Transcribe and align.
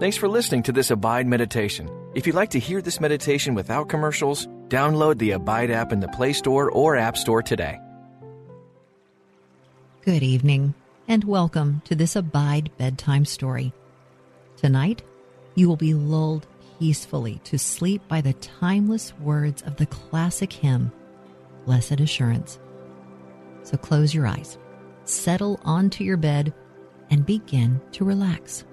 Thanks 0.00 0.16
for 0.16 0.28
listening 0.28 0.62
to 0.62 0.72
this 0.72 0.90
Abide 0.90 1.26
meditation. 1.26 1.90
If 2.14 2.26
you'd 2.26 2.34
like 2.34 2.48
to 2.52 2.58
hear 2.58 2.80
this 2.80 3.02
meditation 3.02 3.54
without 3.54 3.90
commercials, 3.90 4.46
download 4.68 5.18
the 5.18 5.32
Abide 5.32 5.70
app 5.70 5.92
in 5.92 6.00
the 6.00 6.08
Play 6.08 6.32
Store 6.32 6.70
or 6.70 6.96
App 6.96 7.18
Store 7.18 7.42
today. 7.42 7.78
Good 10.02 10.22
evening, 10.22 10.72
and 11.06 11.22
welcome 11.24 11.82
to 11.84 11.94
this 11.94 12.16
Abide 12.16 12.70
bedtime 12.78 13.26
story. 13.26 13.74
Tonight, 14.56 15.02
you 15.54 15.68
will 15.68 15.76
be 15.76 15.92
lulled 15.92 16.46
peacefully 16.78 17.38
to 17.44 17.58
sleep 17.58 18.00
by 18.08 18.22
the 18.22 18.32
timeless 18.32 19.12
words 19.18 19.60
of 19.60 19.76
the 19.76 19.84
classic 19.84 20.50
hymn, 20.50 20.90
Blessed 21.66 22.00
Assurance. 22.00 22.58
So 23.64 23.76
close 23.76 24.14
your 24.14 24.26
eyes, 24.26 24.56
settle 25.04 25.60
onto 25.62 26.04
your 26.04 26.16
bed, 26.16 26.54
and 27.10 27.26
begin 27.26 27.82
to 27.92 28.06
relax. 28.06 28.64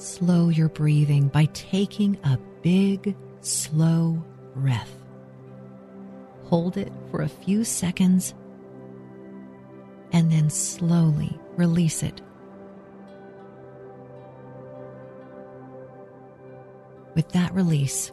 Slow 0.00 0.48
your 0.48 0.70
breathing 0.70 1.28
by 1.28 1.44
taking 1.52 2.18
a 2.24 2.38
big, 2.62 3.14
slow 3.42 4.24
breath. 4.56 4.90
Hold 6.44 6.78
it 6.78 6.90
for 7.10 7.20
a 7.20 7.28
few 7.28 7.64
seconds 7.64 8.32
and 10.10 10.32
then 10.32 10.48
slowly 10.48 11.38
release 11.56 12.02
it. 12.02 12.22
With 17.14 17.28
that 17.32 17.52
release, 17.52 18.10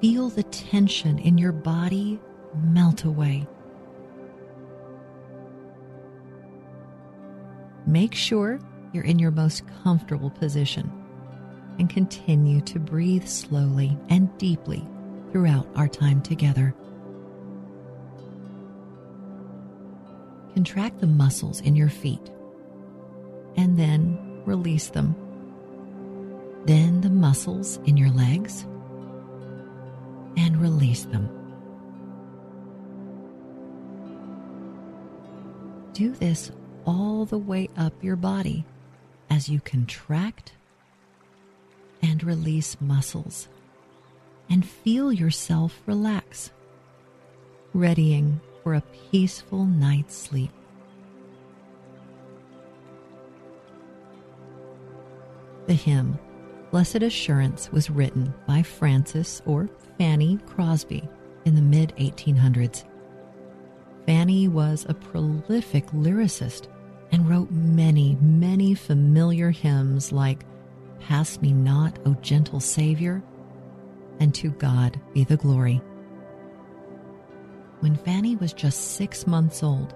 feel 0.00 0.28
the 0.28 0.42
tension 0.42 1.20
in 1.20 1.38
your 1.38 1.52
body 1.52 2.18
melt 2.52 3.04
away. 3.04 3.46
Make 7.86 8.12
sure 8.12 8.58
you're 8.92 9.04
in 9.04 9.18
your 9.18 9.30
most 9.30 9.62
comfortable 9.82 10.30
position 10.30 10.90
and 11.78 11.90
continue 11.90 12.60
to 12.62 12.78
breathe 12.78 13.26
slowly 13.26 13.96
and 14.08 14.36
deeply 14.38 14.86
throughout 15.30 15.66
our 15.76 15.88
time 15.88 16.20
together. 16.22 16.74
Contract 20.54 21.00
the 21.00 21.06
muscles 21.06 21.60
in 21.60 21.76
your 21.76 21.90
feet 21.90 22.30
and 23.56 23.78
then 23.78 24.42
release 24.46 24.88
them. 24.88 25.14
Then 26.64 27.00
the 27.02 27.10
muscles 27.10 27.78
in 27.84 27.96
your 27.96 28.10
legs 28.10 28.62
and 30.36 30.60
release 30.60 31.04
them. 31.04 31.28
Do 35.92 36.12
this 36.12 36.50
all 36.86 37.24
the 37.24 37.38
way 37.38 37.68
up 37.76 37.92
your 38.02 38.16
body 38.16 38.64
as 39.30 39.48
you 39.48 39.60
contract 39.60 40.52
and 42.02 42.22
release 42.22 42.76
muscles 42.80 43.48
and 44.48 44.66
feel 44.66 45.12
yourself 45.12 45.80
relax, 45.86 46.50
readying 47.74 48.40
for 48.62 48.74
a 48.74 48.82
peaceful 49.10 49.64
night's 49.64 50.16
sleep. 50.16 50.50
The 55.66 55.74
hymn, 55.74 56.18
Blessed 56.70 57.02
Assurance, 57.02 57.72
was 57.72 57.90
written 57.90 58.32
by 58.46 58.62
Frances 58.62 59.42
or 59.46 59.68
Fanny 59.98 60.38
Crosby 60.46 61.08
in 61.44 61.56
the 61.56 61.62
mid 61.62 61.92
1800s. 61.96 62.84
Fanny 64.06 64.46
was 64.46 64.86
a 64.88 64.94
prolific 64.94 65.86
lyricist 65.88 66.68
and 67.16 67.30
wrote 67.30 67.50
many, 67.50 68.14
many 68.20 68.74
familiar 68.74 69.50
hymns 69.50 70.12
like 70.12 70.44
Pass 71.00 71.40
Me 71.40 71.50
Not, 71.50 71.98
O 72.04 72.12
Gentle 72.20 72.60
Savior, 72.60 73.22
and 74.20 74.34
To 74.34 74.50
God 74.50 75.00
Be 75.14 75.24
the 75.24 75.38
Glory. 75.38 75.80
When 77.80 77.96
Fanny 77.96 78.36
was 78.36 78.52
just 78.52 78.96
six 78.96 79.26
months 79.26 79.62
old, 79.62 79.94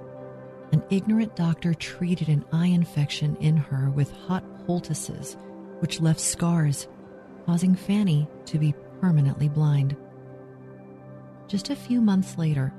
an 0.73 0.83
ignorant 0.89 1.37
doctor 1.37 1.75
treated 1.75 2.31
an 2.31 2.43
eye 2.55 2.69
infection 2.69 3.37
in 3.37 3.55
her 3.55 3.91
with 3.91 4.11
hot 4.11 4.43
poultices, 4.65 5.37
which 5.81 6.01
left 6.01 6.21
scars, 6.21 6.89
causing 7.45 7.75
Fanny 7.75 8.31
to 8.47 8.59
be 8.59 8.75
permanently 8.99 9.51
blind. 9.51 9.95
Just 11.49 11.69
a 11.69 11.77
few 11.77 12.01
months 12.01 12.39
later, 12.39 12.73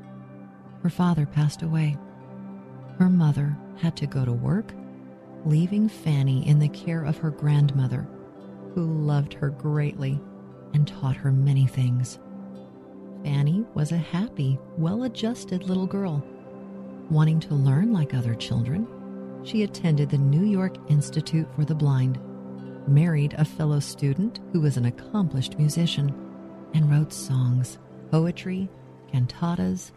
her 0.82 0.90
father 0.90 1.28
passed 1.28 1.62
away. 1.62 1.96
Her 3.02 3.10
mother 3.10 3.58
had 3.78 3.98
to 3.98 4.06
go 4.06 4.24
to 4.26 4.32
work, 4.32 4.76
leaving 5.44 5.90
Fanny 5.90 6.48
in 6.48 6.60
the 6.60 6.70
care 6.70 7.04
of 7.04 7.18
her 7.18 7.32
grandmother, 7.32 8.08
who 8.76 8.86
loved 8.86 9.34
her 9.34 9.50
greatly 9.50 10.22
and 10.76 10.88
taught 10.88 11.16
her 11.16 11.32
many 11.32 11.66
things. 11.66 12.20
Fanny 13.24 13.66
was 13.74 13.92
a 13.92 13.98
happy, 13.98 14.60
well 14.78 15.02
adjusted 15.06 15.64
little 15.64 15.88
girl. 15.88 16.24
Wanting 17.10 17.40
to 17.40 17.56
learn 17.56 17.92
like 17.92 18.14
other 18.14 18.36
children, 18.36 18.86
she 19.44 19.64
attended 19.64 20.12
the 20.12 20.20
New 20.20 20.46
York 20.46 20.76
Institute 20.88 21.48
for 21.56 21.66
the 21.66 21.74
Blind, 21.74 22.20
married 22.88 23.34
a 23.34 23.44
fellow 23.44 23.80
student 23.80 24.42
who 24.52 24.62
was 24.62 24.78
an 24.78 24.86
accomplished 24.86 25.58
musician, 25.58 26.14
and 26.76 26.92
wrote 26.92 27.12
songs, 27.12 27.80
poetry, 28.12 28.70
cantatas, 29.12 29.92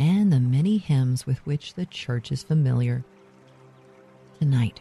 and 0.00 0.32
the 0.32 0.40
many 0.40 0.78
hymns 0.78 1.26
with 1.26 1.38
which 1.46 1.74
the 1.74 1.84
church 1.84 2.32
is 2.32 2.42
familiar. 2.42 3.04
Tonight, 4.38 4.80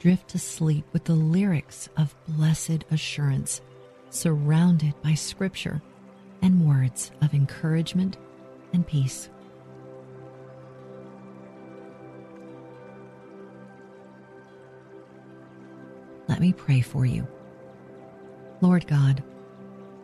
drift 0.00 0.28
to 0.28 0.38
sleep 0.38 0.86
with 0.94 1.04
the 1.04 1.12
lyrics 1.12 1.90
of 1.98 2.16
blessed 2.26 2.84
assurance, 2.90 3.60
surrounded 4.08 4.94
by 5.02 5.12
scripture 5.12 5.82
and 6.40 6.66
words 6.66 7.12
of 7.20 7.34
encouragement 7.34 8.16
and 8.72 8.86
peace. 8.86 9.28
Let 16.26 16.40
me 16.40 16.54
pray 16.54 16.80
for 16.80 17.04
you. 17.04 17.28
Lord 18.62 18.86
God, 18.86 19.22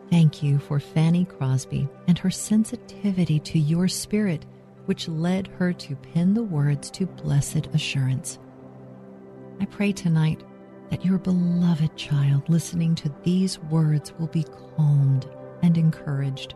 Thank 0.09 0.41
you 0.41 0.57
for 0.57 0.79
Fanny 0.79 1.25
Crosby 1.25 1.87
and 2.07 2.17
her 2.17 2.31
sensitivity 2.31 3.39
to 3.41 3.59
your 3.59 3.87
spirit, 3.87 4.45
which 4.85 5.07
led 5.07 5.47
her 5.59 5.71
to 5.73 5.95
pen 5.95 6.33
the 6.33 6.43
words 6.43 6.89
to 6.91 7.05
blessed 7.05 7.67
assurance. 7.73 8.39
I 9.59 9.65
pray 9.65 9.91
tonight 9.91 10.43
that 10.89 11.05
your 11.05 11.19
beloved 11.19 11.95
child 11.95 12.49
listening 12.49 12.95
to 12.95 13.13
these 13.23 13.59
words 13.59 14.11
will 14.17 14.27
be 14.27 14.45
calmed 14.75 15.29
and 15.61 15.77
encouraged. 15.77 16.55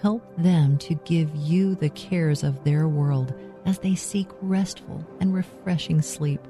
Help 0.00 0.24
them 0.38 0.78
to 0.78 0.94
give 1.04 1.34
you 1.36 1.74
the 1.74 1.90
cares 1.90 2.42
of 2.42 2.64
their 2.64 2.88
world 2.88 3.34
as 3.66 3.78
they 3.78 3.94
seek 3.94 4.28
restful 4.40 5.06
and 5.20 5.34
refreshing 5.34 6.00
sleep. 6.00 6.40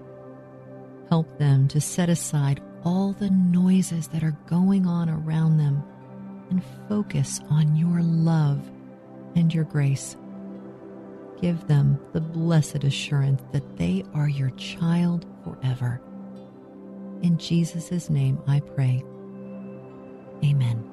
Help 1.08 1.36
them 1.38 1.66
to 1.66 1.80
set 1.80 2.08
aside 2.08 2.62
all 2.84 3.12
the 3.12 3.30
noises 3.30 4.08
that 4.08 4.22
are 4.22 4.36
going 4.46 4.86
on 4.86 5.08
around 5.08 5.58
them 5.58 5.82
and 6.50 6.62
focus 6.88 7.40
on 7.50 7.76
your 7.76 8.02
love 8.02 8.60
and 9.34 9.52
your 9.52 9.64
grace. 9.64 10.16
Give 11.40 11.66
them 11.66 11.98
the 12.12 12.20
blessed 12.20 12.84
assurance 12.84 13.42
that 13.52 13.76
they 13.76 14.04
are 14.14 14.28
your 14.28 14.50
child 14.50 15.26
forever. 15.44 16.00
In 17.22 17.38
Jesus' 17.38 18.10
name 18.10 18.40
I 18.46 18.60
pray. 18.60 19.04
Amen. 20.44 20.86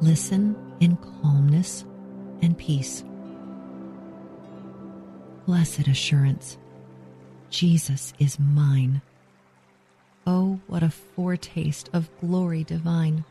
Listen 0.00 0.56
in 0.80 0.96
calmness 0.96 1.84
and 2.40 2.56
peace 2.58 3.04
blessed 5.46 5.88
assurance 5.88 6.56
Jesus 7.52 8.14
is 8.18 8.40
mine. 8.40 9.02
Oh, 10.26 10.58
what 10.68 10.82
a 10.82 10.88
foretaste 10.88 11.90
of 11.92 12.08
glory 12.18 12.64
divine! 12.64 13.26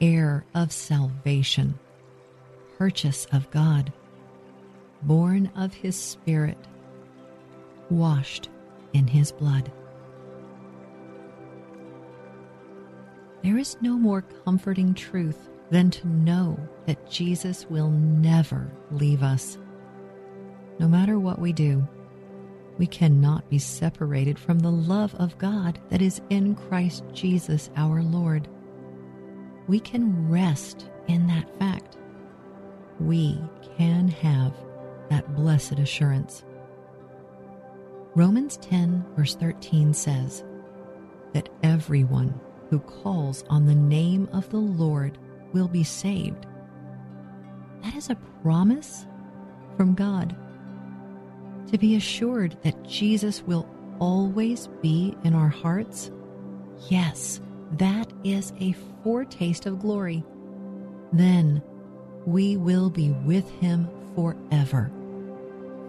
Heir 0.00 0.44
of 0.52 0.72
salvation, 0.72 1.78
purchase 2.76 3.28
of 3.30 3.48
God, 3.52 3.92
born 5.02 5.48
of 5.54 5.72
His 5.74 5.94
Spirit, 5.94 6.58
washed 7.88 8.48
in 8.92 9.06
His 9.06 9.30
blood. 9.30 9.70
There 13.44 13.58
is 13.58 13.76
no 13.80 13.96
more 13.96 14.22
comforting 14.44 14.92
truth 14.92 15.48
than 15.70 15.92
to 15.92 16.08
know 16.08 16.58
that 16.86 17.08
Jesus 17.08 17.64
will 17.70 17.90
never 17.90 18.68
leave 18.90 19.22
us 19.22 19.56
no 20.80 20.86
matter 20.86 21.18
what 21.18 21.40
we 21.40 21.52
do, 21.52 21.86
we 22.78 22.86
cannot 22.86 23.48
be 23.50 23.58
separated 23.58 24.38
from 24.38 24.60
the 24.60 24.70
love 24.70 25.14
of 25.16 25.36
God 25.38 25.78
that 25.90 26.00
is 26.00 26.20
in 26.30 26.54
Christ 26.54 27.04
Jesus 27.12 27.70
our 27.76 28.02
Lord. 28.02 28.48
We 29.66 29.80
can 29.80 30.30
rest 30.30 30.88
in 31.08 31.26
that 31.26 31.48
fact. 31.58 31.96
we 33.00 33.40
can 33.76 34.08
have 34.08 34.52
that 35.10 35.34
blessed 35.34 35.78
assurance. 35.78 36.44
Romans 38.14 38.56
10, 38.58 39.04
verse 39.16 39.34
13 39.36 39.94
says 39.94 40.44
that 41.32 41.48
everyone 41.62 42.38
who 42.70 42.80
calls 42.80 43.44
on 43.48 43.66
the 43.66 43.74
name 43.74 44.28
of 44.32 44.48
the 44.50 44.58
Lord 44.58 45.18
will 45.52 45.68
be 45.68 45.84
saved. 45.84 46.46
That 47.82 47.94
is 47.94 48.10
a 48.10 48.16
promise 48.42 49.06
from 49.76 49.94
God. 49.94 50.36
To 51.70 51.78
be 51.78 51.96
assured 51.96 52.56
that 52.62 52.82
Jesus 52.82 53.42
will 53.42 53.68
always 53.98 54.68
be 54.80 55.14
in 55.22 55.34
our 55.34 55.48
hearts, 55.48 56.10
yes, 56.88 57.40
that 57.72 58.10
is 58.24 58.54
a 58.58 58.74
foretaste 59.02 59.66
of 59.66 59.78
glory. 59.78 60.24
Then 61.12 61.62
we 62.24 62.56
will 62.56 62.88
be 62.88 63.10
with 63.10 63.50
him 63.50 63.88
forever, 64.14 64.90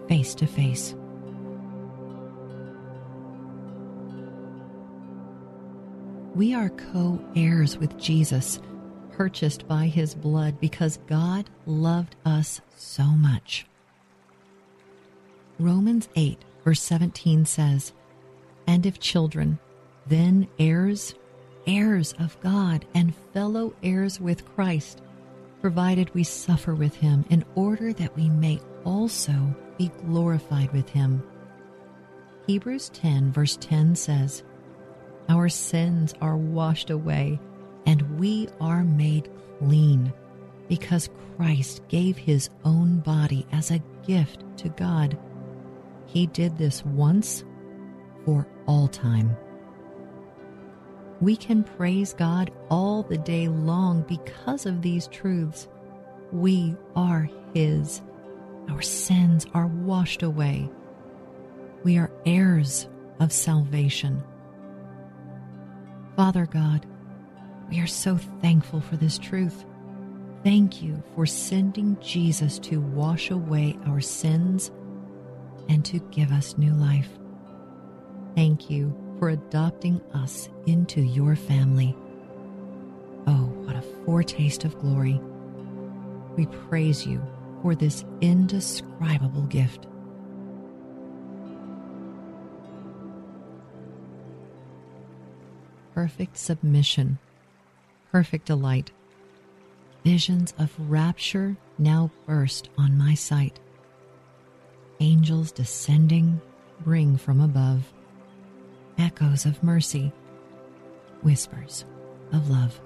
face 0.09 0.35
to 0.35 0.47
face. 0.47 0.95
We 6.35 6.53
are 6.53 6.69
co 6.69 7.21
heirs 7.37 7.77
with 7.77 7.97
Jesus, 7.97 8.59
purchased 9.11 9.67
by 9.67 9.87
his 9.87 10.13
blood 10.13 10.59
because 10.59 10.99
God 11.07 11.49
loved 11.65 12.17
us 12.25 12.59
so 12.75 13.03
much. 13.03 13.65
Romans 15.59 16.07
8, 16.15 16.39
verse 16.63 16.81
17 16.81 17.45
says, 17.45 17.91
And 18.65 18.85
if 18.85 18.97
children, 18.99 19.59
then 20.07 20.47
heirs, 20.57 21.15
heirs 21.67 22.13
of 22.17 22.39
God, 22.39 22.85
and 22.95 23.13
fellow 23.33 23.73
heirs 23.83 24.21
with 24.21 24.45
Christ, 24.55 25.01
provided 25.59 26.13
we 26.15 26.23
suffer 26.23 26.73
with 26.73 26.95
him, 26.95 27.25
in 27.29 27.43
order 27.55 27.91
that 27.91 28.15
we 28.15 28.29
may 28.29 28.61
also 28.85 29.33
be 29.77 29.91
glorified 30.05 30.71
with 30.71 30.87
him. 30.89 31.21
Hebrews 32.47 32.89
10, 32.93 33.33
verse 33.33 33.57
10 33.59 33.95
says, 33.95 34.43
Our 35.27 35.49
sins 35.49 36.13
are 36.21 36.37
washed 36.37 36.89
away, 36.89 37.37
and 37.85 38.17
we 38.17 38.47
are 38.61 38.85
made 38.85 39.29
clean, 39.59 40.13
because 40.69 41.09
Christ 41.35 41.81
gave 41.89 42.17
his 42.17 42.49
own 42.63 42.99
body 43.01 43.45
as 43.51 43.71
a 43.71 43.83
gift 44.07 44.45
to 44.57 44.69
God. 44.69 45.17
He 46.11 46.25
did 46.25 46.57
this 46.57 46.83
once 46.83 47.43
for 48.25 48.47
all 48.65 48.87
time. 48.87 49.37
We 51.21 51.35
can 51.35 51.63
praise 51.63 52.13
God 52.13 52.51
all 52.71 53.03
the 53.03 53.19
day 53.19 53.47
long 53.47 54.01
because 54.07 54.65
of 54.65 54.81
these 54.81 55.05
truths. 55.07 55.67
We 56.31 56.75
are 56.95 57.29
His. 57.53 58.01
Our 58.71 58.81
sins 58.81 59.45
are 59.53 59.67
washed 59.67 60.23
away. 60.23 60.71
We 61.83 61.99
are 61.99 62.11
heirs 62.25 62.87
of 63.19 63.31
salvation. 63.31 64.23
Father 66.15 66.47
God, 66.47 66.87
we 67.69 67.79
are 67.81 67.87
so 67.87 68.17
thankful 68.41 68.81
for 68.81 68.97
this 68.97 69.19
truth. 69.19 69.63
Thank 70.43 70.81
you 70.81 71.03
for 71.13 71.27
sending 71.27 71.99
Jesus 72.01 72.57
to 72.59 72.81
wash 72.81 73.29
away 73.29 73.77
our 73.85 74.01
sins 74.01 74.71
and 75.69 75.85
to 75.85 75.99
give 76.11 76.31
us 76.31 76.57
new 76.57 76.73
life. 76.73 77.09
Thank 78.35 78.69
you 78.69 78.93
for 79.19 79.29
adopting 79.29 80.01
us 80.13 80.49
into 80.65 81.01
your 81.01 81.35
family. 81.35 81.95
Oh, 83.27 83.53
what 83.65 83.75
a 83.75 83.81
foretaste 84.05 84.65
of 84.65 84.77
glory. 84.79 85.21
We 86.35 86.47
praise 86.47 87.05
you 87.05 87.21
for 87.61 87.75
this 87.75 88.03
indescribable 88.21 89.43
gift. 89.43 89.85
Perfect 95.93 96.37
submission, 96.37 97.19
perfect 98.11 98.45
delight. 98.45 98.91
Visions 100.05 100.53
of 100.57 100.73
rapture 100.89 101.57
now 101.77 102.09
burst 102.25 102.69
on 102.77 102.97
my 102.97 103.13
sight. 103.13 103.59
Angels 105.01 105.53
descending 105.53 106.41
bring 106.81 107.15
from 107.15 107.39
above 107.39 107.93
echoes 108.97 109.45
of 109.45 109.63
mercy, 109.63 110.11
whispers 111.21 111.85
of 112.33 112.49
love. 112.49 112.81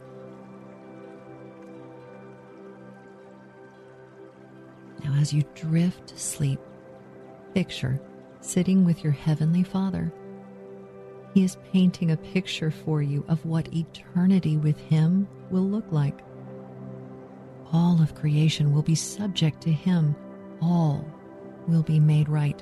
Now, 5.03 5.15
as 5.15 5.33
you 5.33 5.43
drift 5.55 6.07
to 6.07 6.19
sleep, 6.19 6.59
picture 7.55 7.99
sitting 8.41 8.85
with 8.85 9.03
your 9.03 9.13
Heavenly 9.13 9.63
Father. 9.63 10.13
He 11.33 11.43
is 11.43 11.57
painting 11.71 12.11
a 12.11 12.17
picture 12.17 12.69
for 12.69 13.01
you 13.01 13.25
of 13.27 13.43
what 13.43 13.73
eternity 13.73 14.57
with 14.57 14.77
Him 14.77 15.27
will 15.49 15.67
look 15.67 15.91
like. 15.91 16.19
All 17.71 17.99
of 17.99 18.13
creation 18.13 18.71
will 18.71 18.83
be 18.83 18.93
subject 18.93 19.61
to 19.61 19.71
Him, 19.71 20.15
all 20.61 21.03
will 21.67 21.83
be 21.83 21.99
made 21.99 22.29
right 22.29 22.61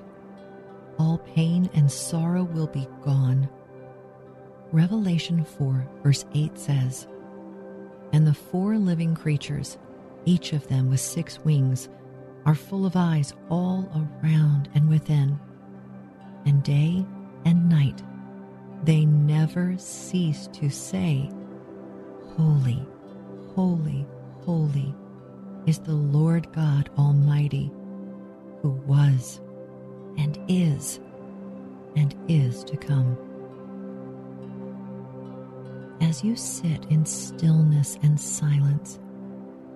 all 1.01 1.18
pain 1.18 1.68
and 1.74 1.92
sorrow 1.92 2.44
will 2.44 2.68
be 2.68 2.88
gone. 3.03 3.50
Revelation 4.71 5.44
4, 5.44 5.88
verse 6.03 6.25
8 6.36 6.57
says, 6.57 7.07
And 8.13 8.25
the 8.27 8.36
four 8.36 8.77
living 8.77 9.15
creatures, 9.15 9.80
each 10.25 10.53
of 10.53 10.68
them 10.68 10.89
with 10.89 11.00
six 11.00 11.39
wings, 11.39 11.89
are 12.45 12.53
full 12.53 12.86
of 12.86 12.95
eyes 12.95 13.33
all 13.50 13.89
around 14.24 14.69
and 14.75 14.88
within. 14.88 15.39
And 16.45 16.63
day 16.63 17.04
and 17.45 17.68
night 17.68 18.04
they 18.83 19.06
never 19.06 19.75
cease 19.77 20.47
to 20.54 20.69
say, 20.69 21.31
Holy, 22.38 22.86
holy, 23.56 24.06
holy 24.45 24.95
is 25.65 25.80
the 25.80 25.94
Lord 25.94 26.51
God 26.54 26.89
Almighty, 26.97 27.71
who 28.62 28.69
was 28.69 29.42
and 30.18 30.40
is 30.48 31.00
and 31.96 32.16
is 32.28 32.63
to 32.66 32.78
come. 32.78 33.18
As 36.02 36.24
you 36.24 36.36
sit 36.36 36.86
in 36.86 37.06
stillness 37.06 37.98
and 38.02 38.19
silence, 38.19 39.00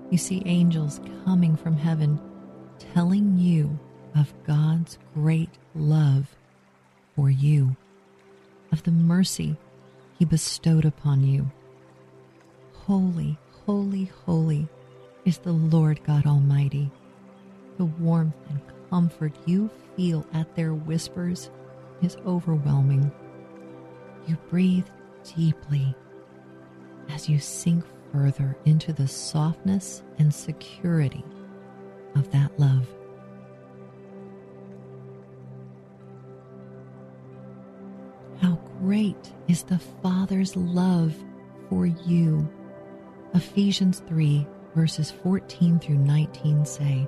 you 0.09 0.17
see 0.17 0.41
angels 0.45 0.99
coming 1.23 1.55
from 1.55 1.77
heaven 1.77 2.19
telling 2.93 3.37
you 3.37 3.77
of 4.15 4.33
God's 4.45 4.97
great 5.13 5.49
love 5.73 6.35
for 7.15 7.29
you, 7.29 7.75
of 8.71 8.83
the 8.83 8.91
mercy 8.91 9.55
He 10.17 10.25
bestowed 10.25 10.85
upon 10.85 11.23
you. 11.23 11.51
Holy, 12.73 13.37
holy, 13.65 14.05
holy 14.25 14.67
is 15.25 15.39
the 15.39 15.51
Lord 15.51 16.03
God 16.03 16.25
Almighty. 16.25 16.91
The 17.77 17.85
warmth 17.85 18.35
and 18.49 18.61
comfort 18.89 19.33
you 19.45 19.69
feel 19.95 20.25
at 20.33 20.55
their 20.55 20.73
whispers 20.73 21.49
is 22.01 22.17
overwhelming. 22.25 23.11
You 24.27 24.37
breathe 24.49 24.87
deeply 25.35 25.95
as 27.09 27.29
you 27.29 27.39
sink 27.39 27.83
further 28.11 28.57
into 28.65 28.93
the 28.93 29.07
softness 29.07 30.03
and 30.17 30.33
security 30.33 31.23
of 32.15 32.31
that 32.31 32.57
love. 32.59 32.87
How 38.41 38.55
great 38.79 39.33
is 39.47 39.63
the 39.63 39.79
Father's 40.01 40.55
love 40.55 41.15
for 41.69 41.85
you. 41.85 42.47
Ephesians 43.33 44.01
3, 44.07 44.47
verses 44.75 45.11
14 45.11 45.79
through 45.79 45.97
19 45.97 46.65
say, 46.65 47.07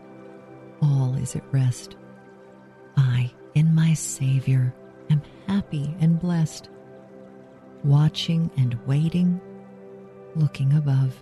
all 0.81 1.15
is 1.15 1.35
at 1.35 1.53
rest. 1.53 1.95
I, 2.97 3.31
in 3.55 3.73
my 3.73 3.93
Savior, 3.93 4.73
am 5.09 5.21
happy 5.47 5.95
and 5.99 6.19
blessed, 6.19 6.69
watching 7.83 8.49
and 8.57 8.77
waiting, 8.85 9.39
looking 10.35 10.73
above 10.73 11.21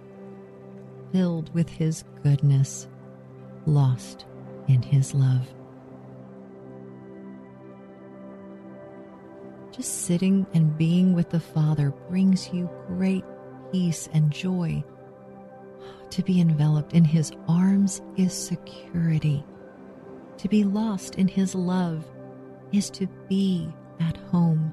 filled 1.12 1.54
with 1.54 1.70
His 1.70 2.04
goodness, 2.24 2.88
lost 3.66 4.26
in 4.68 4.82
His 4.82 5.14
love. 5.14 5.48
Just 9.72 10.06
sitting 10.06 10.46
and 10.54 10.78
being 10.78 11.14
with 11.14 11.30
the 11.30 11.40
Father 11.40 11.92
brings 12.10 12.52
you 12.52 12.70
great 12.88 13.24
peace 13.72 14.10
and 14.14 14.32
joy. 14.32 14.84
To 16.12 16.24
be 16.24 16.42
enveloped 16.42 16.94
in 16.94 17.06
His 17.06 17.32
arms 17.48 18.02
is 18.18 18.34
security. 18.34 19.44
To 20.40 20.48
be 20.48 20.64
lost 20.64 21.16
in 21.16 21.28
His 21.28 21.54
love 21.54 22.06
is 22.72 22.90
to 22.92 23.08
be 23.28 23.68
at 24.00 24.16
home. 24.32 24.72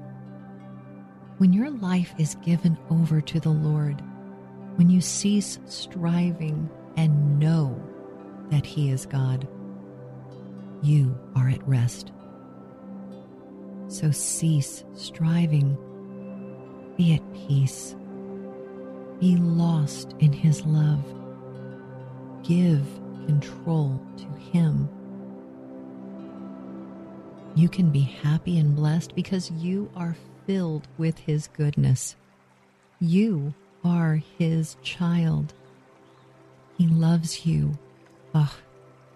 When 1.39 1.51
your 1.51 1.69
life 1.69 2.13
is 2.17 2.35
given 2.35 2.77
over 2.89 3.19
to 3.19 3.39
the 3.41 3.49
Lord, 3.49 4.01
when 4.77 4.89
you 4.89 5.01
cease 5.01 5.59
striving 5.65 6.69
and 6.95 7.37
know 7.37 7.77
that 8.49 8.65
He 8.65 8.91
is 8.91 9.05
God, 9.05 9.45
you 10.81 11.19
are 11.35 11.49
at 11.49 11.67
rest. 11.67 12.13
So 13.89 14.09
cease 14.09 14.85
striving, 14.93 15.77
be 16.95 17.13
at 17.13 17.33
peace, 17.33 17.93
be 19.19 19.35
lost 19.35 20.15
in 20.19 20.31
His 20.31 20.65
love, 20.65 21.03
give 22.41 22.85
control 23.25 24.01
to 24.15 24.27
Him. 24.39 24.87
You 27.57 27.67
can 27.67 27.89
be 27.89 28.01
happy 28.01 28.59
and 28.59 28.75
blessed 28.75 29.15
because 29.15 29.49
you 29.49 29.89
are 29.95 30.15
filled 30.45 30.87
with 30.99 31.17
His 31.17 31.47
goodness. 31.47 32.15
You 32.99 33.53
are 33.83 34.21
his 34.37 34.75
child. 34.81 35.53
He 36.77 36.87
loves 36.87 37.45
you. 37.45 37.77
Oh, 38.33 38.55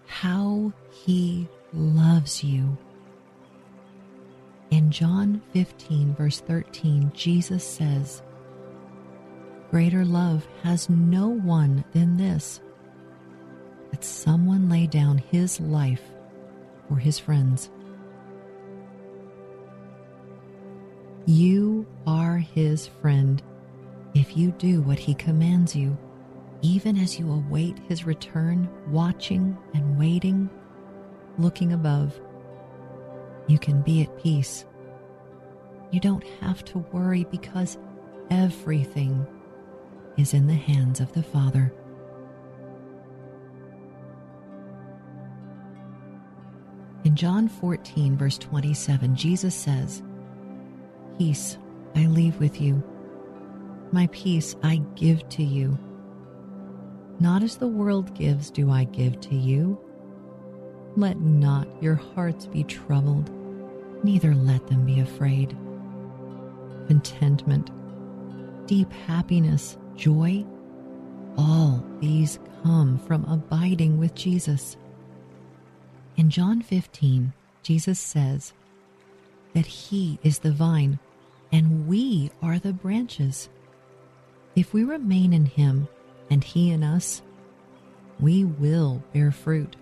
how 0.07 0.73
he 0.91 1.47
loves 1.73 2.43
you. 2.43 2.77
In 4.69 4.91
John 4.91 5.41
15, 5.53 6.15
verse 6.15 6.39
13, 6.39 7.11
Jesus 7.13 7.63
says, 7.63 8.21
Greater 9.69 10.05
love 10.05 10.47
has 10.63 10.89
no 10.89 11.29
one 11.29 11.83
than 11.93 12.17
this, 12.17 12.61
that 13.91 14.03
someone 14.03 14.69
lay 14.69 14.87
down 14.87 15.17
his 15.17 15.59
life 15.59 16.03
for 16.87 16.97
his 16.97 17.19
friends. 17.19 17.69
You 21.31 21.87
are 22.05 22.39
his 22.39 22.87
friend 22.87 23.41
if 24.13 24.35
you 24.35 24.51
do 24.51 24.81
what 24.81 24.99
he 24.99 25.13
commands 25.13 25.73
you, 25.73 25.97
even 26.61 26.97
as 26.97 27.17
you 27.17 27.31
await 27.31 27.79
his 27.87 28.05
return, 28.05 28.69
watching 28.89 29.57
and 29.73 29.97
waiting, 29.97 30.49
looking 31.37 31.71
above, 31.71 32.19
you 33.47 33.57
can 33.57 33.81
be 33.81 34.01
at 34.01 34.21
peace. 34.21 34.65
You 35.91 36.01
don't 36.01 36.25
have 36.41 36.65
to 36.65 36.79
worry 36.91 37.23
because 37.31 37.77
everything 38.29 39.25
is 40.17 40.33
in 40.33 40.47
the 40.47 40.53
hands 40.53 40.99
of 40.99 41.13
the 41.13 41.23
Father. 41.23 41.73
In 47.05 47.15
John 47.15 47.47
14, 47.47 48.17
verse 48.17 48.37
27, 48.37 49.15
Jesus 49.15 49.55
says, 49.55 50.03
Peace 51.21 51.59
I 51.95 52.07
leave 52.07 52.39
with 52.39 52.59
you 52.59 52.81
my 53.91 54.09
peace 54.11 54.55
I 54.63 54.77
give 54.95 55.29
to 55.29 55.43
you. 55.43 55.77
Not 57.19 57.43
as 57.43 57.57
the 57.57 57.67
world 57.67 58.15
gives, 58.15 58.49
do 58.49 58.71
I 58.71 58.85
give 58.85 59.21
to 59.21 59.35
you. 59.35 59.79
Let 60.95 61.19
not 61.19 61.67
your 61.79 61.93
hearts 61.93 62.47
be 62.47 62.63
troubled, 62.63 63.29
neither 64.03 64.33
let 64.33 64.65
them 64.65 64.83
be 64.83 64.99
afraid. 64.99 65.55
Contentment, 66.87 67.69
deep 68.65 68.91
happiness, 68.91 69.77
joy, 69.95 70.43
all 71.37 71.85
these 71.99 72.39
come 72.63 72.97
from 72.97 73.25
abiding 73.25 73.99
with 73.99 74.15
Jesus. 74.15 74.75
In 76.17 76.31
John 76.31 76.63
15, 76.63 77.31
Jesus 77.61 77.99
says 77.99 78.53
that 79.53 79.67
He 79.67 80.17
is 80.23 80.39
the 80.39 80.51
vine 80.51 80.97
and 81.51 81.87
we 81.87 82.31
are 82.41 82.59
the 82.59 82.73
branches. 82.73 83.49
If 84.55 84.73
we 84.73 84.83
remain 84.83 85.33
in 85.33 85.45
Him 85.45 85.87
and 86.29 86.43
He 86.43 86.71
in 86.71 86.83
us, 86.83 87.21
we 88.19 88.45
will 88.45 89.03
bear 89.13 89.31
fruit. 89.31 89.75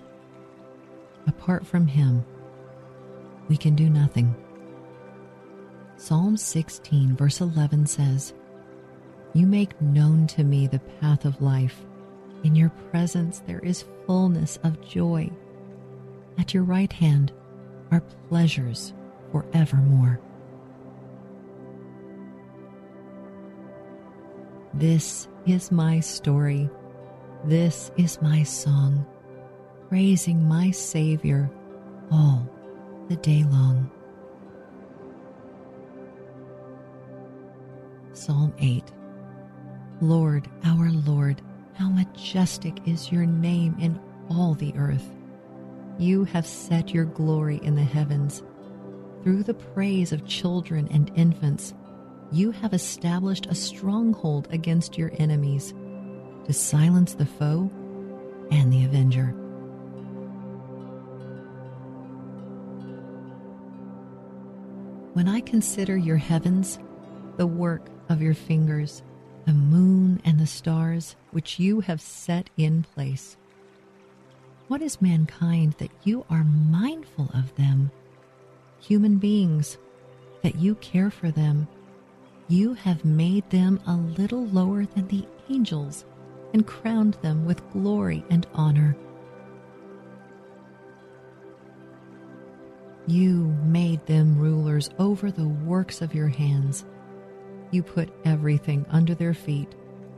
Apart 1.27 1.65
from 1.65 1.87
Him, 1.87 2.25
we 3.47 3.57
can 3.57 3.75
do 3.75 3.89
nothing. 3.89 4.35
Psalm 5.97 6.37
16, 6.37 7.15
verse 7.15 7.41
11 7.41 7.85
says, 7.85 8.33
You 9.33 9.45
make 9.45 9.79
known 9.81 10.27
to 10.27 10.43
me 10.43 10.67
the 10.67 10.79
path 10.79 11.25
of 11.25 11.41
life. 11.41 11.85
In 12.43 12.55
your 12.55 12.69
presence 12.91 13.43
there 13.45 13.59
is 13.59 13.85
fullness 14.07 14.57
of 14.63 14.81
joy. 14.81 15.29
At 16.37 16.53
your 16.53 16.63
right 16.63 16.91
hand 16.91 17.33
are 17.91 18.01
pleasures 18.29 18.93
forevermore. 19.31 20.21
This 24.73 25.27
is 25.47 25.71
my 25.71 25.99
story. 25.99 26.69
This 27.43 27.91
is 27.97 28.21
my 28.21 28.43
song, 28.43 29.05
praising 29.87 30.47
my 30.47 30.69
Savior 30.69 31.49
all 32.11 32.47
the 33.07 33.15
day 33.15 33.43
long. 33.45 33.89
Psalm 38.13 38.53
8 38.59 38.83
Lord, 40.01 40.47
our 40.63 40.91
Lord, 40.91 41.41
how 41.73 41.89
majestic 41.89 42.87
is 42.87 43.11
your 43.11 43.25
name 43.25 43.75
in 43.79 43.99
all 44.29 44.53
the 44.53 44.73
earth. 44.77 45.09
You 45.97 46.25
have 46.25 46.45
set 46.45 46.93
your 46.93 47.05
glory 47.05 47.59
in 47.63 47.75
the 47.75 47.83
heavens. 47.83 48.43
Through 49.23 49.43
the 49.43 49.53
praise 49.53 50.13
of 50.13 50.27
children 50.27 50.87
and 50.91 51.11
infants, 51.15 51.73
you 52.31 52.51
have 52.51 52.73
established 52.73 53.47
a 53.47 53.55
stronghold 53.55 54.47
against 54.51 54.97
your 54.97 55.11
enemies 55.17 55.73
to 56.45 56.53
silence 56.53 57.15
the 57.15 57.25
foe 57.25 57.71
and 58.51 58.71
the 58.71 58.85
avenger. 58.85 59.33
When 65.13 65.27
I 65.27 65.41
consider 65.41 65.97
your 65.97 66.17
heavens, 66.17 66.79
the 67.37 67.47
work 67.47 67.89
of 68.09 68.21
your 68.21 68.35
fingers, 68.35 69.01
the 69.45 69.53
moon 69.53 70.21
and 70.23 70.39
the 70.39 70.47
stars 70.47 71.15
which 71.31 71.59
you 71.59 71.81
have 71.81 71.99
set 71.99 72.49
in 72.57 72.83
place, 72.83 73.37
what 74.67 74.83
is 74.83 75.01
mankind 75.01 75.73
that 75.79 75.89
you 76.03 76.25
are 76.29 76.43
mindful 76.43 77.31
of 77.33 77.55
them? 77.55 77.89
Human 78.81 79.17
beings, 79.17 79.79
that 80.43 80.55
you 80.55 80.75
care 80.75 81.09
for 81.09 81.31
them 81.31 81.67
you 82.49 82.73
have 82.73 83.05
made 83.05 83.47
them 83.51 83.79
a 83.85 83.95
little 83.95 84.45
lower 84.47 84.85
than 84.85 85.07
the 85.07 85.25
angels 85.49 86.03
and 86.53 86.65
crowned 86.65 87.13
them 87.21 87.45
with 87.45 87.67
glory 87.71 88.25
and 88.31 88.47
honor. 88.53 88.97
You 93.05 93.55
made 93.63 94.05
them 94.07 94.37
rulers 94.37 94.89
over 94.97 95.31
the 95.31 95.47
works 95.47 96.01
of 96.01 96.13
your 96.13 96.27
hands. 96.27 96.85
You 97.71 97.83
put 97.83 98.09
everything 98.25 98.85
under 98.89 99.15
their 99.15 99.33
feet 99.33 99.75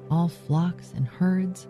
all 0.09 0.27
flocks 0.27 0.91
and 0.95 1.07
herds, 1.07 1.67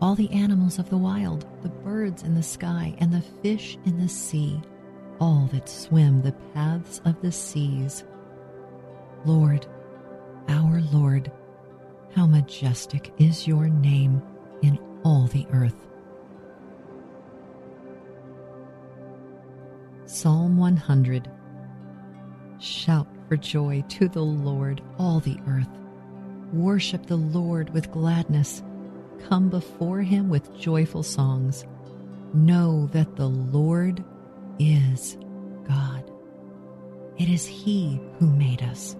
all 0.00 0.16
the 0.16 0.30
animals 0.30 0.80
of 0.80 0.90
the 0.90 0.96
wild, 0.96 1.46
the 1.62 1.68
birds 1.68 2.24
in 2.24 2.34
the 2.34 2.42
sky, 2.42 2.94
and 2.98 3.12
the 3.12 3.20
fish 3.42 3.78
in 3.86 3.96
the 3.96 4.08
sea, 4.08 4.60
all 5.20 5.48
that 5.52 5.68
swim 5.68 6.20
the 6.20 6.32
paths 6.52 7.00
of 7.04 7.20
the 7.22 7.30
seas. 7.30 8.04
Lord, 9.24 9.66
our 10.48 10.80
Lord, 10.92 11.30
how 12.14 12.26
majestic 12.26 13.12
is 13.18 13.46
your 13.46 13.68
name 13.68 14.22
in 14.62 14.78
all 15.04 15.26
the 15.26 15.46
earth. 15.52 15.76
Psalm 20.06 20.56
100 20.56 21.30
Shout 22.58 23.06
for 23.28 23.36
joy 23.36 23.84
to 23.88 24.08
the 24.08 24.22
Lord, 24.22 24.80
all 24.98 25.20
the 25.20 25.38
earth. 25.48 25.68
Worship 26.52 27.06
the 27.06 27.16
Lord 27.16 27.70
with 27.70 27.90
gladness. 27.90 28.62
Come 29.28 29.48
before 29.48 30.00
him 30.00 30.28
with 30.28 30.56
joyful 30.56 31.02
songs. 31.02 31.64
Know 32.32 32.88
that 32.92 33.16
the 33.16 33.28
Lord 33.28 34.04
is 34.58 35.18
God. 35.66 36.10
It 37.18 37.28
is 37.28 37.46
He 37.46 38.00
who 38.18 38.26
made 38.26 38.62
us, 38.62 38.96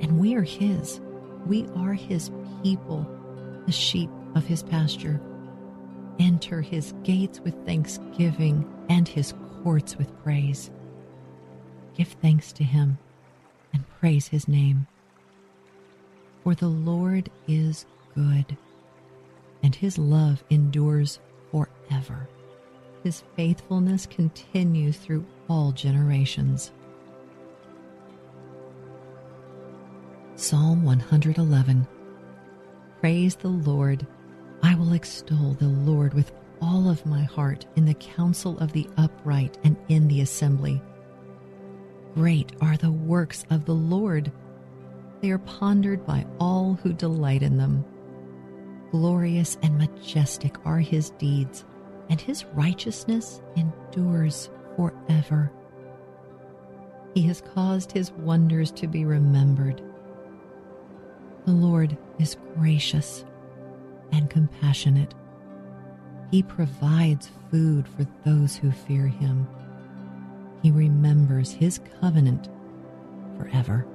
and 0.00 0.18
we 0.18 0.34
are 0.34 0.42
His. 0.42 1.00
We 1.46 1.66
are 1.76 1.92
His 1.92 2.30
people, 2.62 3.06
the 3.66 3.72
sheep 3.72 4.10
of 4.34 4.44
His 4.44 4.62
pasture. 4.62 5.20
Enter 6.18 6.60
His 6.60 6.94
gates 7.02 7.40
with 7.40 7.54
thanksgiving 7.66 8.70
and 8.88 9.06
His 9.06 9.34
courts 9.62 9.96
with 9.96 10.16
praise. 10.22 10.70
Give 11.96 12.08
thanks 12.08 12.52
to 12.52 12.64
Him 12.64 12.98
and 13.72 13.88
praise 14.00 14.28
His 14.28 14.48
name. 14.48 14.86
For 16.42 16.54
the 16.54 16.68
Lord 16.68 17.30
is 17.48 17.86
good, 18.14 18.56
and 19.62 19.74
His 19.74 19.98
love 19.98 20.44
endures 20.50 21.20
forever. 21.50 22.28
His 23.02 23.22
faithfulness 23.36 24.06
continues 24.06 24.96
through 24.96 25.26
all 25.48 25.72
generations. 25.72 26.70
Psalm 30.44 30.84
111 30.84 31.88
Praise 33.00 33.34
the 33.34 33.48
Lord. 33.48 34.06
I 34.62 34.74
will 34.74 34.92
extol 34.92 35.54
the 35.54 35.68
Lord 35.68 36.12
with 36.12 36.32
all 36.60 36.90
of 36.90 37.06
my 37.06 37.22
heart 37.22 37.64
in 37.76 37.86
the 37.86 37.94
council 37.94 38.58
of 38.58 38.70
the 38.70 38.86
upright 38.98 39.56
and 39.64 39.74
in 39.88 40.06
the 40.06 40.20
assembly. 40.20 40.82
Great 42.12 42.52
are 42.60 42.76
the 42.76 42.90
works 42.90 43.46
of 43.48 43.64
the 43.64 43.74
Lord. 43.74 44.30
They 45.22 45.30
are 45.30 45.38
pondered 45.38 46.04
by 46.04 46.26
all 46.38 46.74
who 46.74 46.92
delight 46.92 47.42
in 47.42 47.56
them. 47.56 47.82
Glorious 48.90 49.56
and 49.62 49.78
majestic 49.78 50.56
are 50.66 50.78
his 50.78 51.08
deeds 51.12 51.64
and 52.10 52.20
his 52.20 52.44
righteousness 52.52 53.40
endures 53.56 54.50
forever. 54.76 55.50
He 57.14 57.22
has 57.22 57.40
caused 57.40 57.92
his 57.92 58.12
wonders 58.12 58.70
to 58.72 58.86
be 58.86 59.06
remembered. 59.06 59.82
The 61.44 61.52
Lord 61.52 61.96
is 62.18 62.36
gracious 62.56 63.24
and 64.12 64.30
compassionate. 64.30 65.14
He 66.30 66.42
provides 66.42 67.30
food 67.50 67.86
for 67.86 68.06
those 68.24 68.56
who 68.56 68.70
fear 68.70 69.06
him. 69.06 69.46
He 70.62 70.70
remembers 70.70 71.52
his 71.52 71.80
covenant 72.00 72.48
forever. 73.38 73.86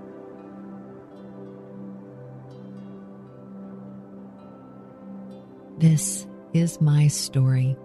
This 5.79 6.27
is 6.53 6.79
my 6.79 7.08
story. 7.08 7.75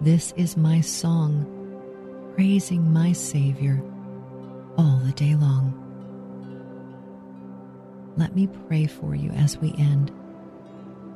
This 0.00 0.32
is 0.36 0.56
my 0.56 0.80
song, 0.80 1.44
praising 2.34 2.92
my 2.92 3.12
Savior 3.12 3.82
all 4.76 5.00
the 5.04 5.12
day 5.12 5.34
long. 5.34 5.87
Let 8.18 8.34
me 8.34 8.48
pray 8.66 8.86
for 8.86 9.14
you 9.14 9.30
as 9.30 9.58
we 9.58 9.72
end. 9.74 10.10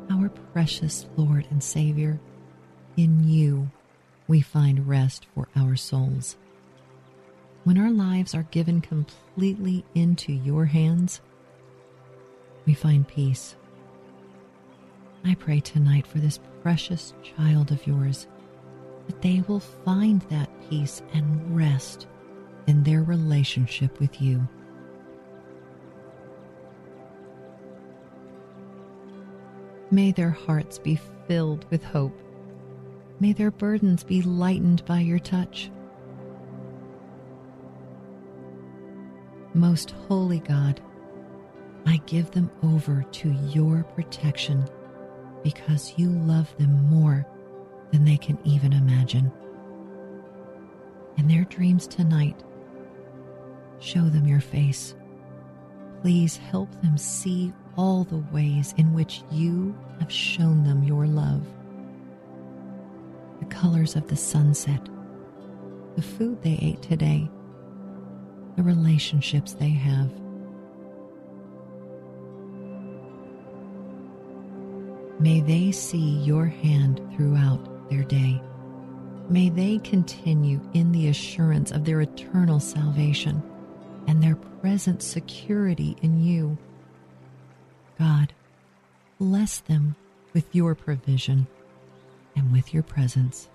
Our 0.09 0.29
precious 0.53 1.07
Lord 1.17 1.49
and 1.51 1.61
Savior, 1.61 2.21
in 2.97 3.29
you 3.29 3.69
we 4.29 4.41
find 4.41 4.87
rest 4.87 5.27
for 5.35 5.49
our 5.57 5.75
souls. 5.75 6.37
When 7.65 7.77
our 7.77 7.91
lives 7.91 8.37
are 8.37 8.45
given 8.45 8.81
completely 8.81 9.85
into 9.97 10.33
your 10.33 10.67
hands, 10.67 11.21
we 12.67 12.75
find 12.75 13.09
peace. 13.09 13.57
I 15.25 15.35
pray 15.35 15.59
tonight 15.59 16.07
for 16.07 16.19
this 16.19 16.39
precious 16.63 17.15
child 17.25 17.73
of 17.73 17.85
yours 17.85 18.29
that 19.09 19.23
they 19.23 19.43
will 19.49 19.59
find 19.59 20.23
that 20.31 20.49
peace 20.71 21.03
and 21.13 21.57
rest 21.57 22.07
in 22.69 22.85
their 22.85 23.03
relationship 23.03 23.99
with 23.99 24.23
you. 24.23 24.47
May 29.93 30.11
their 30.11 30.31
hearts 30.31 30.79
be 30.79 30.99
filled 31.29 31.67
with 31.71 31.85
hope. 31.85 32.19
May 33.21 33.35
their 33.35 33.51
burdens 33.51 34.03
be 34.03 34.23
lightened 34.23 34.83
by 34.87 35.01
your 35.01 35.19
touch. 35.19 35.71
Most 39.53 39.91
holy 39.91 40.39
God, 40.39 40.81
I 41.85 41.99
give 42.07 42.31
them 42.31 42.51
over 42.63 43.03
to 43.03 43.33
your 43.53 43.85
protection 43.95 44.67
because 45.43 45.93
you 45.99 46.09
love 46.09 46.57
them 46.57 46.89
more 46.89 47.27
than 47.91 48.07
they 48.07 48.17
can 48.17 48.39
even 48.45 48.73
imagine. 48.73 49.31
In 51.19 51.29
their 51.29 51.45
dreams 51.45 51.87
tonight, 51.87 52.43
show 53.79 54.09
them 54.09 54.27
your 54.27 54.41
face. 54.41 54.95
Please 56.01 56.39
help 56.39 56.73
them 56.81 56.97
see 56.97 57.53
all 57.77 58.05
the 58.05 58.25
ways 58.33 58.75
in 58.77 58.93
which 58.93 59.23
you 59.31 59.77
have 60.01 60.13
shown 60.13 60.65
them 60.65 60.83
your 60.83 61.07
love. 61.07 61.43
The 63.41 63.47
colors 63.47 63.97
of 63.97 64.09
the 64.09 64.17
sunset, 64.17 64.89
the 65.97 66.03
food 66.03 66.43
they 66.43 66.59
ate 66.61 66.83
today, 66.83 67.31
the 68.57 68.63
relationships 68.63 69.55
they 69.55 69.71
have. 69.71 70.11
May 75.19 75.41
they 75.41 75.71
see 75.71 76.19
your 76.19 76.47
hand 76.47 77.01
throughout 77.15 77.89
their 77.89 78.03
day. 78.03 78.43
May 79.29 79.49
they 79.51 79.79
continue 79.79 80.61
in 80.75 80.93
the 80.93 81.09
assurance 81.09 81.71
of 81.71 81.85
their 81.85 82.01
eternal 82.01 82.59
salvation 82.59 83.43
and 84.09 84.23
their 84.23 84.35
present 84.35 85.03
security 85.03 85.97
in 86.03 86.21
you. 86.21 86.59
God, 88.03 88.33
bless 89.21 89.61
them 89.61 89.95
with 90.35 90.53
your 90.53 90.75
provision 90.75 91.47
and 92.35 92.51
with 92.51 92.75
your 92.75 92.83
presence. 92.83 93.49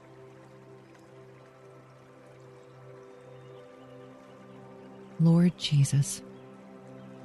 Lord 5.19 5.57
Jesus, 5.57 6.21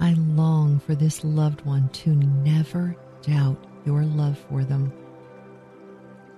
I 0.01 0.15
long 0.15 0.81
for 0.81 0.97
this 0.97 1.23
loved 1.23 1.61
one 1.61 1.89
to 1.91 2.11
never 2.11 2.97
doubt 3.23 3.63
your 3.85 4.03
love 4.03 4.37
for 4.49 4.65
them 4.65 4.93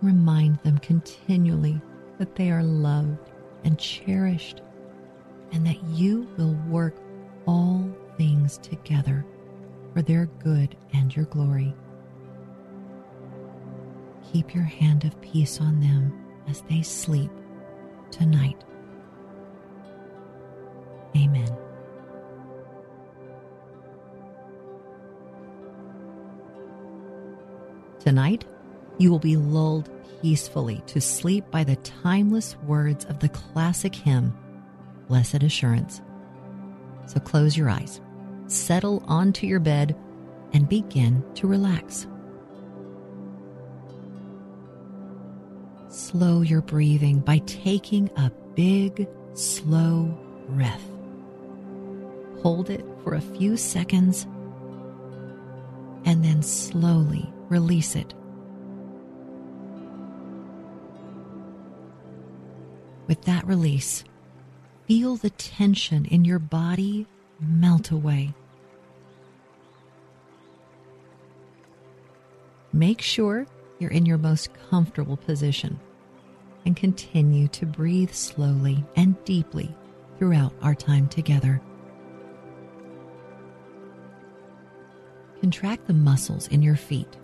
Remind 0.04 0.58
them 0.58 0.76
continually 0.78 1.80
that 2.18 2.36
they 2.36 2.50
are 2.50 2.62
loved 2.62 3.30
and 3.64 3.78
cherished, 3.78 4.60
and 5.50 5.66
that 5.66 5.82
you 5.84 6.28
will 6.36 6.52
work 6.68 6.94
all 7.46 7.88
things 8.18 8.58
together 8.58 9.24
for 9.94 10.02
their 10.02 10.26
good 10.42 10.76
and 10.92 11.14
your 11.14 11.24
glory. 11.26 11.74
Keep 14.32 14.54
your 14.54 14.64
hand 14.64 15.04
of 15.04 15.18
peace 15.22 15.60
on 15.60 15.80
them 15.80 16.12
as 16.48 16.62
they 16.62 16.82
sleep 16.82 17.30
tonight. 18.10 18.62
Amen. 21.16 21.56
Tonight, 28.00 28.44
you 28.98 29.10
will 29.10 29.20
be 29.20 29.36
lulled 29.36 29.88
peacefully 30.20 30.82
to 30.88 31.00
sleep 31.00 31.48
by 31.50 31.62
the 31.64 31.76
timeless 31.76 32.56
words 32.66 33.04
of 33.04 33.20
the 33.20 33.28
classic 33.28 33.94
hymn, 33.94 34.36
Blessed 35.06 35.42
Assurance. 35.42 36.02
So 37.06 37.20
close 37.20 37.56
your 37.56 37.70
eyes, 37.70 38.00
settle 38.46 39.02
onto 39.06 39.46
your 39.46 39.60
bed, 39.60 39.96
and 40.52 40.68
begin 40.68 41.24
to 41.34 41.46
relax. 41.46 42.06
Slow 45.88 46.42
your 46.42 46.60
breathing 46.60 47.20
by 47.20 47.38
taking 47.38 48.10
a 48.16 48.30
big, 48.54 49.08
slow 49.34 50.16
breath. 50.48 50.82
Hold 52.42 52.70
it 52.70 52.84
for 53.02 53.14
a 53.14 53.20
few 53.20 53.56
seconds 53.56 54.26
and 56.04 56.22
then 56.22 56.42
slowly 56.42 57.32
release 57.48 57.96
it 57.96 58.14
With 63.06 63.22
that 63.22 63.46
release, 63.46 64.02
feel 64.86 65.16
the 65.16 65.30
tension 65.30 66.06
in 66.06 66.24
your 66.24 66.38
body 66.38 67.06
melt 67.40 67.90
away. 67.90 68.34
Make 72.72 73.00
sure 73.00 73.46
you're 73.78 73.90
in 73.90 74.06
your 74.06 74.18
most 74.18 74.50
comfortable 74.70 75.16
position 75.16 75.78
and 76.66 76.76
continue 76.76 77.48
to 77.48 77.66
breathe 77.66 78.12
slowly 78.12 78.84
and 78.96 79.22
deeply 79.24 79.74
throughout 80.18 80.52
our 80.62 80.74
time 80.74 81.08
together. 81.08 81.60
Contract 85.40 85.86
the 85.86 85.92
muscles 85.92 86.48
in 86.48 86.62
your 86.62 86.76
feet 86.76 87.16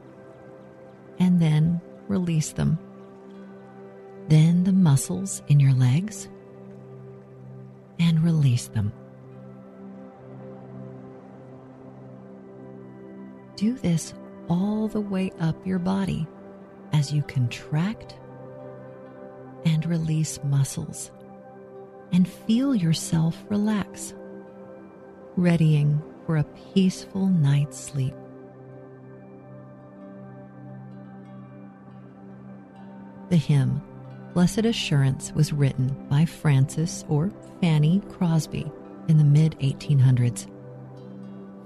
and 1.19 1.41
then 1.41 1.81
release 2.07 2.53
them. 2.53 2.79
Then 4.29 4.65
the 4.65 4.73
muscles 4.73 5.43
in 5.49 5.59
your 5.59 5.73
legs 5.73 6.29
and 7.99 8.23
release 8.23 8.69
them. 8.69 8.93
Do 13.61 13.75
this 13.75 14.15
all 14.49 14.89
the 14.89 15.03
way 15.03 15.33
up 15.39 15.67
your 15.67 15.79
body 15.79 16.27
as 16.95 17.13
you 17.13 17.21
contract 17.23 18.17
and 19.67 19.85
release 19.85 20.43
muscles 20.45 21.11
and 22.11 22.27
feel 22.27 22.75
yourself 22.75 23.37
relax, 23.51 24.15
readying 25.37 26.03
for 26.25 26.39
a 26.39 26.47
peaceful 26.73 27.27
night's 27.27 27.79
sleep. 27.79 28.15
The 33.29 33.37
hymn, 33.37 33.83
Blessed 34.33 34.65
Assurance, 34.65 35.35
was 35.35 35.53
written 35.53 35.89
by 36.09 36.25
Frances 36.25 37.05
or 37.11 37.31
Fanny 37.61 38.01
Crosby 38.09 38.73
in 39.09 39.19
the 39.19 39.25
mid 39.25 39.55
1800s. 39.59 40.51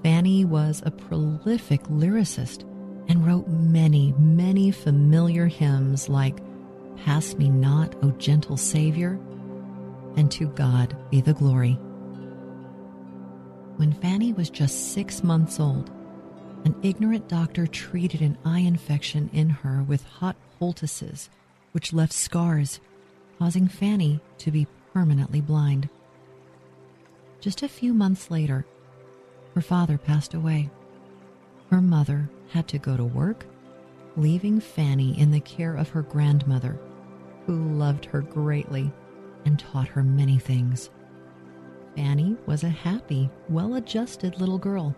Fanny 0.05 0.45
was 0.45 0.83
a 0.85 0.91
prolific 0.91 1.83
lyricist 1.85 2.61
and 3.09 3.27
wrote 3.27 3.49
many, 3.49 4.13
many 4.19 4.71
familiar 4.71 5.47
hymns 5.47 6.11
like 6.11 6.43
Pass 7.07 7.35
Me 7.37 7.49
Not, 7.49 7.95
O 8.05 8.11
Gentle 8.11 8.59
Savior, 8.59 9.19
and 10.19 10.31
To 10.31 10.49
God 10.49 10.95
Be 11.11 11.23
the 11.23 11.33
Glory. 11.33 11.79
When 13.77 13.95
Fanny 13.95 14.35
was 14.35 14.51
just 14.51 14.93
six 14.93 15.25
months 15.25 15.59
old, 15.59 15.91
an 16.67 16.77
ignorant 16.83 17.27
doctor 17.27 17.67
treated 17.67 18.21
an 18.21 18.37
eye 18.45 18.61
infection 18.61 19.31
in 19.33 19.49
her 19.49 19.83
with 19.85 20.05
hot 20.05 20.37
poultices, 20.59 21.31
which 21.73 21.95
left 21.95 22.13
scars, 22.13 22.79
causing 23.39 23.69
Fanny 23.69 24.21
to 24.37 24.51
be 24.51 24.67
permanently 24.93 25.41
blind. 25.41 25.89
Just 27.41 27.63
a 27.63 27.69
few 27.69 27.95
months 27.95 28.31
later, 28.31 28.67
her 29.55 29.61
father 29.61 29.97
passed 29.97 30.35
away. 30.35 30.69
Her 31.71 31.81
mother 31.81 32.29
had 32.49 32.69
to 32.69 32.79
go 32.79 32.97
to 32.97 33.05
work, 33.05 33.47
leaving 34.17 34.61
Fanny 34.61 35.19
in 35.19 35.31
the 35.31 35.41
care 35.41 35.77
of 35.77 35.89
her 35.91 36.03
grandmother, 36.03 36.79
who 37.47 37.73
loved 37.75 38.05
her 38.07 38.21
greatly 38.21 38.93
and 39.45 39.59
taught 39.59 39.89
her 39.89 40.03
many 40.03 40.39
things. 40.39 40.91
Fanny 41.97 42.37
was 42.47 42.65
a 42.65 42.69
happy, 42.69 43.31
well 43.49 43.75
adjusted 43.75 44.41
little 44.41 44.59
girl. 44.59 44.95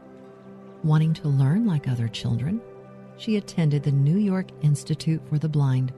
Wanting 0.83 1.13
to 1.15 1.29
learn 1.29 1.67
like 1.67 1.89
other 1.89 2.09
children, 2.09 2.61
she 3.19 3.37
attended 3.37 3.83
the 3.83 3.93
New 3.93 4.19
York 4.19 4.47
Institute 4.63 5.23
for 5.29 5.39
the 5.39 5.49
Blind, 5.49 5.93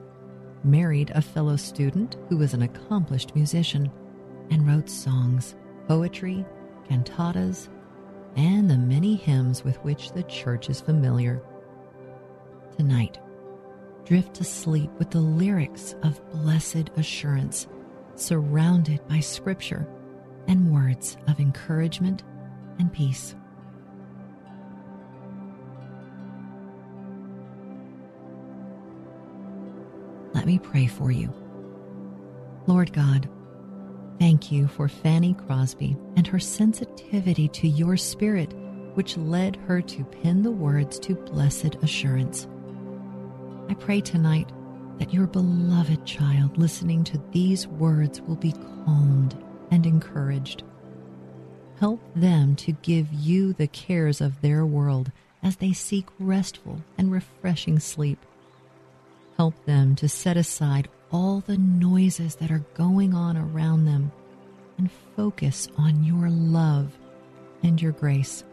married 0.63 1.11
a 1.11 1.21
fellow 1.21 1.55
student 1.55 2.17
who 2.27 2.37
was 2.37 2.53
an 2.53 2.63
accomplished 2.63 3.35
musician, 3.35 3.89
and 4.49 4.67
wrote 4.67 4.89
songs, 4.89 5.55
poetry, 5.87 6.45
cantatas, 6.89 7.69
and 8.35 8.69
the 8.69 8.77
many 8.77 9.15
hymns 9.15 9.63
with 9.63 9.77
which 9.77 10.11
the 10.11 10.23
church 10.23 10.69
is 10.69 10.81
familiar. 10.81 11.41
Tonight, 12.77 13.19
drift 14.05 14.33
to 14.35 14.43
sleep 14.43 14.91
with 14.97 15.11
the 15.11 15.19
lyrics 15.19 15.95
of 16.03 16.21
blessed 16.31 16.89
assurance, 16.95 17.67
surrounded 18.15 19.05
by 19.07 19.19
scripture 19.19 19.87
and 20.47 20.71
words 20.71 21.17
of 21.27 21.39
encouragement 21.39 22.23
and 22.79 22.91
peace. 22.91 23.35
Let 30.33 30.45
me 30.45 30.59
pray 30.59 30.87
for 30.87 31.11
you. 31.11 31.33
Lord 32.67 32.93
God, 32.93 33.29
thank 34.19 34.51
you 34.51 34.67
for 34.67 34.87
Fanny 34.87 35.33
Crosby 35.33 35.97
and 36.15 36.27
her 36.27 36.39
sensitivity 36.39 37.47
to 37.47 37.67
your 37.67 37.97
spirit, 37.97 38.53
which 38.93 39.17
led 39.17 39.55
her 39.55 39.81
to 39.81 40.03
pen 40.03 40.43
the 40.43 40.51
words 40.51 40.99
to 40.99 41.15
blessed 41.15 41.75
assurance. 41.81 42.47
I 43.69 43.73
pray 43.73 44.01
tonight 44.01 44.51
that 44.99 45.13
your 45.13 45.25
beloved 45.25 46.05
child 46.05 46.57
listening 46.57 47.03
to 47.05 47.21
these 47.31 47.67
words 47.67 48.21
will 48.21 48.35
be 48.35 48.51
calmed 48.51 49.41
and 49.71 49.85
encouraged. 49.85 50.63
Help 51.79 52.01
them 52.15 52.55
to 52.57 52.73
give 52.73 53.11
you 53.13 53.53
the 53.53 53.67
cares 53.67 54.19
of 54.19 54.41
their 54.41 54.65
world 54.65 55.11
as 55.41 55.55
they 55.55 55.71
seek 55.71 56.05
restful 56.19 56.81
and 56.97 57.11
refreshing 57.11 57.79
sleep. 57.79 58.25
Help 59.37 59.65
them 59.65 59.95
to 59.95 60.09
set 60.09 60.35
aside 60.35 60.89
all 61.11 61.41
the 61.41 61.57
noises 61.57 62.35
that 62.35 62.51
are 62.51 62.63
going 62.73 63.13
on 63.13 63.37
around 63.37 63.85
them 63.85 64.11
and 64.77 64.91
focus 65.15 65.67
on 65.77 66.03
your 66.03 66.29
love 66.29 66.97
and 67.63 67.81
your 67.81 67.91
grace. 67.91 68.43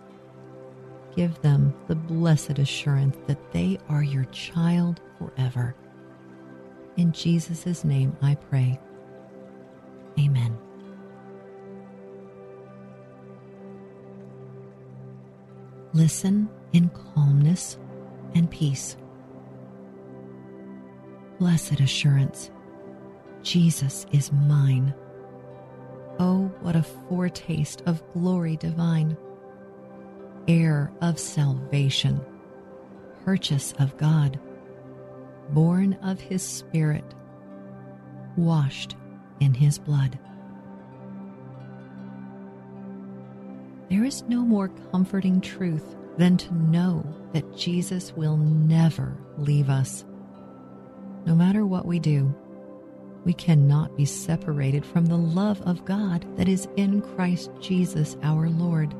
Give 1.15 1.41
them 1.43 1.75
the 1.89 1.95
blessed 1.95 2.59
assurance 2.59 3.17
that 3.27 3.53
they 3.53 3.79
are 3.89 4.03
your 4.03 4.25
child 4.27 5.01
forever. 5.19 5.75
In 6.97 7.13
Jesus' 7.13 7.85
name 7.85 8.17
I 8.23 8.35
pray. 8.35 8.79
Amen. 10.19 10.59
Listen 15.93 16.49
in 16.73 16.91
calmness 16.91 17.79
and 18.35 18.51
peace. 18.51 18.97
Blessed 21.39 21.81
assurance, 21.81 22.51
Jesus 23.43 24.07
is 24.11 24.33
mine. 24.33 24.95
Oh, 26.19 26.51
what 26.61 26.77
a 26.77 26.83
foretaste 26.83 27.83
of 27.85 28.03
glory 28.15 28.57
divine! 28.57 29.19
Heir 30.49 30.91
of 31.03 31.19
salvation, 31.19 32.25
purchase 33.25 33.75
of 33.79 33.97
God, 33.99 34.41
born 35.51 35.93
of 36.03 36.21
his 36.21 36.43
Spirit, 36.43 37.05
washed 38.37 38.97
in 39.41 39.53
his 39.53 39.79
blood. 39.79 40.19
There 43.91 44.05
is 44.05 44.23
no 44.23 44.41
more 44.41 44.69
comforting 44.91 45.43
truth 45.43 45.97
than 46.17 46.39
to 46.39 46.55
know 46.55 47.05
that 47.33 47.57
Jesus 47.57 48.15
will 48.17 48.39
never 48.39 49.15
leave 49.37 49.69
us. 49.69 50.07
No 51.27 51.35
matter 51.35 51.67
what 51.67 51.85
we 51.87 51.99
do, 51.99 52.33
we 53.25 53.35
cannot 53.35 53.97
be 53.97 54.05
separated 54.05 54.87
from 54.87 55.07
the 55.07 55.17
love 55.17 55.61
of 55.63 55.85
God 55.85 56.25
that 56.37 56.49
is 56.49 56.69
in 56.77 57.03
Christ 57.03 57.51
Jesus 57.61 58.17
our 58.23 58.49
Lord. 58.49 58.95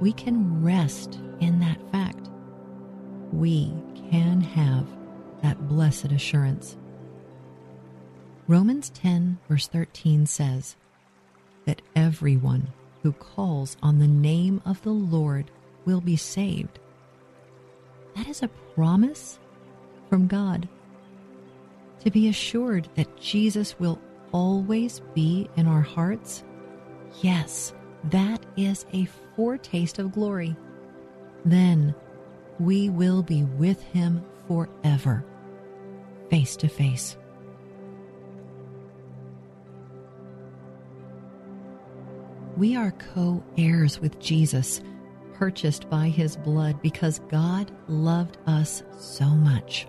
We 0.00 0.14
can 0.14 0.64
rest 0.64 1.18
in 1.40 1.60
that 1.60 1.78
fact. 1.92 2.30
We 3.30 3.74
can 4.10 4.40
have 4.40 4.86
that 5.42 5.68
blessed 5.68 6.06
assurance. 6.12 6.78
Romans 8.48 8.88
10, 8.90 9.38
verse 9.48 9.68
13 9.68 10.24
says 10.24 10.76
that 11.66 11.82
everyone 11.94 12.72
who 13.02 13.12
calls 13.12 13.76
on 13.82 13.98
the 13.98 14.08
name 14.08 14.62
of 14.64 14.80
the 14.82 14.90
Lord 14.90 15.50
will 15.84 16.00
be 16.00 16.16
saved. 16.16 16.78
That 18.16 18.28
is 18.28 18.42
a 18.42 18.48
promise 18.74 19.38
from 20.08 20.26
God. 20.26 20.68
To 22.02 22.10
be 22.10 22.28
assured 22.28 22.88
that 22.96 23.16
Jesus 23.16 23.78
will 23.78 24.00
always 24.32 25.00
be 25.14 25.48
in 25.56 25.68
our 25.68 25.82
hearts, 25.82 26.42
yes, 27.22 27.74
that 28.10 28.44
is 28.56 28.84
a 28.92 29.04
foretaste 29.36 30.00
of 30.00 30.10
glory. 30.10 30.56
Then 31.44 31.94
we 32.58 32.90
will 32.90 33.22
be 33.22 33.44
with 33.44 33.80
him 33.82 34.24
forever, 34.48 35.24
face 36.28 36.56
to 36.56 36.68
face. 36.68 37.16
We 42.56 42.74
are 42.74 42.90
co 42.90 43.44
heirs 43.56 44.00
with 44.00 44.18
Jesus, 44.18 44.80
purchased 45.34 45.88
by 45.88 46.08
his 46.08 46.36
blood 46.36 46.82
because 46.82 47.20
God 47.28 47.70
loved 47.86 48.38
us 48.48 48.82
so 48.98 49.26
much. 49.26 49.86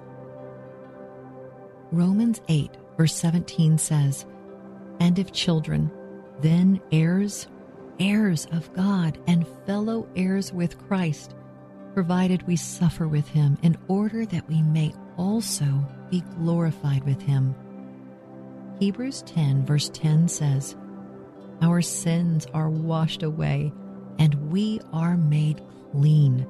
Romans 1.93 2.41
8, 2.47 2.71
verse 2.97 3.13
17 3.13 3.77
says, 3.77 4.25
And 4.99 5.19
if 5.19 5.31
children, 5.31 5.91
then 6.41 6.81
heirs, 6.91 7.47
heirs 7.99 8.47
of 8.51 8.73
God, 8.73 9.19
and 9.27 9.47
fellow 9.67 10.07
heirs 10.15 10.51
with 10.51 10.79
Christ, 10.87 11.35
provided 11.93 12.47
we 12.47 12.55
suffer 12.55 13.07
with 13.07 13.27
him 13.27 13.59
in 13.61 13.77
order 13.87 14.25
that 14.25 14.49
we 14.49 14.63
may 14.63 14.91
also 15.17 15.67
be 16.09 16.21
glorified 16.39 17.03
with 17.03 17.21
him. 17.21 17.53
Hebrews 18.79 19.21
10, 19.27 19.63
verse 19.63 19.91
10 19.93 20.27
says, 20.27 20.75
Our 21.61 21.83
sins 21.83 22.47
are 22.55 22.71
washed 22.71 23.21
away, 23.21 23.71
and 24.17 24.51
we 24.51 24.79
are 24.91 25.15
made 25.15 25.61
clean 25.91 26.47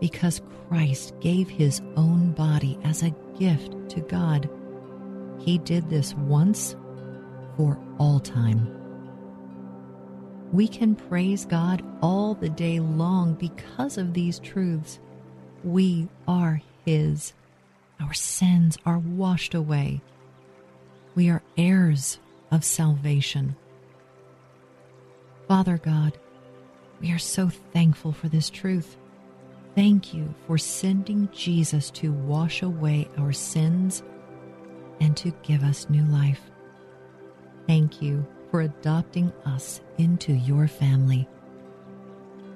because 0.00 0.42
Christ 0.68 1.14
gave 1.20 1.48
his 1.48 1.80
own 1.96 2.32
body 2.32 2.78
as 2.84 3.02
a 3.02 3.14
gift 3.38 3.88
to 3.88 4.00
God. 4.02 4.50
He 5.44 5.58
did 5.58 5.90
this 5.90 6.14
once 6.14 6.76
for 7.56 7.78
all 7.98 8.20
time. 8.20 8.68
We 10.52 10.68
can 10.68 10.94
praise 10.94 11.46
God 11.46 11.82
all 12.00 12.34
the 12.34 12.48
day 12.48 12.78
long 12.78 13.34
because 13.34 13.98
of 13.98 14.12
these 14.12 14.38
truths. 14.38 15.00
We 15.64 16.08
are 16.28 16.60
His. 16.84 17.32
Our 18.00 18.12
sins 18.12 18.78
are 18.86 18.98
washed 18.98 19.54
away. 19.54 20.00
We 21.14 21.28
are 21.28 21.42
heirs 21.56 22.20
of 22.50 22.64
salvation. 22.64 23.56
Father 25.48 25.78
God, 25.78 26.18
we 27.00 27.10
are 27.10 27.18
so 27.18 27.48
thankful 27.48 28.12
for 28.12 28.28
this 28.28 28.48
truth. 28.48 28.96
Thank 29.74 30.14
you 30.14 30.34
for 30.46 30.56
sending 30.56 31.28
Jesus 31.32 31.90
to 31.92 32.12
wash 32.12 32.62
away 32.62 33.08
our 33.18 33.32
sins 33.32 34.02
and 35.02 35.16
to 35.16 35.32
give 35.42 35.64
us 35.64 35.90
new 35.90 36.04
life. 36.04 36.40
Thank 37.66 38.00
you 38.00 38.24
for 38.50 38.60
adopting 38.60 39.32
us 39.44 39.80
into 39.98 40.32
your 40.32 40.68
family. 40.68 41.28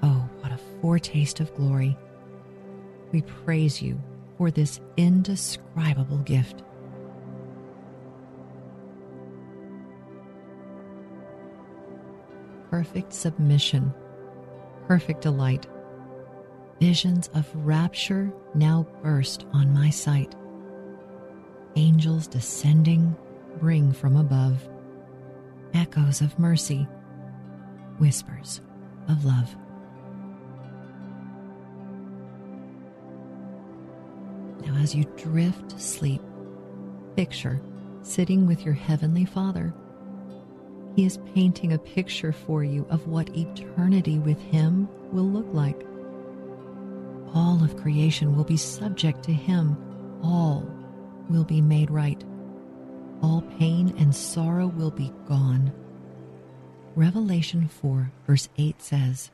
Oh, 0.04 0.28
what 0.40 0.52
a 0.52 0.60
foretaste 0.80 1.40
of 1.40 1.52
glory. 1.56 1.98
We 3.10 3.22
praise 3.22 3.82
you 3.82 4.00
for 4.38 4.52
this 4.52 4.80
indescribable 4.96 6.18
gift. 6.18 6.62
Perfect 12.70 13.12
submission, 13.12 13.92
perfect 14.86 15.22
delight. 15.22 15.66
Visions 16.80 17.28
of 17.34 17.48
rapture 17.54 18.32
now 18.54 18.86
burst 19.02 19.46
on 19.52 19.74
my 19.74 19.90
sight. 19.90 20.36
Angels 21.76 22.26
descending 22.26 23.14
bring 23.60 23.92
from 23.92 24.16
above 24.16 24.66
echoes 25.74 26.22
of 26.22 26.38
mercy, 26.38 26.86
whispers 27.98 28.62
of 29.08 29.26
love. 29.26 29.54
Now, 34.64 34.74
as 34.82 34.94
you 34.94 35.04
drift 35.16 35.70
to 35.70 35.78
sleep, 35.78 36.22
picture 37.14 37.60
sitting 38.00 38.46
with 38.46 38.64
your 38.64 38.74
Heavenly 38.74 39.26
Father. 39.26 39.74
He 40.94 41.04
is 41.04 41.18
painting 41.34 41.74
a 41.74 41.78
picture 41.78 42.32
for 42.32 42.64
you 42.64 42.86
of 42.88 43.06
what 43.06 43.36
eternity 43.36 44.18
with 44.18 44.40
Him 44.40 44.88
will 45.12 45.28
look 45.28 45.52
like. 45.52 45.86
All 47.34 47.62
of 47.62 47.76
creation 47.76 48.34
will 48.34 48.44
be 48.44 48.56
subject 48.56 49.22
to 49.24 49.32
Him, 49.32 49.76
all 50.22 50.66
will 51.28 51.44
be 51.44 51.60
made 51.60 51.90
right 51.90 52.22
all 53.22 53.42
pain 53.58 53.94
and 53.98 54.14
sorrow 54.14 54.66
will 54.66 54.90
be 54.90 55.12
gone. 55.26 55.72
Revelation 56.94 57.68
4, 57.68 58.10
verse 58.26 58.48
8 58.56 58.80
says, 58.80 59.30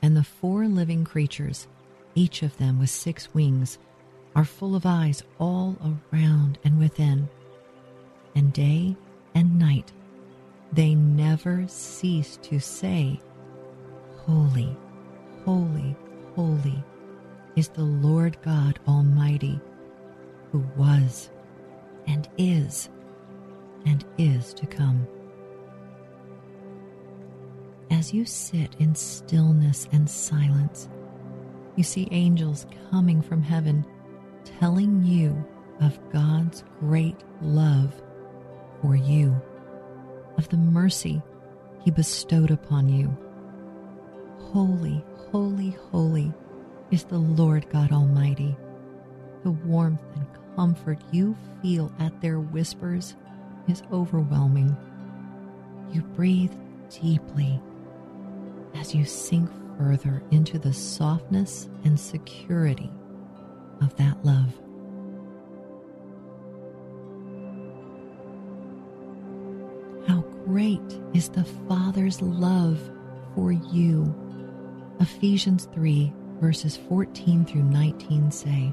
And 0.00 0.16
the 0.16 0.24
four 0.24 0.66
living 0.66 1.04
creatures, 1.04 1.66
each 2.14 2.42
of 2.42 2.56
them 2.58 2.78
with 2.78 2.90
six 2.90 3.32
wings, 3.34 3.78
are 4.34 4.44
full 4.44 4.74
of 4.74 4.86
eyes 4.86 5.22
all 5.38 5.76
around 6.12 6.58
and 6.64 6.78
within. 6.78 7.28
And 8.34 8.52
day 8.52 8.96
and 9.34 9.58
night 9.58 9.92
they 10.72 10.94
never 10.94 11.64
cease 11.68 12.38
to 12.42 12.58
say, 12.58 13.20
Holy, 14.18 14.76
holy, 15.44 15.96
holy 16.34 16.82
is 17.56 17.68
the 17.68 17.82
Lord 17.82 18.38
God 18.42 18.78
Almighty, 18.88 19.60
who 20.52 20.64
was 20.76 21.30
and 22.06 22.28
is 22.38 22.90
and 23.86 24.04
is 24.18 24.54
to 24.54 24.66
come. 24.66 25.08
As 27.90 28.12
you 28.12 28.24
sit 28.24 28.76
in 28.78 28.94
stillness 28.94 29.88
and 29.92 30.08
silence, 30.08 30.88
you 31.76 31.82
see 31.82 32.06
angels 32.10 32.66
coming 32.90 33.22
from 33.22 33.42
heaven 33.42 33.84
telling 34.60 35.02
you 35.02 35.44
of 35.80 35.98
God's 36.10 36.64
great 36.80 37.16
love 37.40 38.00
for 38.80 38.94
you, 38.94 39.40
of 40.36 40.48
the 40.48 40.56
mercy 40.56 41.22
He 41.84 41.90
bestowed 41.90 42.50
upon 42.50 42.88
you. 42.88 43.16
Holy, 44.38 45.04
holy, 45.30 45.70
holy 45.90 46.32
is 46.90 47.04
the 47.04 47.18
Lord 47.18 47.68
God 47.70 47.90
Almighty. 47.90 48.56
The 49.44 49.50
warmth 49.50 50.02
and 50.14 50.26
comfort 50.56 50.98
you 51.10 51.36
feel 51.62 51.92
at 51.98 52.20
their 52.20 52.40
whispers 52.40 53.16
is 53.68 53.82
overwhelming. 53.92 54.76
You 55.92 56.02
breathe 56.02 56.52
deeply 56.90 57.60
as 58.74 58.94
you 58.94 59.04
sink 59.04 59.50
further 59.78 60.22
into 60.30 60.58
the 60.58 60.72
softness 60.72 61.68
and 61.84 61.98
security 61.98 62.90
of 63.80 63.94
that 63.96 64.24
love. 64.24 64.52
How 70.08 70.20
great 70.44 70.80
is 71.14 71.28
the 71.28 71.44
Father's 71.68 72.20
love 72.20 72.78
for 73.34 73.52
you. 73.52 74.14
Ephesians 75.00 75.68
3, 75.72 76.12
verses 76.40 76.76
14 76.88 77.44
through 77.44 77.62
19 77.62 78.30
say, 78.30 78.72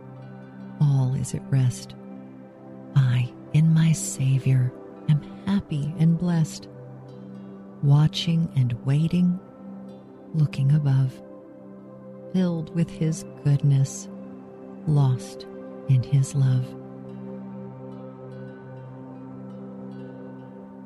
all 0.81 1.13
is 1.13 1.33
at 1.33 1.51
rest. 1.51 1.95
I, 2.95 3.31
in 3.53 3.73
my 3.73 3.91
Savior, 3.91 4.73
am 5.07 5.21
happy 5.45 5.93
and 5.99 6.17
blessed, 6.17 6.67
watching 7.83 8.51
and 8.55 8.73
waiting, 8.85 9.39
looking 10.33 10.71
above, 10.73 11.13
filled 12.33 12.73
with 12.75 12.89
His 12.89 13.23
goodness, 13.43 14.09
lost 14.87 15.45
in 15.87 16.03
His 16.03 16.35
love. 16.35 16.65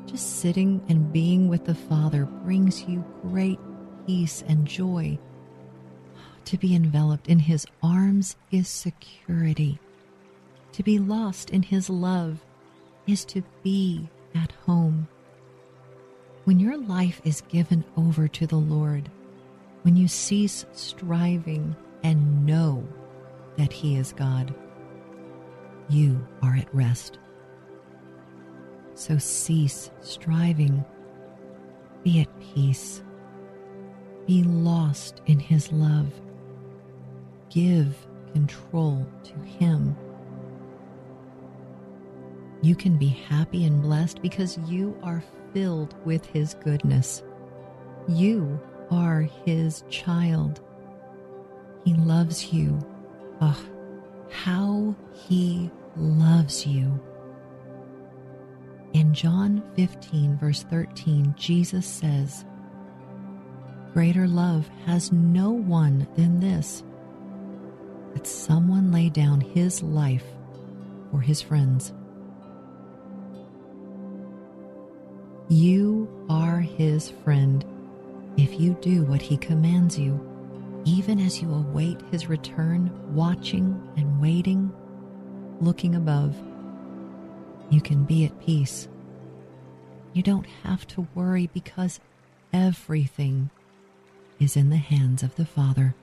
Just 0.05 0.39
sitting 0.39 0.83
and 0.87 1.11
being 1.11 1.47
with 1.47 1.65
the 1.65 1.75
Father 1.75 2.25
brings 2.25 2.83
you 2.83 3.03
great 3.21 3.59
peace 4.05 4.43
and 4.47 4.67
joy. 4.67 5.17
To 6.45 6.57
be 6.57 6.75
enveloped 6.75 7.27
in 7.27 7.39
His 7.39 7.65
arms 7.81 8.35
is 8.51 8.67
security. 8.67 9.79
To 10.75 10.83
be 10.83 10.99
lost 10.99 11.51
in 11.51 11.63
His 11.63 11.89
love 11.89 12.43
is 13.07 13.23
to 13.27 13.41
be 13.63 14.09
at 14.35 14.51
home. 14.65 15.07
When 16.43 16.59
your 16.59 16.77
life 16.77 17.21
is 17.23 17.39
given 17.47 17.85
over 17.95 18.27
to 18.27 18.45
the 18.45 18.57
Lord, 18.57 19.09
when 19.83 19.95
you 19.95 20.09
cease 20.09 20.65
striving 20.73 21.77
and 22.03 22.45
know 22.45 22.85
that 23.55 23.71
He 23.71 23.95
is 23.95 24.11
God, 24.11 24.53
you 25.87 26.27
are 26.41 26.57
at 26.57 26.75
rest. 26.75 27.19
So 28.95 29.17
cease 29.17 29.91
striving, 30.01 30.83
be 32.03 32.19
at 32.19 32.53
peace, 32.53 33.01
be 34.27 34.43
lost 34.43 35.21
in 35.25 35.39
His 35.39 35.71
love, 35.71 36.11
give 37.49 37.95
control 38.33 39.07
to 39.23 39.35
Him. 39.35 39.95
You 42.61 42.75
can 42.75 42.97
be 42.97 43.07
happy 43.07 43.65
and 43.65 43.81
blessed 43.81 44.21
because 44.21 44.57
you 44.67 44.97
are 45.03 45.23
filled 45.53 45.95
with 46.05 46.25
His 46.25 46.53
goodness. 46.55 47.23
You 48.07 48.59
are 48.91 49.21
His 49.45 49.83
child. 49.89 50.61
He 51.83 51.93
loves 51.93 52.53
you. 52.53 52.79
Ah, 53.41 53.59
how 54.29 54.95
He 55.13 55.69
loves 55.95 56.65
you. 56.65 56.99
In 58.93 59.13
John 59.13 59.61
15, 59.75 60.37
verse 60.37 60.63
13, 60.63 61.35
Jesus 61.37 61.85
says, 61.85 62.45
Greater 63.93 64.27
love 64.27 64.69
has 64.85 65.11
no 65.11 65.51
one 65.51 66.07
than 66.15 66.39
this, 66.39 66.83
that 68.13 68.27
someone 68.27 68.91
lay 68.91 69.09
down 69.09 69.41
his 69.41 69.81
life 69.83 70.25
for 71.11 71.19
his 71.19 71.41
friends. 71.41 71.93
You 75.47 76.09
are 76.27 76.59
his 76.59 77.11
friend 77.23 77.63
if 78.35 78.59
you 78.59 78.73
do 78.81 79.03
what 79.03 79.21
he 79.21 79.37
commands 79.37 79.97
you, 79.97 80.19
even 80.85 81.19
as 81.19 81.39
you 81.39 81.53
await 81.53 82.01
his 82.09 82.27
return, 82.27 82.91
watching 83.13 83.79
and 83.95 84.19
waiting, 84.19 84.73
looking 85.61 85.93
above. 85.93 86.35
You 87.69 87.79
can 87.79 88.05
be 88.05 88.25
at 88.25 88.39
peace. 88.41 88.87
You 90.13 90.23
don't 90.23 90.47
have 90.63 90.87
to 90.87 91.07
worry 91.13 91.47
because 91.53 91.99
everything 92.51 93.51
is 94.39 94.57
in 94.57 94.71
the 94.71 94.77
hands 94.77 95.21
of 95.21 95.35
the 95.35 95.45
Father. 95.45 95.93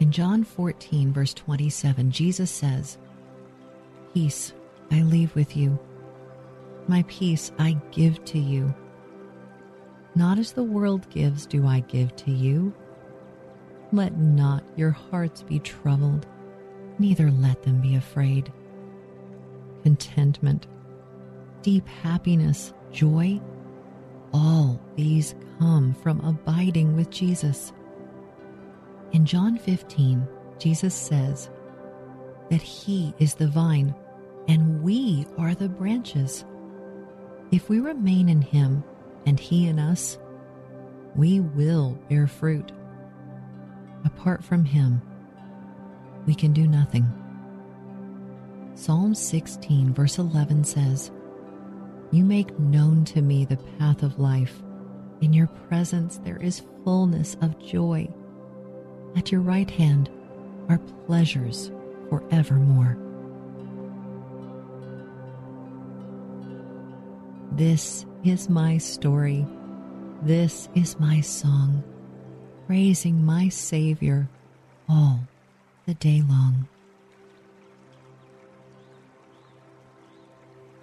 In 0.00 0.10
John 0.10 0.42
14, 0.42 1.12
verse 1.12 1.34
27, 1.34 2.10
Jesus 2.10 2.50
says, 2.50 2.98
Peace 4.14 4.52
I 4.90 5.02
leave 5.02 5.34
with 5.34 5.56
you, 5.56 5.78
my 6.86 7.04
peace 7.08 7.52
I 7.58 7.78
give 7.92 8.24
to 8.26 8.38
you. 8.38 8.74
Not 10.14 10.38
as 10.38 10.52
the 10.52 10.64
world 10.64 11.08
gives, 11.10 11.46
do 11.46 11.66
I 11.66 11.80
give 11.80 12.16
to 12.16 12.30
you. 12.30 12.74
Let 13.92 14.18
not 14.18 14.64
your 14.76 14.90
hearts 14.90 15.42
be 15.42 15.58
troubled, 15.58 16.26
neither 16.98 17.30
let 17.30 17.62
them 17.62 17.80
be 17.80 17.94
afraid. 17.96 18.52
Contentment, 19.82 20.66
deep 21.62 21.86
happiness, 21.86 22.72
joy, 22.90 23.40
all 24.32 24.80
these 24.96 25.34
come 25.58 25.94
from 25.94 26.20
abiding 26.20 26.96
with 26.96 27.10
Jesus. 27.10 27.72
In 29.12 29.24
John 29.24 29.58
15, 29.58 30.26
Jesus 30.58 30.94
says 30.94 31.50
that 32.50 32.62
He 32.62 33.14
is 33.18 33.34
the 33.34 33.48
vine 33.48 33.94
and 34.48 34.82
we 34.82 35.26
are 35.36 35.54
the 35.54 35.68
branches. 35.68 36.44
If 37.52 37.68
we 37.68 37.80
remain 37.80 38.28
in 38.28 38.40
Him 38.40 38.82
and 39.26 39.38
He 39.38 39.68
in 39.68 39.78
us, 39.78 40.18
we 41.14 41.40
will 41.40 41.98
bear 42.08 42.26
fruit. 42.26 42.72
Apart 44.04 44.42
from 44.42 44.64
Him, 44.64 45.02
we 46.26 46.34
can 46.34 46.52
do 46.52 46.66
nothing. 46.66 47.06
Psalm 48.74 49.14
16, 49.14 49.92
verse 49.92 50.18
11 50.18 50.64
says, 50.64 51.10
You 52.10 52.24
make 52.24 52.58
known 52.58 53.04
to 53.06 53.20
me 53.20 53.44
the 53.44 53.56
path 53.78 54.02
of 54.02 54.18
life. 54.18 54.62
In 55.20 55.32
your 55.32 55.48
presence 55.48 56.18
there 56.24 56.36
is 56.36 56.62
fullness 56.84 57.36
of 57.42 57.58
joy. 57.58 58.08
At 59.16 59.32
your 59.32 59.40
right 59.40 59.68
hand 59.68 60.10
are 60.68 60.78
pleasures 61.06 61.72
forevermore. 62.08 62.96
This 67.52 68.06
is 68.24 68.48
my 68.48 68.78
story. 68.78 69.46
This 70.22 70.68
is 70.74 70.98
my 71.00 71.20
song, 71.20 71.82
praising 72.66 73.24
my 73.24 73.48
Savior 73.48 74.28
all 74.88 75.20
the 75.86 75.94
day 75.94 76.22
long. 76.28 76.68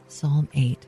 Psalm 0.07 0.47
8 0.53 0.85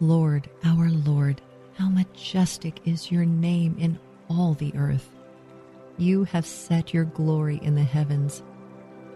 Lord, 0.00 0.48
our 0.64 0.88
Lord, 0.88 1.40
how 1.76 1.88
majestic 1.88 2.80
is 2.86 3.10
your 3.10 3.24
name 3.24 3.76
in 3.78 3.98
all 4.28 4.54
the 4.54 4.72
earth. 4.76 5.08
You 5.98 6.24
have 6.24 6.46
set 6.46 6.94
your 6.94 7.04
glory 7.04 7.60
in 7.62 7.74
the 7.74 7.82
heavens. 7.82 8.42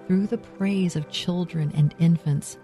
Through 0.06 0.26
the 0.26 0.38
praise 0.38 0.96
of 0.96 1.08
children 1.08 1.72
and 1.74 1.94
infants, 1.98 2.58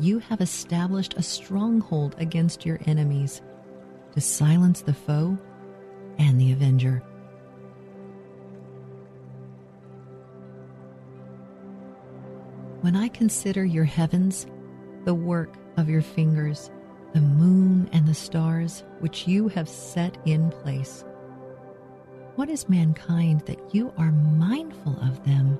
you 0.00 0.20
have 0.20 0.40
established 0.40 1.14
a 1.14 1.22
stronghold 1.22 2.14
against 2.18 2.64
your 2.64 2.78
enemies 2.86 3.42
to 4.12 4.20
silence 4.22 4.80
the 4.80 4.94
foe 4.94 5.36
and 6.18 6.40
the 6.40 6.52
avenger. 6.52 7.02
When 12.80 12.96
I 12.96 13.08
consider 13.08 13.64
your 13.64 13.84
heavens, 13.84 14.46
the 15.04 15.14
work 15.14 15.56
of 15.76 15.90
your 15.90 16.02
fingers, 16.02 16.70
the 17.12 17.20
moon 17.20 17.90
and 17.92 18.06
the 18.06 18.14
stars 18.14 18.84
which 19.00 19.26
you 19.26 19.48
have 19.48 19.68
set 19.68 20.16
in 20.24 20.50
place, 20.50 21.04
what 22.36 22.48
is 22.48 22.68
mankind 22.68 23.42
that 23.42 23.74
you 23.74 23.92
are 23.98 24.12
mindful 24.12 24.98
of 25.02 25.22
them? 25.24 25.58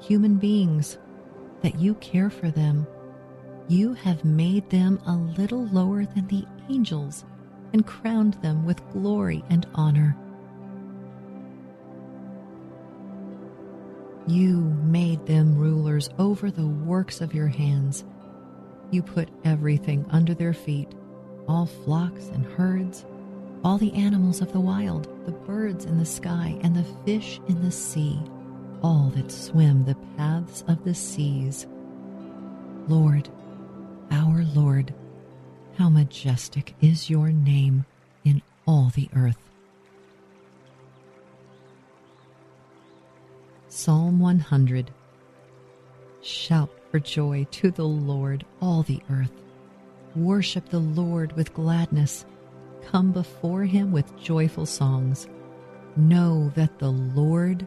Human 0.00 0.36
beings, 0.36 0.98
that 1.62 1.78
you 1.78 1.94
care 1.94 2.30
for 2.30 2.50
them 2.50 2.86
you 3.70 3.94
have 3.94 4.24
made 4.24 4.68
them 4.68 5.00
a 5.06 5.14
little 5.14 5.64
lower 5.66 6.04
than 6.04 6.26
the 6.26 6.44
angels 6.68 7.24
and 7.72 7.86
crowned 7.86 8.34
them 8.42 8.66
with 8.66 8.84
glory 8.90 9.44
and 9.48 9.64
honor. 9.76 10.16
You 14.26 14.56
made 14.82 15.24
them 15.24 15.56
rulers 15.56 16.10
over 16.18 16.50
the 16.50 16.66
works 16.66 17.20
of 17.20 17.32
your 17.32 17.46
hands. 17.46 18.04
You 18.90 19.04
put 19.04 19.28
everything 19.44 20.04
under 20.10 20.34
their 20.34 20.52
feet 20.52 20.88
all 21.46 21.66
flocks 21.66 22.26
and 22.26 22.44
herds, 22.44 23.06
all 23.62 23.78
the 23.78 23.94
animals 23.94 24.40
of 24.40 24.52
the 24.52 24.58
wild, 24.58 25.08
the 25.26 25.32
birds 25.32 25.84
in 25.84 25.96
the 25.96 26.04
sky, 26.04 26.58
and 26.62 26.74
the 26.74 26.86
fish 27.04 27.40
in 27.46 27.62
the 27.62 27.70
sea, 27.70 28.20
all 28.82 29.12
that 29.14 29.30
swim 29.30 29.84
the 29.84 29.96
paths 30.16 30.64
of 30.68 30.84
the 30.84 30.94
seas. 30.94 31.66
Lord, 32.88 33.28
our 34.10 34.44
Lord, 34.54 34.94
how 35.76 35.88
majestic 35.88 36.74
is 36.80 37.10
your 37.10 37.28
name 37.28 37.84
in 38.24 38.42
all 38.66 38.90
the 38.94 39.08
earth. 39.14 39.38
Psalm 43.68 44.18
100 44.18 44.90
Shout 46.22 46.70
for 46.90 46.98
joy 46.98 47.46
to 47.52 47.70
the 47.70 47.86
Lord, 47.86 48.44
all 48.60 48.82
the 48.82 49.00
earth. 49.10 49.32
Worship 50.16 50.68
the 50.68 50.80
Lord 50.80 51.32
with 51.32 51.54
gladness. 51.54 52.26
Come 52.90 53.12
before 53.12 53.64
him 53.64 53.92
with 53.92 54.18
joyful 54.18 54.66
songs. 54.66 55.28
Know 55.96 56.52
that 56.56 56.78
the 56.78 56.90
Lord 56.90 57.66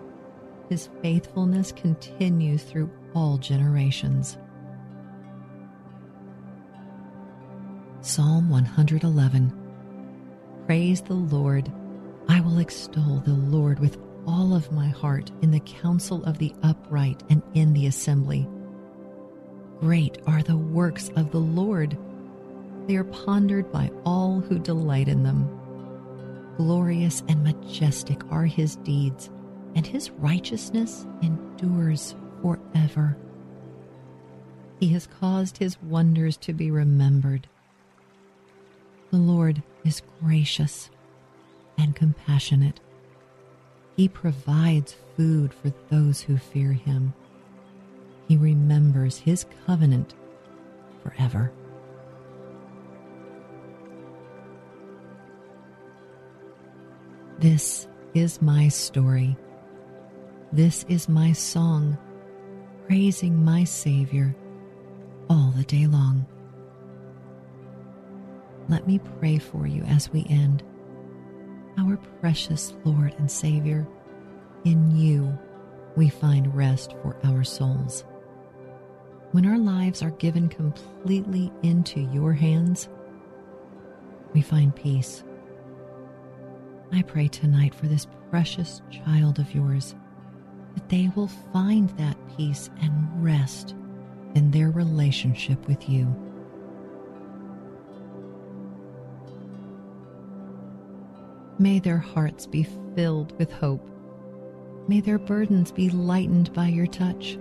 His 0.71 0.87
faithfulness 1.01 1.73
continues 1.73 2.63
through 2.63 2.89
all 3.13 3.37
generations. 3.37 4.37
Psalm 7.99 8.49
111 8.49 9.51
Praise 10.65 11.01
the 11.01 11.13
Lord. 11.13 11.69
I 12.29 12.39
will 12.39 12.59
extol 12.59 13.21
the 13.25 13.33
Lord 13.33 13.79
with 13.79 13.97
all 14.25 14.55
of 14.55 14.71
my 14.71 14.87
heart 14.87 15.29
in 15.41 15.51
the 15.51 15.59
council 15.59 16.23
of 16.23 16.37
the 16.37 16.55
upright 16.63 17.21
and 17.29 17.43
in 17.53 17.73
the 17.73 17.87
assembly. 17.87 18.47
Great 19.81 20.19
are 20.25 20.41
the 20.41 20.55
works 20.55 21.09
of 21.17 21.31
the 21.31 21.39
Lord. 21.39 21.97
They 22.87 22.95
are 22.95 23.03
pondered 23.03 23.73
by 23.73 23.91
all 24.05 24.39
who 24.39 24.57
delight 24.57 25.09
in 25.09 25.23
them. 25.23 25.49
Glorious 26.55 27.23
and 27.27 27.43
majestic 27.43 28.21
are 28.31 28.45
his 28.45 28.77
deeds, 28.77 29.29
and 29.75 29.85
his 29.85 30.11
righteousness 30.11 31.05
endures 31.21 32.15
forever. 32.41 33.17
He 34.79 34.89
has 34.89 35.07
caused 35.07 35.57
his 35.57 35.81
wonders 35.81 36.37
to 36.37 36.53
be 36.53 36.71
remembered. 36.71 37.47
The 39.11 39.17
Lord 39.17 39.61
is 39.85 40.01
gracious 40.21 40.89
and 41.77 41.95
compassionate. 41.95 42.79
He 43.95 44.07
provides 44.07 44.95
food 45.15 45.53
for 45.53 45.71
those 45.89 46.21
who 46.21 46.37
fear 46.37 46.71
him. 46.71 47.13
He 48.27 48.37
remembers 48.37 49.17
his 49.17 49.45
covenant 49.65 50.15
forever. 51.03 51.51
This 57.39 57.87
is 58.13 58.41
my 58.41 58.67
story. 58.67 59.35
This 60.53 60.83
is 60.89 61.07
my 61.07 61.31
song, 61.31 61.97
praising 62.85 63.41
my 63.41 63.63
Savior 63.63 64.35
all 65.29 65.53
the 65.55 65.63
day 65.63 65.87
long. 65.87 66.25
Let 68.67 68.85
me 68.85 68.99
pray 69.17 69.37
for 69.37 69.65
you 69.65 69.81
as 69.83 70.11
we 70.11 70.25
end. 70.29 70.61
Our 71.77 71.95
precious 72.19 72.73
Lord 72.83 73.15
and 73.17 73.31
Savior, 73.31 73.87
in 74.65 74.91
you 74.91 75.39
we 75.95 76.09
find 76.09 76.53
rest 76.53 76.95
for 77.01 77.15
our 77.23 77.45
souls. 77.45 78.03
When 79.31 79.45
our 79.45 79.57
lives 79.57 80.03
are 80.03 80.11
given 80.11 80.49
completely 80.49 81.49
into 81.63 82.01
your 82.01 82.33
hands, 82.33 82.89
we 84.33 84.41
find 84.41 84.75
peace. 84.75 85.23
I 86.91 87.03
pray 87.03 87.29
tonight 87.29 87.73
for 87.73 87.87
this 87.87 88.05
precious 88.29 88.81
child 88.91 89.39
of 89.39 89.55
yours 89.55 89.95
that 90.75 90.89
they 90.89 91.11
will 91.15 91.29
find 91.53 91.89
that 91.91 92.17
peace 92.37 92.69
and 92.81 93.23
rest 93.23 93.75
in 94.35 94.51
their 94.51 94.71
relationship 94.71 95.67
with 95.67 95.89
you. 95.89 96.05
May 101.59 101.79
their 101.79 101.97
hearts 101.97 102.47
be 102.47 102.63
filled 102.95 103.37
with 103.37 103.51
hope. 103.51 103.87
May 104.87 104.99
their 104.99 105.19
burdens 105.19 105.71
be 105.71 105.89
lightened 105.89 106.51
by 106.53 106.67
your 106.67 106.87
touch. 106.87 107.37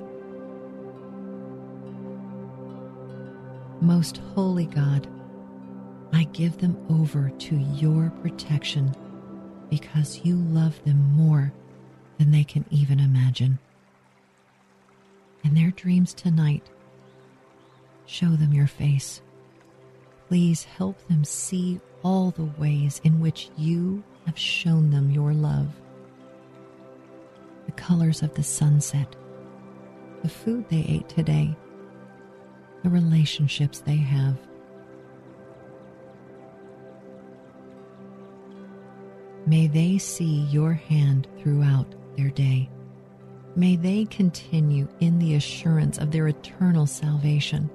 Most 3.81 4.19
holy 4.35 4.67
God, 4.67 5.09
I 6.13 6.25
give 6.25 6.59
them 6.59 6.77
over 6.91 7.31
to 7.31 7.57
your 7.57 8.11
protection 8.21 8.95
because 9.71 10.21
you 10.23 10.37
love 10.37 10.85
them 10.85 10.99
more 11.15 11.53
than 12.21 12.33
they 12.33 12.45
can 12.45 12.67
even 12.71 13.01
imagine. 13.01 13.59
In 15.43 15.55
their 15.55 15.71
dreams 15.71 16.13
tonight, 16.13 16.69
show 18.05 18.29
them 18.33 18.53
your 18.53 18.67
face. 18.67 19.23
Please 20.29 20.65
help 20.65 20.99
them 21.09 21.25
see 21.25 21.81
all 22.03 22.31
the 22.31 22.51
ways 22.61 23.01
in 23.05 23.21
which 23.21 23.49
you 23.57 24.05
have 24.27 24.39
shown 24.39 24.91
them 24.91 25.11
your 25.11 25.33
love. 25.33 25.69
The 27.65 27.73
colors 27.73 28.21
of 28.21 28.35
the 28.35 28.43
sunset, 28.43 29.17
the 30.23 30.29
food 30.29 30.69
they 30.69 30.85
ate 30.87 31.09
today, 31.09 31.57
the 32.83 32.91
relationships 32.91 33.81
they 33.81 33.97
have. 33.97 34.37
May 39.47 39.69
they 39.69 39.97
see 39.97 40.43
your 40.51 40.75
hand 40.75 41.27
throughout 41.39 41.95
their 42.17 42.31
day. 42.31 42.69
May 43.57 43.77
they 43.77 44.05
continue 44.07 44.89
in 45.01 45.19
the 45.19 45.35
assurance 45.35 45.99
of 45.99 46.11
their 46.11 46.29
eternal 46.29 46.87
salvation 46.87 47.69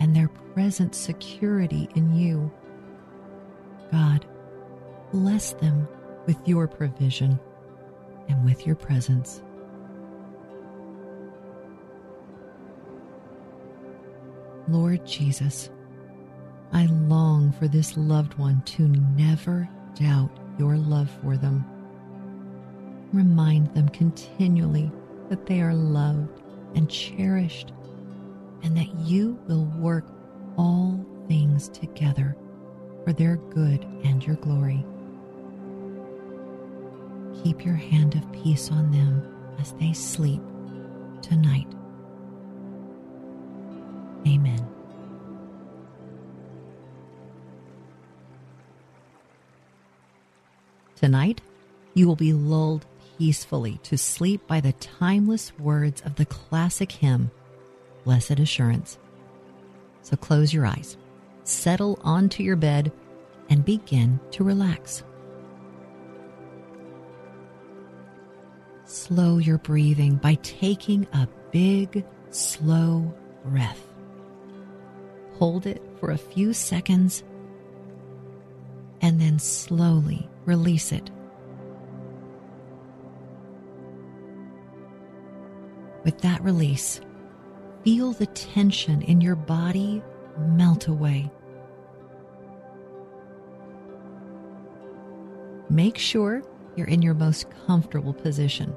and 0.00 0.14
their 0.14 0.28
present 0.28 0.94
security 0.94 1.88
in 1.94 2.14
you. 2.14 2.50
God, 3.90 4.26
bless 5.12 5.52
them 5.54 5.88
with 6.26 6.36
your 6.46 6.66
provision 6.68 7.38
and 8.28 8.44
with 8.44 8.66
your 8.66 8.76
presence. 8.76 9.42
Lord 14.68 15.06
Jesus, 15.06 15.70
I 16.72 16.86
long 16.86 17.52
for 17.52 17.68
this 17.68 17.96
loved 17.96 18.34
one 18.34 18.60
to 18.62 18.88
never 18.88 19.68
doubt 19.94 20.30
your 20.58 20.76
love 20.76 21.08
for 21.22 21.36
them. 21.36 21.64
Remind 23.16 23.72
them 23.72 23.88
continually 23.88 24.92
that 25.30 25.46
they 25.46 25.62
are 25.62 25.72
loved 25.72 26.42
and 26.74 26.90
cherished, 26.90 27.72
and 28.62 28.76
that 28.76 28.94
you 29.00 29.38
will 29.48 29.64
work 29.78 30.04
all 30.58 31.02
things 31.26 31.70
together 31.70 32.36
for 33.04 33.14
their 33.14 33.36
good 33.36 33.82
and 34.04 34.22
your 34.22 34.36
glory. 34.36 34.84
Keep 37.42 37.64
your 37.64 37.74
hand 37.74 38.16
of 38.16 38.32
peace 38.32 38.70
on 38.70 38.90
them 38.90 39.56
as 39.58 39.72
they 39.80 39.94
sleep 39.94 40.42
tonight. 41.22 41.72
Amen. 44.26 44.68
Tonight, 50.96 51.40
you 51.94 52.06
will 52.06 52.14
be 52.14 52.34
lulled 52.34 52.84
peacefully 53.18 53.78
to 53.84 53.96
sleep 53.96 54.46
by 54.46 54.60
the 54.60 54.72
timeless 54.74 55.52
words 55.58 56.02
of 56.02 56.16
the 56.16 56.26
classic 56.26 56.92
hymn, 56.92 57.30
Blessed 58.04 58.38
Assurance. 58.38 58.98
So 60.02 60.16
close 60.16 60.52
your 60.52 60.66
eyes, 60.66 60.96
settle 61.44 61.98
onto 62.02 62.42
your 62.42 62.56
bed, 62.56 62.92
and 63.48 63.64
begin 63.64 64.20
to 64.32 64.44
relax. 64.44 65.02
Slow 68.84 69.38
your 69.38 69.58
breathing 69.58 70.16
by 70.16 70.34
taking 70.42 71.06
a 71.12 71.28
big, 71.50 72.04
slow 72.30 73.12
breath. 73.44 73.82
Hold 75.34 75.66
it 75.66 75.82
for 75.98 76.10
a 76.10 76.18
few 76.18 76.52
seconds 76.52 77.24
and 79.00 79.20
then 79.20 79.38
slowly 79.38 80.28
release 80.44 80.92
it. 80.92 81.10
With 86.06 86.20
that 86.20 86.40
release, 86.44 87.00
feel 87.82 88.12
the 88.12 88.26
tension 88.26 89.02
in 89.02 89.20
your 89.20 89.34
body 89.34 90.04
melt 90.38 90.86
away. 90.86 91.32
Make 95.68 95.98
sure 95.98 96.44
you're 96.76 96.86
in 96.86 97.02
your 97.02 97.14
most 97.14 97.46
comfortable 97.66 98.14
position 98.14 98.72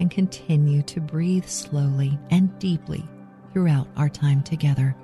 and 0.00 0.10
continue 0.10 0.82
to 0.82 1.00
breathe 1.00 1.46
slowly 1.46 2.18
and 2.30 2.56
deeply 2.58 3.08
throughout 3.54 3.88
our 3.96 4.10
time 4.10 4.42
together. 4.42 4.94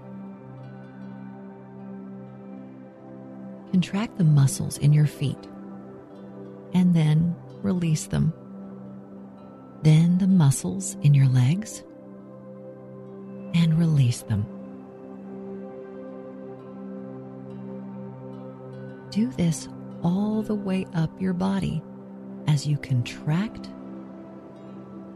Contract 3.70 4.18
the 4.18 4.24
muscles 4.24 4.76
in 4.76 4.92
your 4.92 5.06
feet 5.06 5.48
and 6.74 6.94
then 6.94 7.34
release 7.62 8.04
them. 8.08 8.34
Then 9.82 10.18
the 10.18 10.26
muscles 10.26 10.96
in 11.02 11.14
your 11.14 11.28
legs 11.28 11.82
and 13.54 13.78
release 13.78 14.22
them. 14.22 14.46
Do 19.10 19.28
this 19.32 19.68
all 20.02 20.42
the 20.42 20.54
way 20.54 20.86
up 20.94 21.10
your 21.20 21.32
body 21.32 21.82
as 22.46 22.66
you 22.66 22.76
contract 22.78 23.68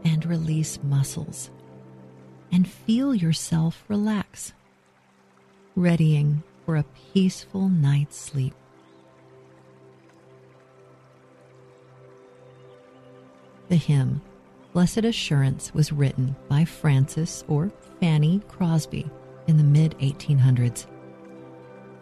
and 0.03 0.25
release 0.25 0.79
muscles 0.83 1.49
and 2.51 2.67
feel 2.67 3.13
yourself 3.13 3.83
relax, 3.87 4.53
readying 5.75 6.43
for 6.65 6.75
a 6.75 6.85
peaceful 7.13 7.69
night's 7.69 8.17
sleep. 8.17 8.53
The 13.69 13.75
hymn, 13.75 14.21
Blessed 14.75 15.05
Assurance, 15.05 15.73
was 15.73 15.93
written 15.93 16.35
by 16.49 16.65
Frances 16.65 17.45
or 17.47 17.71
Fanny 18.01 18.41
Crosby 18.49 19.09
in 19.47 19.55
the 19.55 19.63
mid 19.63 19.97
1800s. 19.99 20.85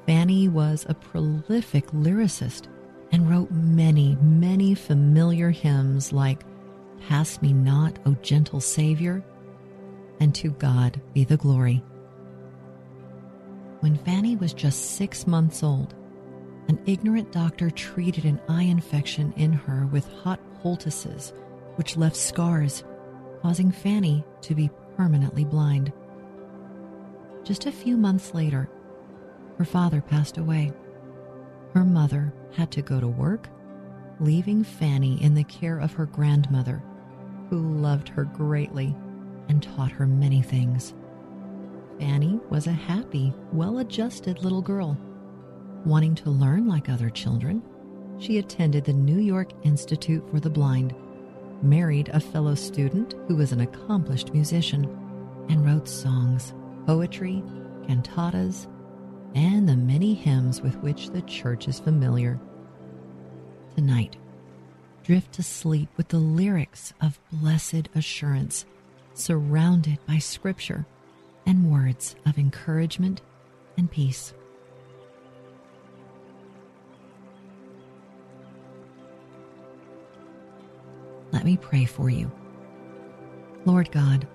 Fanny 0.07 0.47
was 0.47 0.83
a 0.89 0.95
prolific 0.95 1.85
lyricist 1.91 2.65
and 3.11 3.29
wrote 3.29 3.51
many, 3.51 4.17
many 4.23 4.73
familiar 4.73 5.51
hymns 5.51 6.11
like 6.11 6.45
pass 7.07 7.39
me 7.43 7.53
not, 7.53 7.99
O 8.07 8.15
gentle 8.23 8.59
Savior, 8.59 9.23
and 10.19 10.33
to 10.33 10.49
God 10.49 10.99
be 11.13 11.23
the 11.23 11.37
glory. 11.37 11.83
When 13.81 13.97
Fanny 13.97 14.35
was 14.35 14.51
just 14.51 14.95
six 14.95 15.27
months 15.27 15.61
old, 15.61 15.93
an 16.69 16.79
ignorant 16.87 17.31
doctor 17.31 17.69
treated 17.69 18.25
an 18.25 18.41
eye 18.49 18.63
infection 18.63 19.31
in 19.37 19.53
her 19.53 19.85
with 19.91 20.11
hot 20.23 20.39
poultices, 20.63 21.33
which 21.75 21.97
left 21.97 22.15
scars, 22.15 22.83
causing 23.41 23.71
Fanny 23.71 24.23
to 24.41 24.55
be 24.55 24.69
permanently 24.95 25.45
blind. 25.45 25.91
Just 27.43 27.65
a 27.65 27.71
few 27.71 27.97
months 27.97 28.33
later, 28.33 28.69
her 29.57 29.65
father 29.65 30.01
passed 30.01 30.37
away. 30.37 30.71
Her 31.73 31.83
mother 31.83 32.33
had 32.53 32.71
to 32.71 32.81
go 32.81 32.99
to 32.99 33.07
work, 33.07 33.49
leaving 34.19 34.63
Fanny 34.63 35.21
in 35.21 35.33
the 35.33 35.43
care 35.43 35.79
of 35.79 35.93
her 35.93 36.05
grandmother, 36.05 36.81
who 37.49 37.59
loved 37.59 38.09
her 38.09 38.23
greatly 38.23 38.95
and 39.49 39.61
taught 39.61 39.91
her 39.91 40.07
many 40.07 40.41
things. 40.41 40.93
Fanny 41.99 42.39
was 42.49 42.67
a 42.67 42.71
happy, 42.71 43.33
well 43.51 43.79
adjusted 43.79 44.43
little 44.43 44.61
girl. 44.61 44.97
Wanting 45.85 46.15
to 46.15 46.29
learn 46.29 46.67
like 46.67 46.89
other 46.89 47.09
children, 47.09 47.61
she 48.19 48.37
attended 48.37 48.85
the 48.85 48.93
New 48.93 49.19
York 49.19 49.51
Institute 49.63 50.23
for 50.29 50.39
the 50.39 50.49
Blind, 50.49 50.95
married 51.63 52.09
a 52.09 52.19
fellow 52.19 52.55
student 52.55 53.15
who 53.27 53.35
was 53.35 53.51
an 53.51 53.61
accomplished 53.61 54.33
musician, 54.33 54.83
and 55.49 55.65
wrote 55.65 55.87
songs, 55.87 56.53
poetry, 56.85 57.43
cantatas, 57.87 58.67
and 59.35 59.67
the 59.67 59.75
many 59.75 60.13
hymns 60.13 60.61
with 60.61 60.75
which 60.77 61.09
the 61.09 61.21
church 61.23 61.67
is 61.67 61.79
familiar. 61.79 62.39
Tonight, 63.75 64.17
drift 65.03 65.33
to 65.33 65.43
sleep 65.43 65.89
with 65.97 66.09
the 66.09 66.17
lyrics 66.17 66.93
of 67.01 67.19
blessed 67.31 67.89
assurance, 67.95 68.65
surrounded 69.13 69.97
by 70.07 70.17
scripture 70.17 70.85
and 71.45 71.71
words 71.71 72.15
of 72.25 72.37
encouragement 72.37 73.21
and 73.77 73.89
peace. 73.89 74.33
Let 81.43 81.49
me 81.49 81.57
pray 81.57 81.83
for 81.83 82.09
you. 82.09 82.31
Lord 83.65 83.91
God, 83.91 84.25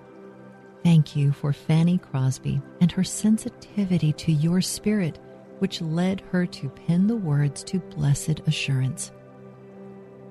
thank 0.83 1.15
you 1.15 1.31
for 1.31 1.51
Fanny 1.51 1.97
Crosby 1.97 2.61
and 2.81 2.91
her 2.91 3.03
sensitivity 3.03 4.13
to 4.13 4.31
your 4.31 4.61
spirit, 4.61 5.17
which 5.57 5.81
led 5.81 6.21
her 6.29 6.45
to 6.45 6.69
pen 6.69 7.07
the 7.07 7.15
words 7.15 7.63
to 7.63 7.79
blessed 7.79 8.41
assurance. 8.45 9.11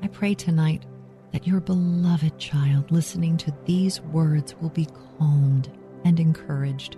I 0.05 0.07
pray 0.07 0.35
tonight 0.35 0.85
that 1.33 1.49
your 1.49 1.59
beloved 1.59 2.39
child 2.39 2.93
listening 2.93 3.37
to 3.39 3.53
these 3.65 4.01
words 4.01 4.55
will 4.61 4.71
be 4.71 4.87
calmed 5.19 5.77
and 6.05 6.21
encouraged. 6.21 6.97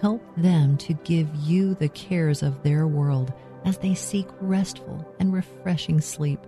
Help 0.00 0.24
them 0.36 0.76
to 0.78 0.94
give 1.04 1.32
you 1.36 1.76
the 1.76 1.90
cares 1.90 2.42
of 2.42 2.64
their 2.64 2.88
world 2.88 3.32
as 3.64 3.78
they 3.78 3.94
seek 3.94 4.26
restful 4.40 5.06
and 5.20 5.32
refreshing 5.32 6.00
sleep. 6.00 6.44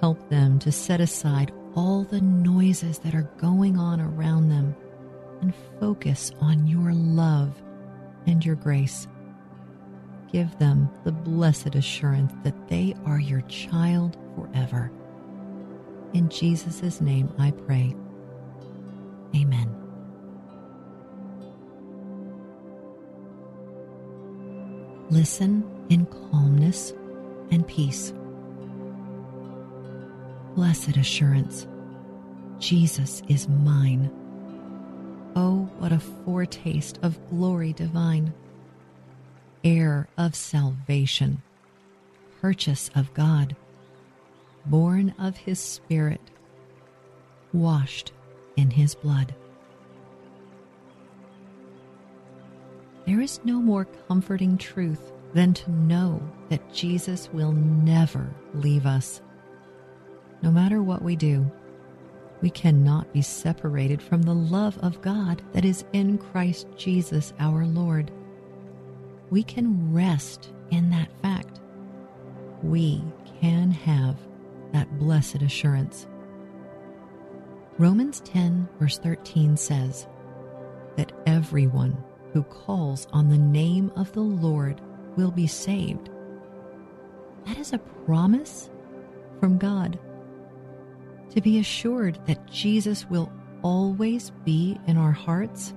Help 0.00 0.28
them 0.28 0.58
to 0.60 0.70
set 0.70 1.00
aside 1.00 1.52
all 1.74 2.04
the 2.04 2.20
noises 2.20 2.98
that 3.00 3.14
are 3.14 3.30
going 3.38 3.76
on 3.76 4.00
around 4.00 4.48
them 4.48 4.74
and 5.40 5.54
focus 5.80 6.32
on 6.40 6.66
your 6.66 6.92
love 6.92 7.60
and 8.26 8.44
your 8.44 8.56
grace. 8.56 9.08
Give 10.30 10.56
them 10.58 10.90
the 11.04 11.12
blessed 11.12 11.74
assurance 11.74 12.32
that 12.44 12.68
they 12.68 12.94
are 13.06 13.18
your 13.18 13.40
child 13.42 14.16
forever. 14.34 14.92
In 16.12 16.28
Jesus' 16.28 17.00
name 17.00 17.32
I 17.38 17.50
pray. 17.50 17.94
Amen. 19.34 19.74
Listen 25.10 25.64
in 25.88 26.04
calmness 26.06 26.92
and 27.50 27.66
peace. 27.66 28.12
Blessed 30.58 30.96
assurance, 30.96 31.68
Jesus 32.58 33.22
is 33.28 33.48
mine. 33.48 34.10
Oh, 35.36 35.70
what 35.78 35.92
a 35.92 36.00
foretaste 36.00 36.98
of 37.04 37.16
glory 37.30 37.72
divine! 37.72 38.34
Heir 39.62 40.08
of 40.18 40.34
salvation, 40.34 41.42
purchase 42.40 42.90
of 42.96 43.14
God, 43.14 43.54
born 44.66 45.14
of 45.16 45.36
his 45.36 45.60
Spirit, 45.60 46.20
washed 47.52 48.10
in 48.56 48.70
his 48.70 48.96
blood. 48.96 49.36
There 53.06 53.20
is 53.20 53.38
no 53.44 53.60
more 53.60 53.86
comforting 54.08 54.58
truth 54.58 55.12
than 55.34 55.54
to 55.54 55.70
know 55.70 56.20
that 56.48 56.74
Jesus 56.74 57.28
will 57.32 57.52
never 57.52 58.28
leave 58.54 58.86
us. 58.86 59.20
No 60.42 60.50
matter 60.50 60.82
what 60.82 61.02
we 61.02 61.16
do, 61.16 61.50
we 62.40 62.50
cannot 62.50 63.12
be 63.12 63.22
separated 63.22 64.00
from 64.00 64.22
the 64.22 64.34
love 64.34 64.78
of 64.78 65.02
God 65.02 65.42
that 65.52 65.64
is 65.64 65.84
in 65.92 66.18
Christ 66.18 66.68
Jesus 66.76 67.32
our 67.40 67.66
Lord. 67.66 68.12
We 69.30 69.42
can 69.42 69.92
rest 69.92 70.52
in 70.70 70.90
that 70.90 71.10
fact. 71.20 71.60
We 72.62 73.02
can 73.40 73.70
have 73.70 74.16
that 74.72 74.98
blessed 74.98 75.42
assurance. 75.42 76.06
Romans 77.78 78.20
10, 78.20 78.68
verse 78.78 78.98
13 78.98 79.56
says 79.56 80.06
that 80.96 81.12
everyone 81.26 81.96
who 82.32 82.42
calls 82.44 83.06
on 83.12 83.28
the 83.28 83.38
name 83.38 83.90
of 83.96 84.12
the 84.12 84.20
Lord 84.20 84.80
will 85.16 85.30
be 85.30 85.46
saved. 85.46 86.10
That 87.46 87.58
is 87.58 87.72
a 87.72 87.78
promise 87.78 88.70
from 89.40 89.58
God. 89.58 89.98
To 91.30 91.40
be 91.40 91.58
assured 91.58 92.18
that 92.26 92.50
Jesus 92.50 93.06
will 93.06 93.30
always 93.62 94.30
be 94.44 94.78
in 94.86 94.96
our 94.96 95.12
hearts, 95.12 95.74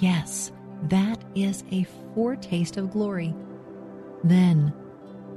yes, 0.00 0.52
that 0.84 1.22
is 1.34 1.64
a 1.70 1.86
foretaste 2.14 2.76
of 2.76 2.90
glory. 2.90 3.34
Then 4.22 4.72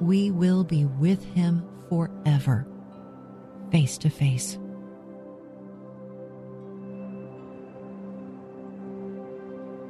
we 0.02 0.32
will 0.32 0.64
be 0.64 0.86
with 0.86 1.24
him 1.24 1.68
forever, 1.90 2.68
face 3.72 3.98
to 4.00 4.10
face. 4.10 4.58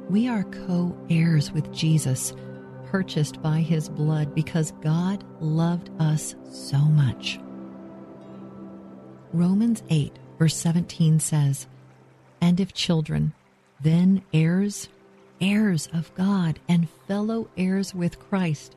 We 0.08 0.28
are 0.28 0.42
co 0.42 0.96
heirs 1.08 1.52
with 1.52 1.72
Jesus, 1.72 2.34
purchased 2.86 3.40
by 3.42 3.60
his 3.60 3.88
blood 3.88 4.34
because 4.34 4.72
God 4.82 5.24
loved 5.40 5.90
us 6.00 6.34
so 6.50 6.78
much. 6.78 7.38
Romans 9.32 9.82
8, 9.88 10.12
verse 10.38 10.56
17 10.56 11.20
says, 11.20 11.66
And 12.40 12.60
if 12.60 12.72
children, 12.72 13.32
then 13.80 14.22
heirs, 14.32 14.88
heirs 15.40 15.88
of 15.92 16.14
God, 16.14 16.58
and 16.68 16.88
fellow 17.06 17.48
heirs 17.56 17.94
with 17.94 18.18
Christ, 18.18 18.76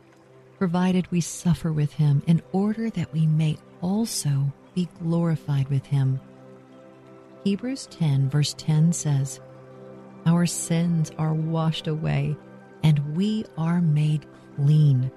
provided 0.58 1.12
we 1.12 1.22
suffer 1.22 1.74
with 1.74 1.94
him 1.94 2.24
in 2.28 2.42
order 2.52 2.90
that 2.92 3.12
we 3.14 3.26
may 3.26 3.58
also 3.82 4.52
be 4.74 4.88
glorified 5.02 5.68
with 5.70 5.86
him. 5.86 6.20
Hebrews 7.44 7.88
10, 7.88 8.30
verse 8.30 8.54
10 8.58 8.94
says, 8.94 9.42
our 10.26 10.46
sins 10.46 11.12
are 11.18 11.34
washed 11.34 11.88
away 11.88 12.36
and 12.84 13.16
we 13.16 13.46
are 13.58 13.82
made 13.82 14.26
clean 14.56 15.12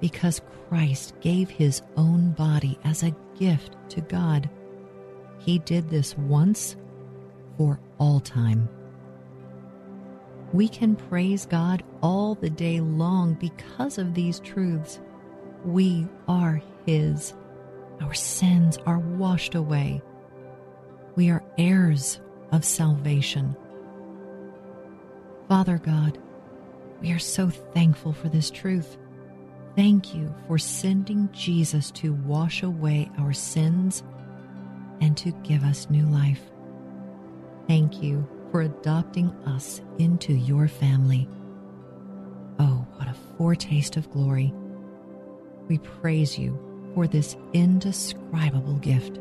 because 0.00 0.40
Christ 0.68 1.14
gave 1.20 1.48
his 1.48 1.82
own 1.96 2.32
body 2.32 2.78
as 2.84 3.02
a 3.02 3.14
gift 3.38 3.76
to 3.90 4.00
God. 4.00 4.50
He 5.38 5.58
did 5.60 5.88
this 5.88 6.16
once 6.16 6.76
for 7.56 7.80
all 7.98 8.20
time. 8.20 8.68
We 10.52 10.68
can 10.68 10.96
praise 10.96 11.44
God 11.46 11.82
all 12.02 12.34
the 12.34 12.50
day 12.50 12.80
long 12.80 13.34
because 13.34 13.98
of 13.98 14.14
these 14.14 14.40
truths. 14.40 15.00
We 15.64 16.08
are 16.26 16.62
His. 16.86 17.34
Our 18.00 18.14
sins 18.14 18.78
are 18.86 18.98
washed 18.98 19.54
away. 19.54 20.02
We 21.16 21.30
are 21.30 21.44
heirs 21.58 22.20
of 22.52 22.64
salvation. 22.64 23.56
Father 25.48 25.78
God, 25.78 26.18
we 27.00 27.12
are 27.12 27.18
so 27.18 27.48
thankful 27.48 28.12
for 28.12 28.28
this 28.28 28.50
truth. 28.50 28.96
Thank 29.76 30.14
you 30.14 30.34
for 30.46 30.58
sending 30.58 31.28
Jesus 31.32 31.90
to 31.92 32.12
wash 32.12 32.62
away 32.62 33.10
our 33.18 33.32
sins 33.32 34.02
and 35.00 35.16
to 35.16 35.32
give 35.42 35.62
us 35.64 35.90
new 35.90 36.06
life. 36.06 36.40
Thank 37.66 38.02
you 38.02 38.26
for 38.50 38.62
adopting 38.62 39.30
us 39.46 39.80
into 39.98 40.32
your 40.32 40.68
family. 40.68 41.28
Oh, 42.58 42.86
what 42.96 43.08
a 43.08 43.14
foretaste 43.36 43.96
of 43.96 44.10
glory! 44.10 44.52
We 45.68 45.78
praise 45.78 46.38
you 46.38 46.58
for 46.94 47.06
this 47.06 47.36
indescribable 47.52 48.78
gift. 48.78 49.20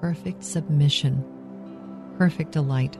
Perfect 0.00 0.42
submission, 0.42 1.24
perfect 2.18 2.52
delight. 2.52 2.98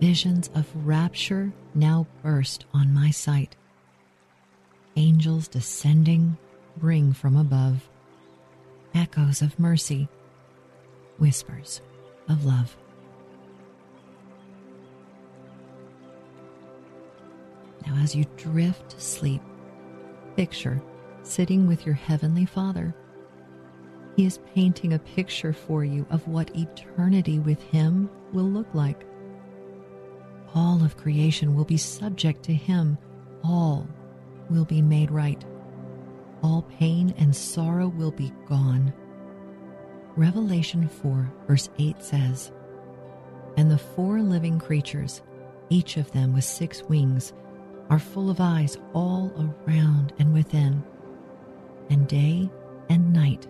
Visions 0.00 0.50
of 0.54 0.66
rapture 0.86 1.52
now 1.74 2.06
burst 2.22 2.64
on 2.72 2.92
my 2.92 3.10
sight. 3.10 3.56
Angels 4.96 5.48
descending 5.48 6.36
ring 6.80 7.12
from 7.12 7.36
above 7.36 7.88
echoes 8.94 9.40
of 9.40 9.58
mercy, 9.58 10.08
whispers 11.18 11.80
of 12.28 12.44
love. 12.44 12.76
Now, 17.86 17.96
as 18.02 18.14
you 18.14 18.26
drift 18.36 18.90
to 18.90 19.00
sleep, 19.00 19.40
picture 20.36 20.80
sitting 21.22 21.66
with 21.66 21.86
your 21.86 21.94
Heavenly 21.94 22.44
Father. 22.44 22.94
He 24.16 24.26
is 24.26 24.40
painting 24.54 24.92
a 24.92 24.98
picture 24.98 25.52
for 25.52 25.84
you 25.84 26.06
of 26.10 26.26
what 26.28 26.54
eternity 26.54 27.38
with 27.38 27.62
Him 27.62 28.10
will 28.32 28.50
look 28.50 28.66
like. 28.74 29.06
All 30.54 30.84
of 30.84 30.98
creation 30.98 31.54
will 31.54 31.64
be 31.64 31.78
subject 31.78 32.42
to 32.44 32.54
Him, 32.54 32.98
all 33.42 33.86
will 34.52 34.64
be 34.64 34.82
made 34.82 35.10
right. 35.10 35.44
All 36.42 36.62
pain 36.78 37.14
and 37.18 37.34
sorrow 37.34 37.88
will 37.88 38.10
be 38.10 38.32
gone. 38.48 38.92
Revelation 40.14 40.86
4, 40.88 41.32
verse 41.48 41.70
8 41.78 42.02
says, 42.02 42.52
And 43.56 43.70
the 43.70 43.78
four 43.78 44.20
living 44.20 44.58
creatures, 44.58 45.22
each 45.70 45.96
of 45.96 46.12
them 46.12 46.34
with 46.34 46.44
six 46.44 46.82
wings, 46.82 47.32
are 47.88 47.98
full 47.98 48.30
of 48.30 48.40
eyes 48.40 48.76
all 48.92 49.32
around 49.66 50.12
and 50.18 50.32
within. 50.34 50.84
And 51.88 52.06
day 52.06 52.50
and 52.88 53.12
night 53.12 53.46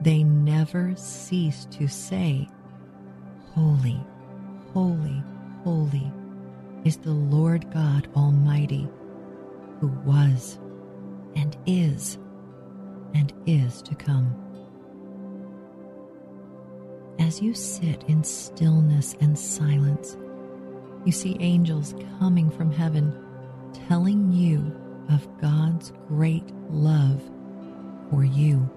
they 0.00 0.22
never 0.24 0.94
cease 0.96 1.66
to 1.72 1.88
say, 1.88 2.48
Holy, 3.54 4.00
holy, 4.72 5.22
holy 5.64 6.12
is 6.84 6.96
the 6.98 7.12
Lord 7.12 7.70
God 7.72 8.08
Almighty, 8.14 8.88
who 9.80 9.88
was 10.04 10.58
and 11.34 11.56
is 11.66 12.18
and 13.14 13.32
is 13.46 13.82
to 13.82 13.94
come. 13.94 14.34
As 17.18 17.40
you 17.40 17.54
sit 17.54 18.04
in 18.04 18.22
stillness 18.22 19.14
and 19.20 19.38
silence, 19.38 20.16
you 21.04 21.12
see 21.12 21.36
angels 21.40 21.94
coming 22.18 22.50
from 22.50 22.70
heaven 22.70 23.24
telling 23.88 24.32
you 24.32 24.74
of 25.10 25.26
God's 25.40 25.92
great 26.08 26.50
love 26.70 27.22
for 28.10 28.24
you, 28.24 28.68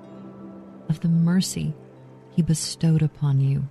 of 0.89 0.99
the 0.99 1.09
mercy 1.09 1.73
He 2.31 2.41
bestowed 2.41 3.01
upon 3.01 3.41
you. 3.41 3.67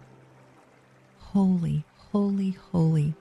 Holy, 1.18 1.84
holy, 1.96 2.50
holy 2.72 3.14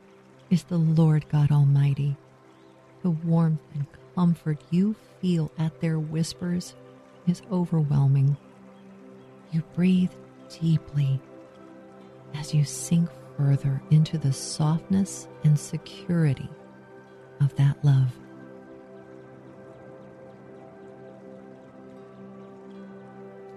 is 0.49 0.63
the 0.63 0.77
Lord 0.77 1.27
God 1.29 1.51
Almighty. 1.51 2.17
The 3.07 3.11
warmth 3.11 3.61
and 3.73 3.87
comfort 4.15 4.59
you 4.69 4.93
feel 5.21 5.49
at 5.57 5.79
their 5.79 5.97
whispers 5.97 6.75
is 7.25 7.41
overwhelming. 7.49 8.35
You 9.53 9.63
breathe 9.75 10.11
deeply 10.59 11.21
as 12.35 12.53
you 12.53 12.65
sink 12.65 13.09
further 13.37 13.81
into 13.91 14.17
the 14.17 14.33
softness 14.33 15.29
and 15.45 15.57
security 15.57 16.49
of 17.39 17.55
that 17.55 17.77
love. 17.81 18.11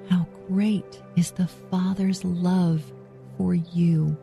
How 0.09 0.29
great 0.47 1.03
is 1.17 1.33
the 1.33 1.49
Father's 1.73 2.25
love 2.25 2.85
for 3.37 3.57
you. 3.57 4.17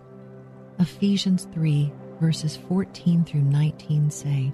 Ephesians 0.80 1.50
3, 1.54 1.92
verses 2.22 2.56
14 2.70 3.26
through 3.26 3.42
19 3.42 4.10
say, 4.10 4.54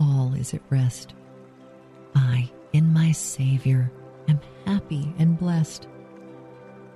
all 0.00 0.34
is 0.34 0.54
at 0.54 0.62
rest. 0.70 1.14
I, 2.14 2.50
in 2.72 2.92
my 2.92 3.12
Savior, 3.12 3.90
am 4.28 4.40
happy 4.64 5.12
and 5.18 5.38
blessed, 5.38 5.88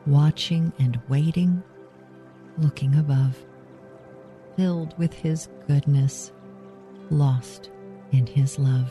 watching 0.06 0.72
and 0.78 1.00
waiting, 1.08 1.62
looking 2.58 2.94
above 2.96 3.36
filled 4.60 4.94
with 4.98 5.14
His 5.14 5.48
goodness, 5.66 6.32
lost 7.08 7.70
in 8.12 8.26
His 8.26 8.58
love. 8.58 8.90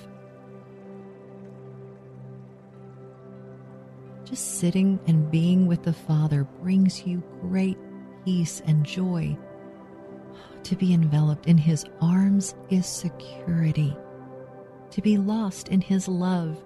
Just 4.25 4.59
sitting 4.59 4.99
and 5.05 5.29
being 5.29 5.67
with 5.67 5.83
the 5.83 5.93
Father 5.93 6.43
brings 6.61 7.05
you 7.05 7.21
great 7.41 7.77
peace 8.25 8.63
and 8.65 8.83
joy. 8.83 9.37
To 10.63 10.75
be 10.75 10.93
enveloped 10.93 11.47
in 11.47 11.57
His 11.57 11.85
arms 12.01 12.55
is 12.69 12.85
security. 12.85 13.95
To 14.91 15.01
be 15.01 15.17
lost 15.17 15.69
in 15.69 15.81
His 15.81 16.07
love 16.07 16.61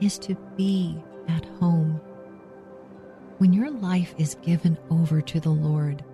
is 0.00 0.18
to 0.20 0.34
be 0.56 1.02
at 1.28 1.44
home. 1.60 2.00
When 3.38 3.52
your 3.52 3.70
life 3.70 4.14
is 4.18 4.36
given 4.36 4.78
over 4.90 5.20
to 5.20 5.40
the 5.40 5.50
Lord, 5.50 6.04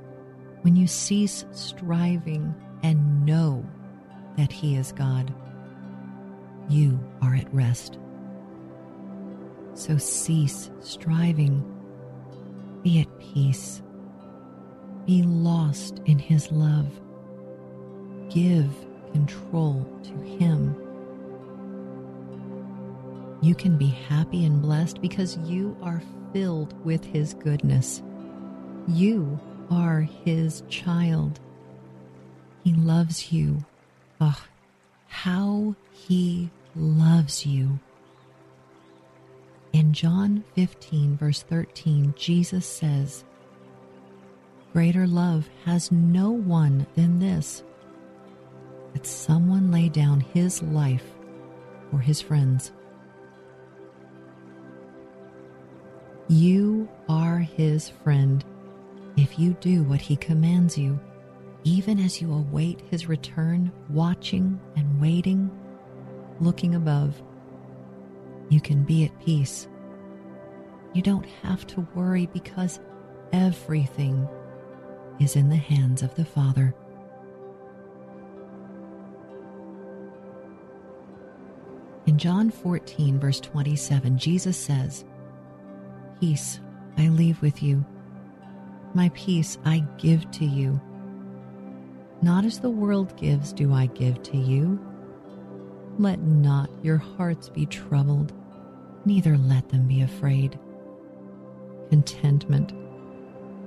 when 0.63 0.77
you 0.77 0.87
cease 0.87 1.45
striving 1.53 2.55
and 2.83 3.25
know 3.25 3.65
that 4.37 4.53
He 4.53 4.77
is 4.77 4.93
God, 4.93 5.33
you 6.69 6.99
are 7.23 7.35
at 7.35 7.53
rest. 7.53 7.99
So 9.75 9.99
cease 9.99 10.71
striving, 10.81 11.65
be 12.83 13.01
at 13.01 13.19
peace, 13.19 13.83
be 15.11 15.25
lost 15.25 16.01
in 16.07 16.21
His 16.21 16.53
love, 16.53 16.89
give 18.29 18.71
control 19.11 19.85
to 20.05 20.13
Him. 20.39 20.73
You 23.43 23.57
can 23.57 23.77
be 23.77 23.89
happy 23.89 24.45
and 24.45 24.63
blessed 24.63 25.03
because 25.03 25.37
you 25.39 25.77
are 25.83 26.01
filled 26.33 26.85
with 26.85 27.05
His 27.05 27.35
goodness. 27.35 28.05
You 28.87 29.41
are 29.69 30.03
his 30.25 30.63
child. 30.69 31.41
He 32.63 32.75
loves 32.75 33.33
you. 33.33 33.65
Oh, 34.21 34.45
how 35.09 35.75
he 35.91 36.51
loves 36.77 37.45
you. 37.45 37.81
In 39.73 39.93
John 39.93 40.45
15, 40.55 41.17
verse 41.17 41.43
13, 41.43 42.15
Jesus 42.17 42.65
says, 42.65 43.25
Greater 44.73 45.07
love 45.07 45.49
has 45.65 45.91
no 45.91 46.31
one 46.31 46.87
than 46.95 47.19
this, 47.19 47.65
that 48.93 49.05
someone 49.05 49.73
lay 49.73 49.89
down 49.89 50.21
his 50.21 50.63
life 50.63 51.05
for 51.91 51.99
his 51.99 52.21
friends. 52.21 52.71
You 56.29 56.89
are 57.09 57.39
his 57.39 57.89
friend 57.89 58.45
if 59.17 59.39
you 59.41 59.55
do 59.61 59.83
what 59.83 60.01
he 60.01 60.15
commands 60.15 60.79
you, 60.79 61.01
even 61.65 61.99
as 61.99 62.23
you 62.23 62.33
await 62.33 62.81
his 62.91 63.09
return, 63.09 63.73
watching 63.89 64.61
and 64.77 65.01
waiting, 65.01 65.51
looking 66.41 66.77
above, 66.77 67.21
you 68.49 68.61
can 68.61 68.85
be 68.85 69.05
at 69.05 69.25
peace. 69.25 69.69
You 70.95 71.03
don't 71.03 71.27
have 71.43 71.67
to 71.69 71.87
worry 71.95 72.27
because 72.33 72.81
everything 73.33 74.29
is 75.21 75.37
in 75.37 75.49
the 75.49 75.57
hands 75.57 76.03
of 76.03 76.15
the 76.17 76.25
Father. 76.25 76.75
In 82.07 82.19
John 82.19 82.51
14, 82.51 83.21
verse 83.21 83.39
27, 83.39 84.19
Jesus 84.19 84.57
says, 84.57 85.05
Peace 86.19 86.59
I 86.99 87.09
leave 87.09 87.41
with 87.41 87.63
you, 87.63 87.85
my 88.95 89.11
peace 89.15 89.59
I 89.65 89.85
give 89.99 90.29
to 90.33 90.45
you. 90.45 90.81
Not 92.23 92.45
as 92.45 92.59
the 92.59 92.71
world 92.71 93.17
gives, 93.17 93.53
do 93.53 93.73
I 93.73 93.87
give 93.87 94.23
to 94.25 94.37
you. 94.37 94.85
Let 95.99 96.21
not 96.21 96.71
your 96.83 96.97
hearts 96.97 97.49
be 97.49 97.67
troubled, 97.67 98.33
neither 99.05 99.37
let 99.37 99.69
them 99.69 99.87
be 99.87 100.03
afraid. 100.03 100.59
Contentment, 101.91 102.73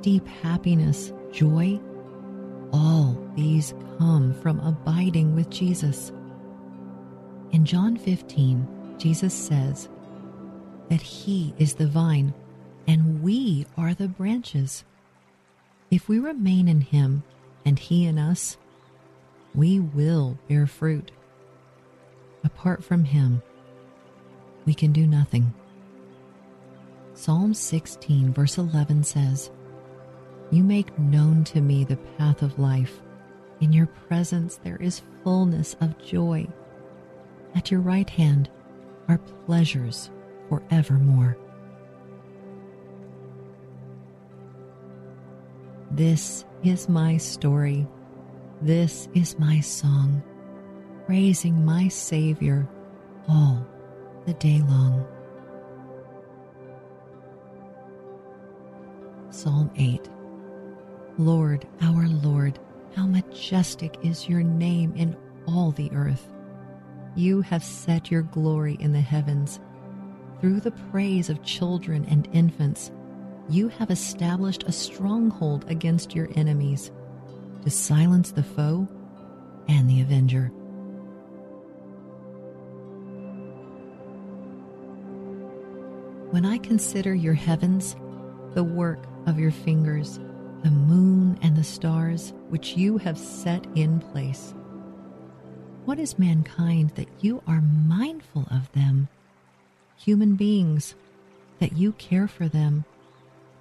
deep 0.02 0.28
happiness, 0.28 1.14
joy, 1.34 1.80
all 2.72 3.18
these 3.36 3.74
come 3.98 4.34
from 4.42 4.60
abiding 4.60 5.36
with 5.36 5.50
Jesus. 5.50 6.12
In 7.52 7.66
John 7.66 7.98
15, 7.98 8.96
Jesus 8.98 9.34
says 9.34 9.90
that 10.90 11.02
He 11.02 11.54
is 11.58 11.74
the 11.74 11.88
vine 11.88 12.34
and 12.88 13.22
we 13.24 13.66
are 13.78 13.94
the 13.94 14.08
branches. 14.08 14.84
If 15.90 16.08
we 16.08 16.20
remain 16.20 16.68
in 16.68 16.82
Him 16.82 17.24
and 17.66 17.80
He 17.80 18.06
in 18.06 18.18
us, 18.20 18.58
we 19.56 19.80
will 19.80 20.38
bear 20.48 20.68
fruit. 20.68 21.12
Apart 22.44 22.84
from 22.84 23.06
Him, 23.06 23.42
we 24.66 24.74
can 24.74 24.92
do 24.92 25.08
nothing. 25.08 25.54
Psalm 27.14 27.54
16, 27.54 28.34
verse 28.34 28.58
11 28.58 29.04
says, 29.04 29.52
You 30.54 30.64
make 30.64 31.00
known 31.00 31.44
to 31.46 31.62
me 31.62 31.84
the 31.84 31.98
path 31.98 32.44
of 32.44 32.60
life. 32.60 33.02
In 33.60 33.74
your 33.74 33.88
presence 33.88 34.58
there 34.64 34.76
is 34.76 35.02
fullness 35.24 35.76
of 35.82 35.98
joy 35.98 36.48
at 37.56 37.72
your 37.72 37.80
right 37.80 38.08
hand 38.08 38.52
are 39.08 39.18
pleasures 39.48 40.12
forevermore. 40.50 41.36
This 45.90 46.46
is 46.64 46.88
my 46.88 47.18
story. 47.18 47.88
This 48.62 49.10
is 49.16 49.40
my 49.40 49.60
song, 49.60 50.22
praising 51.08 51.66
my 51.66 51.88
Savior 51.88 52.70
all 53.28 53.66
the 54.28 54.34
day 54.36 54.62
long. 54.68 55.04
Psalm 59.32 59.72
8 59.78 60.08
Lord, 61.18 61.68
our 61.82 62.08
Lord, 62.08 62.60
how 62.96 63.06
majestic 63.06 63.98
is 64.02 64.28
your 64.28 64.42
name 64.42 64.94
in 64.96 65.16
all 65.48 65.72
the 65.72 65.92
earth. 65.92 66.34
You 67.16 67.42
have 67.42 67.64
set 67.64 68.10
your 68.10 68.24
glory 68.24 68.78
in 68.80 68.94
the 68.94 69.02
heavens. 69.02 69.60
Through 70.42 70.62
the 70.62 70.72
praise 70.92 71.30
of 71.30 71.44
children 71.44 72.06
and 72.06 72.28
infants, 72.34 72.92
you 73.48 73.68
have 73.68 73.92
established 73.92 74.64
a 74.64 74.72
stronghold 74.72 75.70
against 75.70 76.16
your 76.16 76.30
enemies 76.36 76.92
to 77.64 77.70
silence 77.70 78.32
the 78.32 78.44
foe 78.44 78.88
and 79.68 79.90
the 79.90 80.02
avenger. 80.02 80.48
When 86.32 86.46
I 86.46 86.58
consider 86.58 87.14
your 87.14 87.36
heavens, 87.36 87.96
the 88.56 88.64
work 88.64 89.06
of 89.28 89.38
your 89.38 89.52
fingers, 89.52 90.20
the 90.64 90.72
moon 90.72 91.38
and 91.42 91.56
the 91.56 91.64
stars 91.64 92.34
which 92.50 92.76
you 92.76 92.98
have 92.98 93.18
set 93.18 93.66
in 93.76 94.00
place, 94.00 94.54
what 95.86 96.00
is 96.00 96.18
mankind 96.18 96.92
that 96.96 97.10
you 97.20 97.44
are 97.46 97.62
mindful 97.62 98.48
of 98.50 98.72
them? 98.72 99.10
Human 99.98 100.36
beings, 100.36 100.96
that 101.60 101.78
you 101.78 101.92
care 101.94 102.28
for 102.28 102.48
them. 102.48 102.86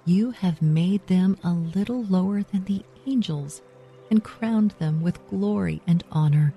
You 0.05 0.31
have 0.31 0.61
made 0.61 1.05
them 1.07 1.37
a 1.43 1.51
little 1.51 2.03
lower 2.05 2.43
than 2.43 2.63
the 2.63 2.83
angels 3.05 3.61
and 4.09 4.23
crowned 4.23 4.71
them 4.79 5.01
with 5.01 5.25
glory 5.27 5.81
and 5.85 6.03
honor. 6.11 6.53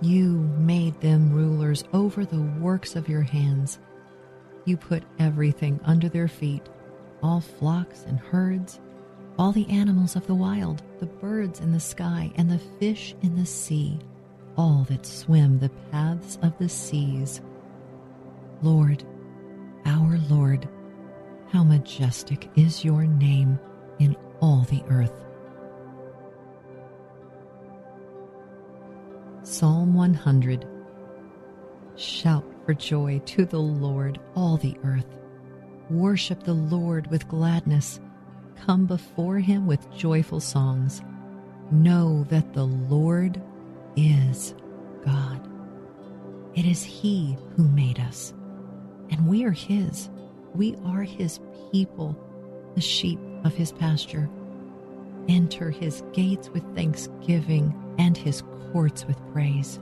You 0.00 0.38
made 0.58 0.98
them 1.02 1.30
rulers 1.30 1.84
over 1.92 2.24
the 2.24 2.40
works 2.40 2.96
of 2.96 3.08
your 3.08 3.22
hands. 3.22 3.78
You 4.70 4.76
put 4.76 5.02
everything 5.18 5.80
under 5.84 6.08
their 6.08 6.28
feet, 6.28 6.68
all 7.24 7.40
flocks 7.40 8.04
and 8.06 8.20
herds 8.20 8.78
all 9.36 9.50
the 9.52 9.68
animals 9.68 10.14
of 10.16 10.26
the 10.26 10.34
wild, 10.34 10.82
the 10.98 11.06
birds 11.06 11.58
in 11.60 11.72
the 11.72 11.80
sky, 11.80 12.30
and 12.36 12.50
the 12.50 12.58
fish 12.78 13.16
in 13.22 13.34
the 13.34 13.46
sea, 13.46 13.98
all 14.56 14.86
that 14.90 15.06
swim 15.06 15.58
the 15.58 15.70
paths 15.90 16.38
of 16.42 16.56
the 16.58 16.68
seas. 16.68 17.40
Lord, 18.60 19.02
our 19.86 20.18
Lord, 20.28 20.68
how 21.48 21.64
majestic 21.64 22.50
is 22.54 22.84
your 22.84 23.06
name 23.06 23.58
in 23.98 24.14
all 24.40 24.66
the 24.70 24.84
earth. 24.88 25.24
Psalm 29.42 29.94
100 29.94 30.66
Shout 31.96 32.44
for 32.70 32.74
joy 32.74 33.20
to 33.26 33.44
the 33.44 33.58
Lord, 33.58 34.20
all 34.36 34.56
the 34.56 34.76
earth. 34.84 35.18
Worship 35.90 36.44
the 36.44 36.54
Lord 36.54 37.10
with 37.10 37.26
gladness 37.26 37.98
come 38.64 38.86
before 38.86 39.40
him 39.40 39.66
with 39.66 39.90
joyful 39.90 40.38
songs. 40.38 41.02
Know 41.72 42.24
that 42.28 42.52
the 42.52 42.66
Lord 42.66 43.42
is 43.96 44.54
God. 45.04 45.48
It 46.54 46.64
is 46.64 46.84
He 46.84 47.36
who 47.56 47.66
made 47.66 47.98
us, 47.98 48.32
and 49.10 49.26
we 49.26 49.42
are 49.42 49.50
His. 49.50 50.08
We 50.54 50.76
are 50.86 51.02
His 51.02 51.40
people, 51.72 52.16
the 52.76 52.80
sheep 52.80 53.18
of 53.42 53.52
His 53.52 53.72
pasture. 53.72 54.30
Enter 55.28 55.70
His 55.70 56.04
gates 56.12 56.50
with 56.50 56.62
thanksgiving 56.76 57.74
and 57.98 58.16
His 58.16 58.44
courts 58.70 59.06
with 59.06 59.18
praise. 59.32 59.80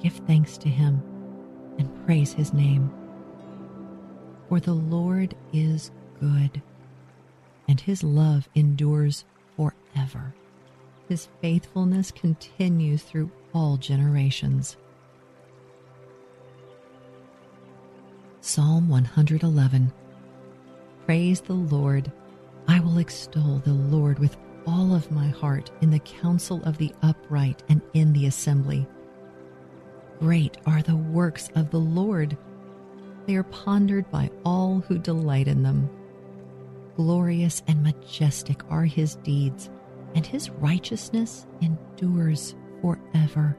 Give 0.00 0.14
thanks 0.28 0.58
to 0.58 0.68
Him 0.68 1.02
and 1.78 2.06
praise 2.06 2.32
His 2.32 2.52
name. 2.52 2.90
For 4.48 4.60
the 4.60 4.74
Lord 4.74 5.34
is 5.52 5.90
good 6.20 6.62
and 7.68 7.80
his 7.80 8.02
love 8.02 8.48
endures 8.54 9.24
forever. 9.56 10.34
His 11.08 11.28
faithfulness 11.40 12.10
continues 12.10 13.02
through 13.02 13.30
all 13.52 13.76
generations. 13.76 14.76
Psalm 18.40 18.88
111 18.88 19.92
Praise 21.04 21.40
the 21.40 21.52
Lord. 21.52 22.10
I 22.68 22.80
will 22.80 22.98
extol 22.98 23.62
the 23.64 23.72
Lord 23.72 24.18
with 24.18 24.36
all 24.66 24.94
of 24.94 25.12
my 25.12 25.28
heart 25.28 25.70
in 25.80 25.90
the 25.90 26.00
council 26.00 26.60
of 26.64 26.78
the 26.78 26.92
upright 27.02 27.62
and 27.68 27.80
in 27.94 28.12
the 28.12 28.26
assembly. 28.26 28.86
Great 30.18 30.56
are 30.66 30.82
the 30.82 30.96
works 30.96 31.50
of 31.54 31.70
the 31.70 31.80
Lord. 31.80 32.38
They 33.26 33.36
are 33.36 33.42
pondered 33.44 34.10
by 34.10 34.30
all 34.44 34.82
who 34.86 34.98
delight 34.98 35.48
in 35.48 35.62
them. 35.62 35.90
Glorious 36.96 37.62
and 37.66 37.82
majestic 37.82 38.62
are 38.70 38.84
his 38.84 39.16
deeds, 39.16 39.68
and 40.14 40.24
his 40.24 40.48
righteousness 40.48 41.46
endures 41.60 42.54
forever. 42.80 43.56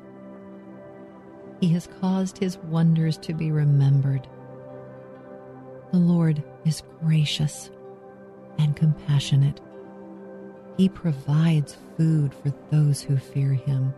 He 1.60 1.70
has 1.70 1.88
caused 2.02 2.38
his 2.38 2.58
wonders 2.58 3.18
to 3.20 3.34
be 3.34 3.52
remembered. 3.52 4.28
The 5.92 6.00
Lord 6.00 6.44
is 6.66 6.84
gracious 7.04 7.70
and 8.58 8.76
compassionate. 8.76 9.62
He 10.78 10.90
provides 10.90 11.78
food 11.98 12.34
for 12.34 12.52
those 12.72 13.02
who 13.02 13.18
fear 13.18 13.54
him. 13.54 13.94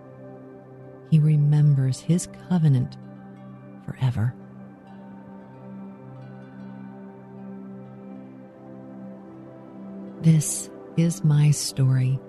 He 1.10 1.20
remembers 1.20 2.00
his 2.00 2.28
covenant 2.48 2.98
forever. 3.86 4.34
This 10.22 10.70
is 10.98 11.24
my 11.24 11.52
story. 11.52 12.20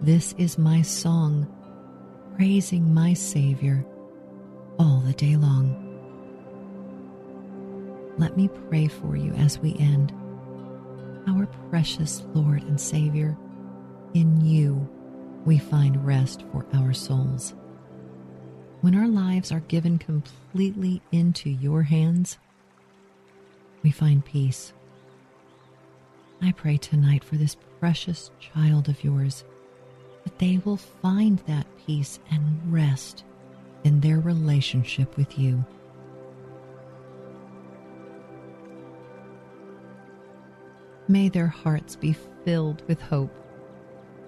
This 0.00 0.34
is 0.38 0.56
my 0.56 0.82
song, 0.82 1.46
praising 2.36 2.94
my 2.94 3.12
Savior 3.12 3.84
all 4.78 5.00
the 5.00 5.12
day 5.12 5.36
long. 5.36 5.82
Let 8.18 8.36
me 8.36 8.48
pray 8.48 8.86
for 8.86 9.16
you 9.16 9.32
as 9.32 9.58
we 9.58 9.76
end. 9.78 10.12
Our 11.26 11.46
precious 11.68 12.22
Lord 12.32 12.62
and 12.62 12.80
Savior, 12.80 13.36
in 14.14 14.40
you 14.40 14.88
we 15.44 15.58
find 15.58 16.06
rest 16.06 16.44
for 16.52 16.64
our 16.72 16.94
souls. 16.94 17.54
When 18.86 18.94
our 18.94 19.08
lives 19.08 19.50
are 19.50 19.64
given 19.66 19.98
completely 19.98 21.02
into 21.10 21.50
your 21.50 21.82
hands, 21.82 22.38
we 23.82 23.90
find 23.90 24.24
peace. 24.24 24.72
I 26.40 26.52
pray 26.52 26.76
tonight 26.76 27.24
for 27.24 27.34
this 27.34 27.56
precious 27.80 28.30
child 28.38 28.88
of 28.88 29.02
yours 29.02 29.42
that 30.22 30.38
they 30.38 30.58
will 30.58 30.76
find 30.76 31.40
that 31.48 31.66
peace 31.84 32.20
and 32.30 32.72
rest 32.72 33.24
in 33.82 33.98
their 33.98 34.20
relationship 34.20 35.16
with 35.16 35.36
you. 35.36 35.64
May 41.08 41.28
their 41.28 41.48
hearts 41.48 41.96
be 41.96 42.14
filled 42.44 42.86
with 42.86 43.00
hope. 43.00 43.34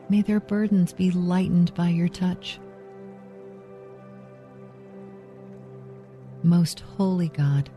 May 0.08 0.22
their 0.22 0.40
burdens 0.40 0.92
be 0.92 1.12
lightened 1.12 1.72
by 1.76 1.90
your 1.90 2.08
touch. 2.08 2.58
Most 6.42 6.80
holy 6.80 7.28
God, 7.30 7.68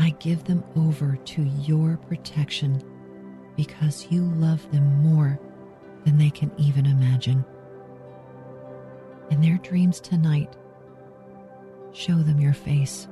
I 0.00 0.10
give 0.18 0.44
them 0.44 0.64
over 0.74 1.16
to 1.16 1.42
your 1.42 1.96
protection 2.08 2.82
because 3.56 4.06
you 4.10 4.22
love 4.22 4.68
them 4.72 5.02
more 5.02 5.38
than 6.04 6.18
they 6.18 6.30
can 6.30 6.50
even 6.58 6.86
imagine. 6.86 7.44
In 9.30 9.40
their 9.40 9.58
dreams 9.58 10.00
tonight, 10.00 10.56
show 11.92 12.16
them 12.16 12.40
your 12.40 12.52
face. 12.52 13.06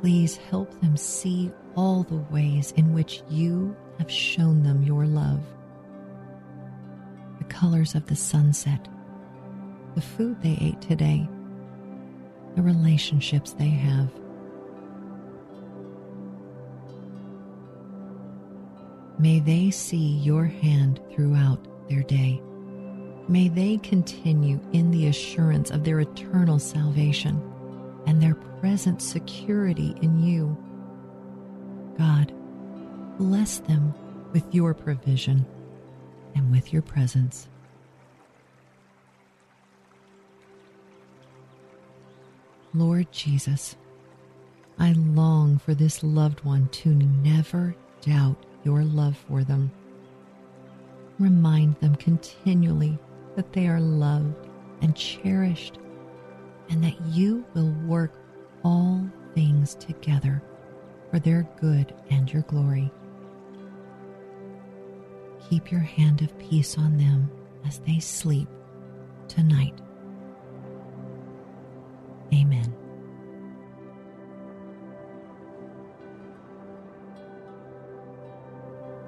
Please 0.00 0.36
help 0.36 0.78
them 0.80 0.96
see 0.96 1.50
all 1.74 2.02
the 2.02 2.22
ways 2.30 2.72
in 2.76 2.92
which 2.92 3.22
you 3.30 3.74
have 3.98 4.10
shown 4.10 4.62
them 4.62 4.82
your 4.82 5.06
love. 5.06 5.40
The 7.38 7.44
colors 7.44 7.94
of 7.94 8.06
the 8.06 8.16
sunset, 8.16 8.88
the 9.94 10.02
food 10.02 10.42
they 10.42 10.58
ate 10.60 10.82
today, 10.82 11.28
the 12.58 12.64
relationships 12.64 13.52
they 13.52 13.68
have. 13.68 14.10
May 19.20 19.38
they 19.38 19.70
see 19.70 20.16
your 20.18 20.44
hand 20.44 20.98
throughout 21.12 21.64
their 21.88 22.02
day. 22.02 22.42
May 23.28 23.46
they 23.46 23.76
continue 23.76 24.58
in 24.72 24.90
the 24.90 25.06
assurance 25.06 25.70
of 25.70 25.84
their 25.84 26.00
eternal 26.00 26.58
salvation 26.58 27.40
and 28.08 28.20
their 28.20 28.34
present 28.34 29.02
security 29.02 29.94
in 30.02 30.20
you. 30.20 30.56
God, 31.96 32.32
bless 33.18 33.58
them 33.58 33.94
with 34.32 34.52
your 34.52 34.74
provision 34.74 35.46
and 36.34 36.50
with 36.50 36.72
your 36.72 36.82
presence. 36.82 37.48
Lord 42.74 43.10
Jesus, 43.12 43.76
I 44.78 44.92
long 44.92 45.58
for 45.58 45.74
this 45.74 46.02
loved 46.02 46.44
one 46.44 46.68
to 46.68 46.90
never 46.90 47.74
doubt 48.02 48.44
your 48.62 48.84
love 48.84 49.16
for 49.16 49.42
them. 49.42 49.70
Remind 51.18 51.76
them 51.80 51.96
continually 51.96 52.98
that 53.36 53.52
they 53.52 53.66
are 53.68 53.80
loved 53.80 54.48
and 54.82 54.94
cherished, 54.94 55.78
and 56.68 56.84
that 56.84 57.00
you 57.06 57.44
will 57.54 57.72
work 57.86 58.12
all 58.62 59.08
things 59.34 59.74
together 59.74 60.42
for 61.10 61.18
their 61.18 61.48
good 61.60 61.94
and 62.10 62.30
your 62.30 62.42
glory. 62.42 62.92
Keep 65.48 65.72
your 65.72 65.80
hand 65.80 66.20
of 66.20 66.38
peace 66.38 66.76
on 66.76 66.98
them 66.98 67.30
as 67.66 67.78
they 67.80 67.98
sleep 67.98 68.48
tonight. 69.26 69.80
Amen. 72.32 72.74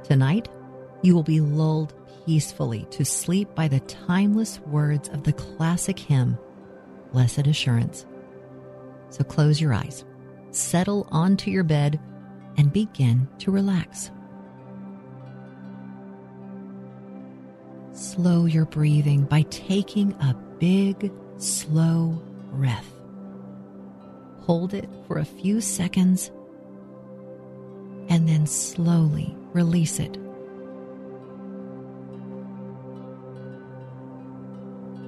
Tonight, 0.04 0.48
you 1.02 1.14
will 1.14 1.22
be 1.22 1.40
lulled 1.40 1.94
peacefully 2.26 2.86
to 2.90 3.04
sleep 3.04 3.54
by 3.54 3.68
the 3.68 3.80
timeless 3.80 4.60
words 4.60 5.08
of 5.10 5.22
the 5.22 5.32
classic 5.32 5.98
hymn, 5.98 6.38
Blessed 7.12 7.46
Assurance. 7.46 8.06
So 9.10 9.24
close 9.24 9.60
your 9.60 9.72
eyes, 9.72 10.04
settle 10.50 11.08
onto 11.10 11.50
your 11.50 11.64
bed, 11.64 12.00
and 12.56 12.72
begin 12.72 13.28
to 13.38 13.50
relax. 13.50 14.10
Slow 17.92 18.46
your 18.46 18.64
breathing 18.64 19.24
by 19.24 19.42
taking 19.42 20.12
a 20.14 20.34
big, 20.58 21.12
slow 21.38 22.20
breath. 22.52 22.99
Hold 24.50 24.74
it 24.74 24.88
for 25.06 25.18
a 25.18 25.24
few 25.24 25.60
seconds 25.60 26.32
and 28.08 28.28
then 28.28 28.48
slowly 28.48 29.32
release 29.52 30.00
it. 30.00 30.16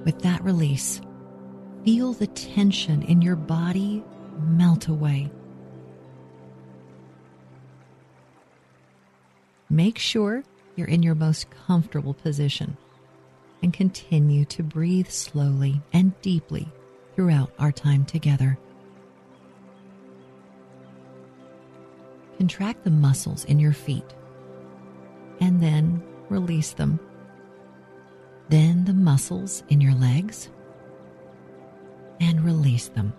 With 0.05 0.21
that 0.21 0.41
release, 0.45 1.01
feel 1.83 2.13
the 2.13 2.27
tension 2.27 3.01
in 3.01 3.21
your 3.21 3.35
body 3.35 4.01
melt 4.39 4.87
away. 4.87 5.29
Make 9.69 9.99
sure 9.99 10.45
you're 10.77 10.87
in 10.87 11.03
your 11.03 11.15
most 11.15 11.47
comfortable 11.67 12.13
position 12.13 12.77
and 13.61 13.73
continue 13.73 14.45
to 14.45 14.63
breathe 14.63 15.09
slowly 15.09 15.81
and 15.91 16.13
deeply 16.21 16.71
throughout 17.13 17.51
our 17.59 17.73
time 17.73 18.05
together. 18.05 18.57
Contract 22.43 22.83
the 22.83 22.89
muscles 22.89 23.45
in 23.45 23.57
your 23.57 23.71
feet 23.71 24.15
and 25.39 25.63
then 25.63 26.03
release 26.27 26.73
them. 26.73 26.99
Then 28.49 28.83
the 28.83 28.93
muscles 28.93 29.63
in 29.69 29.79
your 29.79 29.93
legs 29.93 30.49
and 32.19 32.43
release 32.43 32.89
them. 32.89 33.13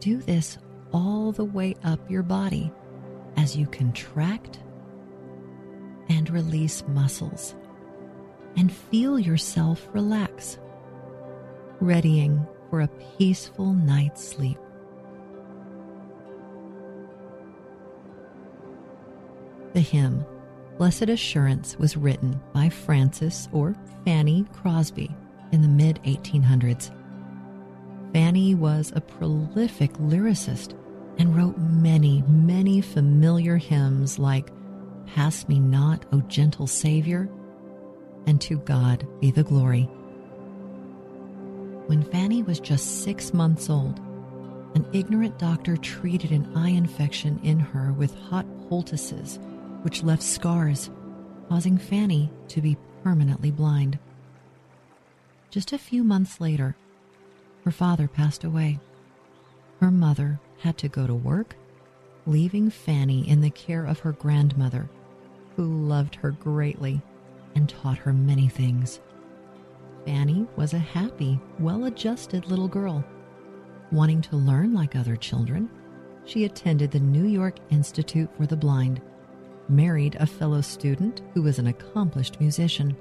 Do 0.00 0.16
this 0.16 0.58
all 0.92 1.30
the 1.30 1.44
way 1.44 1.76
up 1.84 2.00
your 2.10 2.24
body 2.24 2.72
as 3.36 3.56
you 3.56 3.68
contract 3.68 4.58
and 6.08 6.28
release 6.28 6.82
muscles 6.88 7.54
and 8.56 8.72
feel 8.72 9.16
yourself 9.16 9.88
relax, 9.92 10.58
readying 11.78 12.44
for 12.70 12.80
a 12.80 12.88
peaceful 13.18 13.72
night's 13.72 14.26
sleep. 14.26 14.58
The 19.72 19.80
hymn, 19.80 20.24
Blessed 20.78 21.10
Assurance, 21.10 21.76
was 21.78 21.96
written 21.96 22.40
by 22.54 22.68
Frances 22.68 23.48
or 23.52 23.74
Fanny 24.04 24.46
Crosby 24.52 25.14
in 25.52 25.62
the 25.62 25.68
mid 25.68 26.02
1800s. 26.04 26.90
Fanny 28.12 28.54
was 28.54 28.92
a 28.94 29.00
prolific 29.00 29.92
lyricist 29.94 30.74
and 31.18 31.36
wrote 31.36 31.58
many, 31.58 32.22
many 32.22 32.80
familiar 32.80 33.56
hymns 33.56 34.18
like 34.18 34.50
Pass 35.06 35.48
Me 35.48 35.58
Not, 35.58 36.04
O 36.12 36.20
Gentle 36.22 36.66
Savior, 36.66 37.28
and 38.26 38.40
To 38.40 38.58
God 38.58 39.06
Be 39.20 39.30
the 39.30 39.42
Glory. 39.42 39.88
When 41.86 42.02
Fanny 42.02 42.42
was 42.42 42.58
just 42.58 43.04
six 43.04 43.32
months 43.32 43.70
old, 43.70 44.00
an 44.74 44.84
ignorant 44.92 45.38
doctor 45.38 45.76
treated 45.76 46.32
an 46.32 46.52
eye 46.56 46.70
infection 46.70 47.38
in 47.44 47.60
her 47.60 47.92
with 47.92 48.12
hot 48.14 48.44
poultices, 48.68 49.38
which 49.82 50.02
left 50.02 50.24
scars, 50.24 50.90
causing 51.48 51.78
Fanny 51.78 52.28
to 52.48 52.60
be 52.60 52.76
permanently 53.04 53.52
blind. 53.52 54.00
Just 55.50 55.72
a 55.72 55.78
few 55.78 56.02
months 56.02 56.40
later, 56.40 56.74
her 57.64 57.70
father 57.70 58.08
passed 58.08 58.42
away. 58.42 58.80
Her 59.78 59.92
mother 59.92 60.40
had 60.58 60.78
to 60.78 60.88
go 60.88 61.06
to 61.06 61.14
work, 61.14 61.54
leaving 62.26 62.68
Fanny 62.68 63.28
in 63.28 63.42
the 63.42 63.50
care 63.50 63.86
of 63.86 64.00
her 64.00 64.10
grandmother, 64.10 64.90
who 65.54 65.86
loved 65.86 66.16
her 66.16 66.32
greatly 66.32 67.00
and 67.54 67.68
taught 67.68 67.98
her 67.98 68.12
many 68.12 68.48
things. 68.48 68.98
Fanny 70.06 70.46
was 70.54 70.72
a 70.72 70.78
happy, 70.78 71.40
well 71.58 71.86
adjusted 71.86 72.46
little 72.46 72.68
girl. 72.68 73.04
Wanting 73.90 74.22
to 74.22 74.36
learn 74.36 74.72
like 74.72 74.94
other 74.94 75.16
children, 75.16 75.68
she 76.24 76.44
attended 76.44 76.92
the 76.92 77.00
New 77.00 77.26
York 77.26 77.56
Institute 77.70 78.30
for 78.36 78.46
the 78.46 78.56
Blind, 78.56 79.02
married 79.68 80.14
a 80.20 80.26
fellow 80.26 80.60
student 80.60 81.22
who 81.34 81.42
was 81.42 81.58
an 81.58 81.66
accomplished 81.66 82.38
musician, 82.38 82.96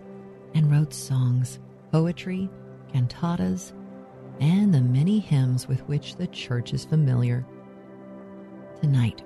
and 0.55 0.71
wrote 0.71 0.93
songs, 0.93 1.59
poetry, 1.91 2.49
cantatas, 2.91 3.73
and 4.39 4.73
the 4.73 4.81
many 4.81 5.19
hymns 5.19 5.67
with 5.67 5.81
which 5.81 6.15
the 6.15 6.27
church 6.27 6.73
is 6.73 6.85
familiar. 6.85 7.45
Tonight, 8.81 9.23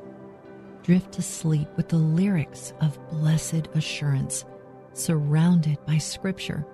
drift 0.83 1.13
to 1.13 1.21
sleep 1.21 1.69
with 1.77 1.87
the 1.87 1.97
lyrics 1.97 2.73
of 2.81 2.99
blessed 3.09 3.69
assurance, 3.73 4.43
surrounded 4.93 5.77
by 5.85 5.97
scripture 5.97 6.65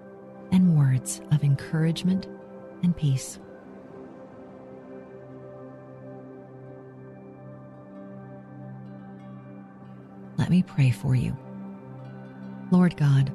and 0.52 0.78
words 0.78 1.22
of 1.32 1.44
encouragement 1.44 2.28
and 2.84 2.96
peace. 2.96 3.40
Let 10.38 10.50
me 10.50 10.64
pray 10.64 10.92
for 10.92 11.16
you. 11.16 11.36
Lord 12.72 12.98
God, 12.98 13.32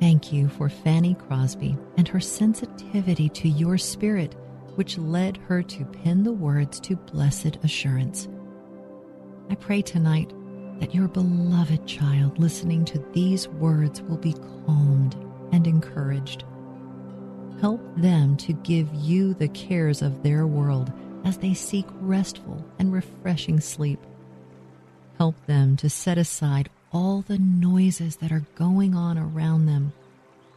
thank 0.00 0.32
you 0.32 0.48
for 0.48 0.68
Fanny 0.68 1.14
Crosby 1.14 1.76
and 1.96 2.06
her 2.08 2.20
sensitivity 2.20 3.28
to 3.30 3.48
your 3.48 3.78
spirit, 3.78 4.34
which 4.74 4.98
led 4.98 5.36
her 5.38 5.62
to 5.62 5.84
pen 5.84 6.22
the 6.22 6.32
words 6.32 6.80
to 6.80 6.96
blessed 6.96 7.58
assurance. 7.62 8.28
I 9.50 9.54
pray 9.54 9.82
tonight 9.82 10.32
that 10.80 10.94
your 10.94 11.08
beloved 11.08 11.86
child 11.86 12.38
listening 12.38 12.84
to 12.86 13.04
these 13.12 13.48
words 13.48 14.02
will 14.02 14.16
be 14.16 14.34
calmed 14.66 15.16
and 15.52 15.66
encouraged. 15.66 16.44
Help 17.60 17.80
them 17.96 18.36
to 18.38 18.52
give 18.52 18.92
you 18.92 19.34
the 19.34 19.48
cares 19.48 20.02
of 20.02 20.22
their 20.22 20.46
world 20.46 20.92
as 21.24 21.38
they 21.38 21.54
seek 21.54 21.86
restful 22.00 22.64
and 22.78 22.92
refreshing 22.92 23.60
sleep. 23.60 24.00
Help 25.18 25.36
them 25.46 25.76
to 25.76 25.88
set 25.88 26.18
aside 26.18 26.68
all 26.92 27.22
the 27.22 27.38
noises 27.38 28.16
that 28.16 28.32
are 28.32 28.44
going 28.56 28.94
on 28.94 29.16
around 29.16 29.66
them 29.66 29.92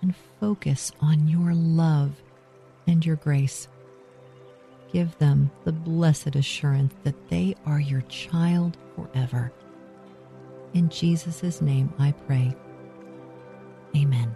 and 0.01 0.15
focus 0.39 0.91
on 1.01 1.27
your 1.27 1.53
love 1.53 2.11
and 2.87 3.05
your 3.05 3.15
grace. 3.17 3.67
Give 4.91 5.17
them 5.17 5.51
the 5.63 5.71
blessed 5.71 6.35
assurance 6.35 6.93
that 7.03 7.29
they 7.29 7.55
are 7.65 7.79
your 7.79 8.01
child 8.03 8.77
forever. 8.95 9.51
In 10.73 10.89
Jesus' 10.89 11.61
name 11.61 11.93
I 11.99 12.11
pray. 12.25 12.55
Amen. 13.95 14.35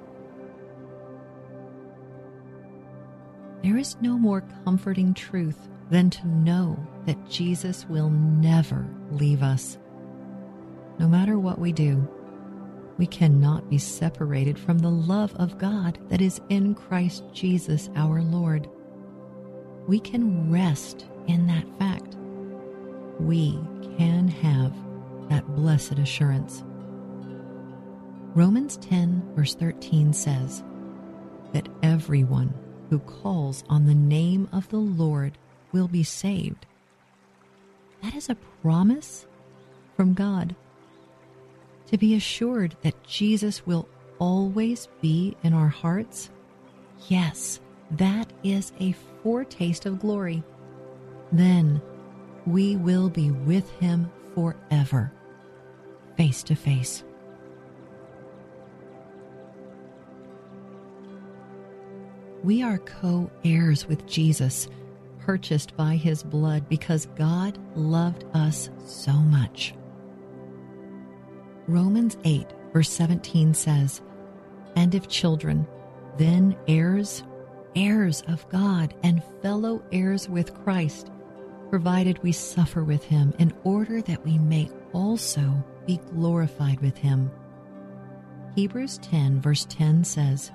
There 3.63 3.77
is 3.77 3.95
no 4.01 4.17
more 4.17 4.43
comforting 4.65 5.13
truth 5.13 5.69
than 5.91 6.09
to 6.09 6.27
know 6.27 6.79
that 7.05 7.29
Jesus 7.29 7.85
will 7.87 8.09
never 8.09 8.87
leave 9.11 9.43
us. 9.43 9.77
No 10.97 11.07
matter 11.07 11.37
what 11.37 11.59
we 11.59 11.71
do, 11.71 12.07
we 12.97 13.05
cannot 13.05 13.69
be 13.69 13.77
separated 13.77 14.57
from 14.57 14.79
the 14.79 14.89
love 14.89 15.35
of 15.35 15.57
God 15.57 15.99
that 16.09 16.21
is 16.21 16.41
in 16.49 16.75
Christ 16.75 17.23
Jesus 17.33 17.89
our 17.95 18.21
Lord. 18.21 18.69
We 19.87 19.99
can 19.99 20.51
rest 20.51 21.05
in 21.27 21.47
that 21.47 21.65
fact. 21.77 22.15
We 23.19 23.59
can 23.97 24.27
have 24.27 24.73
that 25.29 25.47
blessed 25.55 25.99
assurance. 25.99 26.63
Romans 28.33 28.77
10, 28.77 29.33
verse 29.35 29.55
13 29.55 30.13
says 30.13 30.63
that 31.53 31.67
everyone 31.83 32.53
who 32.91 32.99
calls 32.99 33.63
on 33.69 33.85
the 33.85 33.95
name 33.95 34.49
of 34.51 34.67
the 34.67 34.75
Lord 34.75 35.37
will 35.71 35.87
be 35.87 36.03
saved. 36.03 36.65
That 38.03 38.13
is 38.13 38.29
a 38.29 38.35
promise 38.61 39.25
from 39.95 40.13
God. 40.13 40.55
To 41.87 41.97
be 41.97 42.15
assured 42.15 42.75
that 42.81 43.01
Jesus 43.05 43.65
will 43.65 43.87
always 44.19 44.89
be 44.99 45.37
in 45.41 45.53
our 45.53 45.69
hearts, 45.69 46.29
yes, 47.07 47.61
that 47.91 48.31
is 48.43 48.73
a 48.81 48.93
foretaste 49.23 49.85
of 49.85 49.99
glory. 49.99 50.43
Then 51.31 51.81
we 52.45 52.75
will 52.75 53.09
be 53.09 53.31
with 53.31 53.71
him 53.79 54.11
forever, 54.35 55.13
face 56.17 56.43
to 56.43 56.55
face. 56.55 57.05
We 62.43 62.63
are 62.63 62.79
co 62.79 63.29
heirs 63.43 63.87
with 63.87 64.07
Jesus, 64.07 64.67
purchased 65.19 65.77
by 65.77 65.95
his 65.95 66.23
blood 66.23 66.67
because 66.67 67.05
God 67.15 67.59
loved 67.75 68.25
us 68.33 68.69
so 68.85 69.13
much. 69.13 69.75
Romans 71.67 72.17
8, 72.23 72.47
verse 72.73 72.89
17 72.89 73.53
says, 73.53 74.01
And 74.75 74.95
if 74.95 75.07
children, 75.07 75.67
then 76.17 76.57
heirs, 76.67 77.23
heirs 77.75 78.23
of 78.27 78.49
God, 78.49 78.95
and 79.03 79.23
fellow 79.43 79.83
heirs 79.91 80.27
with 80.27 80.55
Christ, 80.63 81.11
provided 81.69 82.21
we 82.23 82.31
suffer 82.31 82.83
with 82.83 83.03
him, 83.03 83.33
in 83.37 83.53
order 83.63 84.01
that 84.01 84.25
we 84.25 84.39
may 84.39 84.69
also 84.93 85.63
be 85.85 85.97
glorified 85.97 86.79
with 86.81 86.97
him. 86.97 87.31
Hebrews 88.55 88.97
10, 88.97 89.39
verse 89.39 89.65
10 89.69 90.03
says, 90.03 90.51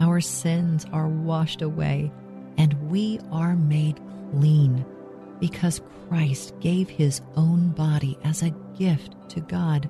our 0.00 0.20
sins 0.20 0.86
are 0.92 1.08
washed 1.08 1.62
away 1.62 2.10
and 2.56 2.90
we 2.90 3.20
are 3.32 3.56
made 3.56 4.00
clean 4.32 4.84
because 5.40 5.80
Christ 6.08 6.54
gave 6.60 6.88
his 6.88 7.20
own 7.36 7.70
body 7.70 8.18
as 8.24 8.42
a 8.42 8.54
gift 8.76 9.14
to 9.30 9.40
God. 9.40 9.88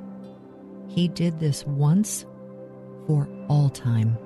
He 0.88 1.08
did 1.08 1.38
this 1.40 1.66
once 1.66 2.24
for 3.06 3.28
all 3.48 3.68
time. 3.68 4.16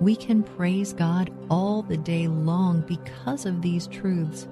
We 0.00 0.16
can 0.16 0.42
praise 0.42 0.92
God 0.92 1.30
all 1.48 1.82
the 1.82 1.96
day 1.96 2.26
long 2.26 2.80
because 2.80 3.46
of 3.46 3.62
these 3.62 3.86
truths. 3.86 4.48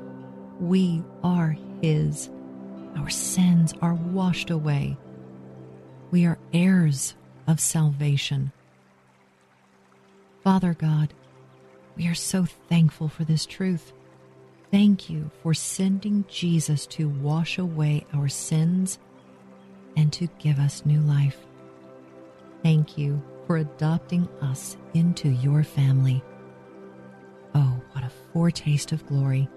We 0.61 1.03
are 1.25 1.57
His. 1.83 2.31
Our 2.97 3.11
sins 3.11 3.75
are 3.83 3.95
washed 3.95 4.51
away. 4.51 4.97
We 6.13 6.25
are 6.25 6.39
heirs 6.53 7.15
of 7.49 7.59
salvation. 7.59 8.53
Father 10.43 10.73
God, 10.73 11.13
we 11.97 12.07
are 12.07 12.15
so 12.15 12.45
thankful 12.45 13.09
for 13.09 13.25
this 13.25 13.45
truth. 13.45 13.93
Thank 14.71 15.11
you 15.11 15.31
for 15.43 15.53
sending 15.53 16.25
Jesus 16.29 16.87
to 16.89 17.09
wash 17.09 17.59
away 17.59 18.07
our 18.15 18.29
sins 18.29 18.99
and 19.97 20.11
to 20.15 20.29
give 20.39 20.59
us 20.59 20.87
new 20.87 21.01
life. 21.01 21.37
Thank 22.63 22.97
you 22.97 23.23
for 23.47 23.59
adopting 23.59 24.29
us 24.41 24.79
into 24.95 25.29
your 25.29 25.63
family. 25.63 26.23
Oh, 27.55 27.81
what 27.93 28.05
a 28.05 28.13
foretaste 28.33 28.93
of 28.93 29.07
glory. 29.07 29.49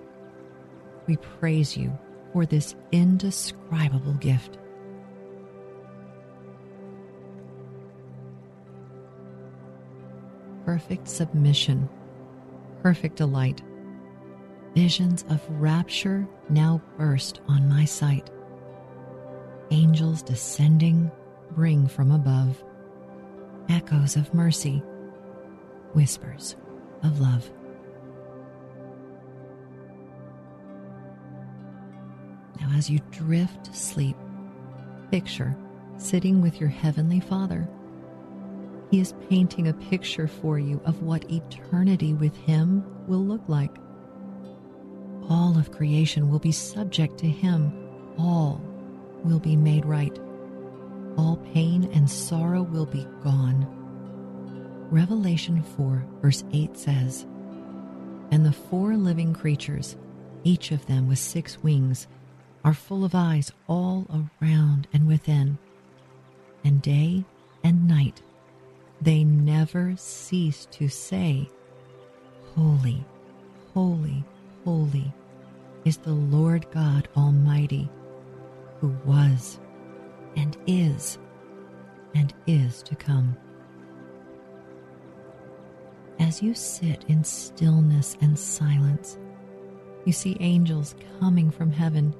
We 1.07 1.15
praise 1.17 1.77
you 1.77 1.97
for 2.33 2.45
this 2.45 2.75
indescribable 2.91 4.15
gift. 4.15 4.57
Perfect 10.73 11.07
submission, 11.07 11.87
perfect 12.81 13.17
delight. 13.17 13.61
Visions 14.73 15.23
of 15.29 15.39
rapture 15.51 16.27
now 16.49 16.81
burst 16.97 17.41
on 17.47 17.69
my 17.69 17.85
sight. 17.85 18.31
Angels 19.69 20.23
descending 20.23 21.11
bring 21.51 21.87
from 21.87 22.09
above 22.09 22.63
echoes 23.69 24.15
of 24.15 24.33
mercy, 24.33 24.79
whispers 25.93 26.55
of 27.03 27.19
love. 27.19 27.47
Now, 32.59 32.75
as 32.75 32.89
you 32.89 32.97
drift 33.11 33.65
to 33.65 33.75
sleep, 33.75 34.17
picture 35.11 35.55
sitting 35.97 36.41
with 36.41 36.59
your 36.59 36.69
Heavenly 36.69 37.19
Father 37.19 37.69
he 38.93 38.99
is 38.99 39.15
painting 39.27 39.67
a 39.69 39.73
picture 39.73 40.27
for 40.27 40.59
you 40.59 40.79
of 40.85 41.01
what 41.01 41.27
eternity 41.31 42.13
with 42.13 42.35
Him 42.35 42.85
will 43.07 43.25
look 43.25 43.41
like. 43.47 43.75
All 45.27 45.57
of 45.57 45.71
creation 45.71 46.29
will 46.29 46.37
be 46.37 46.51
subject 46.51 47.17
to 47.17 47.27
Him, 47.27 47.73
all 48.19 48.61
will 49.23 49.39
be 49.39 49.55
made 49.55 49.83
right. 49.83 50.15
All 51.17 51.37
pain 51.55 51.89
and 51.95 52.07
sorrow 52.07 52.61
will 52.61 52.85
be 52.85 53.07
gone. 53.23 53.65
Revelation 54.91 55.63
4, 55.63 56.05
verse 56.21 56.43
8 56.53 56.77
says, 56.77 57.25
And 58.29 58.45
the 58.45 58.51
four 58.51 58.95
living 58.95 59.33
creatures, 59.33 59.95
each 60.43 60.69
of 60.69 60.85
them 60.85 61.07
with 61.07 61.17
six 61.17 61.57
wings, 61.63 62.05
are 62.63 62.75
full 62.75 63.03
of 63.03 63.15
eyes 63.15 63.51
all 63.67 64.05
around 64.39 64.87
and 64.93 65.07
within. 65.07 65.57
And 66.63 66.79
day 66.79 67.25
and 67.63 67.87
night 67.87 68.21
they 69.03 69.23
never 69.23 69.93
cease 69.97 70.65
to 70.71 70.87
say, 70.87 71.49
Holy, 72.55 73.03
holy, 73.73 74.23
holy 74.63 75.13
is 75.83 75.97
the 75.97 76.13
Lord 76.13 76.65
God 76.71 77.09
Almighty, 77.17 77.89
who 78.79 78.95
was 79.05 79.59
and 80.37 80.55
is 80.67 81.17
and 82.15 82.33
is 82.47 82.81
to 82.83 82.95
come. 82.95 83.35
As 86.19 86.41
you 86.41 86.53
sit 86.53 87.03
in 87.09 87.23
stillness 87.23 88.15
and 88.21 88.39
silence, 88.39 89.17
you 90.05 90.13
see 90.13 90.37
angels 90.39 90.95
coming 91.19 91.51
from 91.51 91.71
heaven 91.71 92.15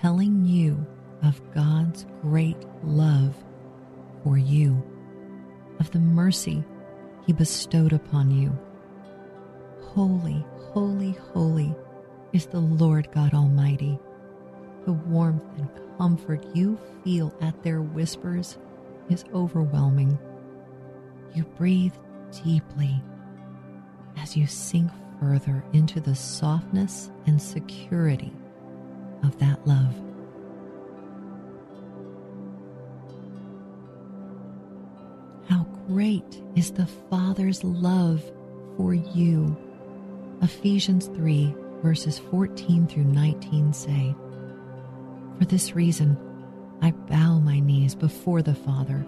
telling 0.00 0.44
you 0.46 0.86
of 1.22 1.42
God's 1.52 2.06
great 2.22 2.64
love 2.82 3.34
for 4.22 4.38
you, 4.38 4.82
of 5.78 5.90
the 5.90 5.98
mercy 5.98 6.64
He 7.26 7.32
bestowed 7.32 7.92
upon 7.92 8.30
you. 8.30 8.56
Holy, 9.80 10.44
holy, 10.72 11.12
holy 11.32 11.74
is 12.32 12.46
the 12.46 12.60
Lord 12.60 13.08
God 13.12 13.34
Almighty. 13.34 13.98
The 14.84 14.92
warmth 14.92 15.42
and 15.58 15.68
comfort 15.98 16.44
you 16.54 16.78
feel 17.02 17.34
at 17.40 17.62
their 17.62 17.80
whispers 17.82 18.58
is 19.08 19.24
overwhelming. 19.34 20.18
You 21.34 21.44
breathe 21.56 21.94
deeply 22.44 23.02
as 24.18 24.36
you 24.36 24.46
sink 24.46 24.90
further 25.20 25.64
into 25.72 26.00
the 26.00 26.14
softness 26.14 27.10
and 27.26 27.40
security 27.40 28.32
of 29.22 29.38
that 29.38 29.66
love. 29.66 30.05
Great 35.86 36.42
is 36.56 36.72
the 36.72 36.86
Father's 37.08 37.62
love 37.62 38.22
for 38.76 38.94
you. 38.94 39.56
Ephesians 40.42 41.06
3, 41.08 41.54
verses 41.82 42.18
14 42.18 42.86
through 42.86 43.04
19 43.04 43.72
say, 43.72 44.14
For 45.38 45.44
this 45.44 45.74
reason, 45.74 46.16
I 46.82 46.90
bow 46.90 47.38
my 47.38 47.60
knees 47.60 47.94
before 47.94 48.42
the 48.42 48.54
Father, 48.54 49.06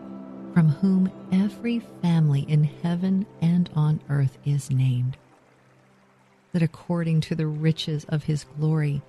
from 0.55 0.69
whom 0.69 1.11
every 1.33 1.81
family 2.01 2.43
in 2.49 2.65
heaven 2.65 3.27
and 3.41 3.69
on 3.75 4.01
earth 4.09 4.39
is 4.45 4.71
named, 4.71 5.17
that 6.53 6.63
according 6.63 7.21
to 7.23 7.35
the 7.35 7.47
riches 7.47 8.07
of 8.09 8.25
his 8.25 8.45
glory, 8.59 9.03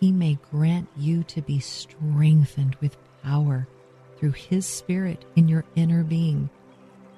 he 0.00 0.10
may 0.10 0.38
grant 0.50 0.88
you 0.96 1.22
to 1.24 1.42
be 1.42 1.60
strengthened 1.60 2.76
with 2.76 2.96
power 3.22 3.68
through 4.16 4.32
his 4.32 4.66
Spirit 4.66 5.24
in 5.36 5.48
your 5.48 5.64
inner 5.76 6.02
being, 6.02 6.48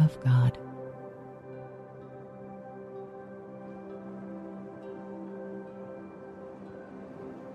of 0.00 0.18
God. 0.20 0.58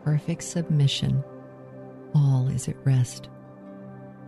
Perfect 0.04 0.44
submission, 0.44 1.24
all 2.16 2.48
is 2.48 2.68
at 2.68 2.76
rest. 2.86 3.30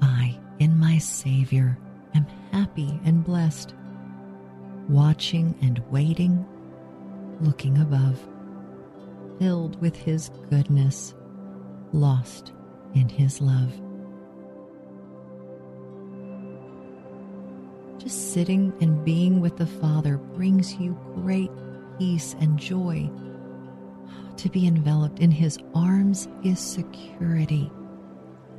I, 0.02 0.38
in 0.60 0.78
my 0.78 0.98
Savior, 0.98 1.78
am 2.14 2.26
happy 2.52 3.00
and 3.06 3.24
blessed, 3.24 3.74
watching 4.90 5.56
and 5.62 5.82
waiting, 5.90 6.46
looking 7.40 7.78
above 7.78 8.20
filled 9.40 9.80
with 9.82 9.96
His 9.96 10.30
goodness, 10.50 11.16
lost 11.94 12.52
in 12.94 13.10
His 13.10 13.42
love. 13.42 13.74
Just 18.10 18.34
sitting 18.34 18.74
and 18.82 19.06
being 19.06 19.40
with 19.40 19.58
the 19.58 19.68
Father 19.68 20.18
brings 20.18 20.74
you 20.74 20.98
great 21.14 21.52
peace 22.00 22.36
and 22.40 22.58
joy. 22.58 23.08
To 24.38 24.50
be 24.50 24.66
enveloped 24.66 25.20
in 25.20 25.30
His 25.30 25.60
arms 25.76 26.28
is 26.44 26.60
security. 26.60 27.72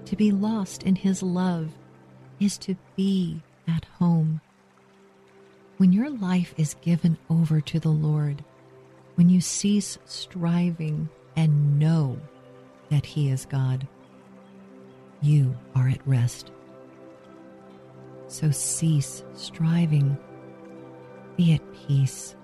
To 0.04 0.14
be 0.14 0.30
lost 0.30 0.84
in 0.84 0.94
His 0.94 1.20
love 1.20 1.72
is 2.38 2.58
to 2.58 2.76
be 2.94 3.42
at 3.66 3.86
home. 3.98 4.40
When 5.78 5.92
your 5.92 6.10
life 6.10 6.54
is 6.56 6.74
given 6.74 7.18
over 7.28 7.60
to 7.60 7.80
the 7.80 7.88
Lord, 7.88 8.44
when 9.16 9.28
you 9.28 9.40
cease 9.40 9.98
striving 10.04 11.08
and 11.34 11.76
know 11.76 12.20
that 12.88 13.04
He 13.04 13.30
is 13.30 13.46
God, 13.46 13.88
you 15.20 15.58
are 15.74 15.88
at 15.88 16.06
rest. 16.06 16.52
So 18.30 18.50
cease 18.52 19.24
striving, 19.34 20.16
be 21.36 21.52
at 21.54 21.72
peace, 21.72 22.36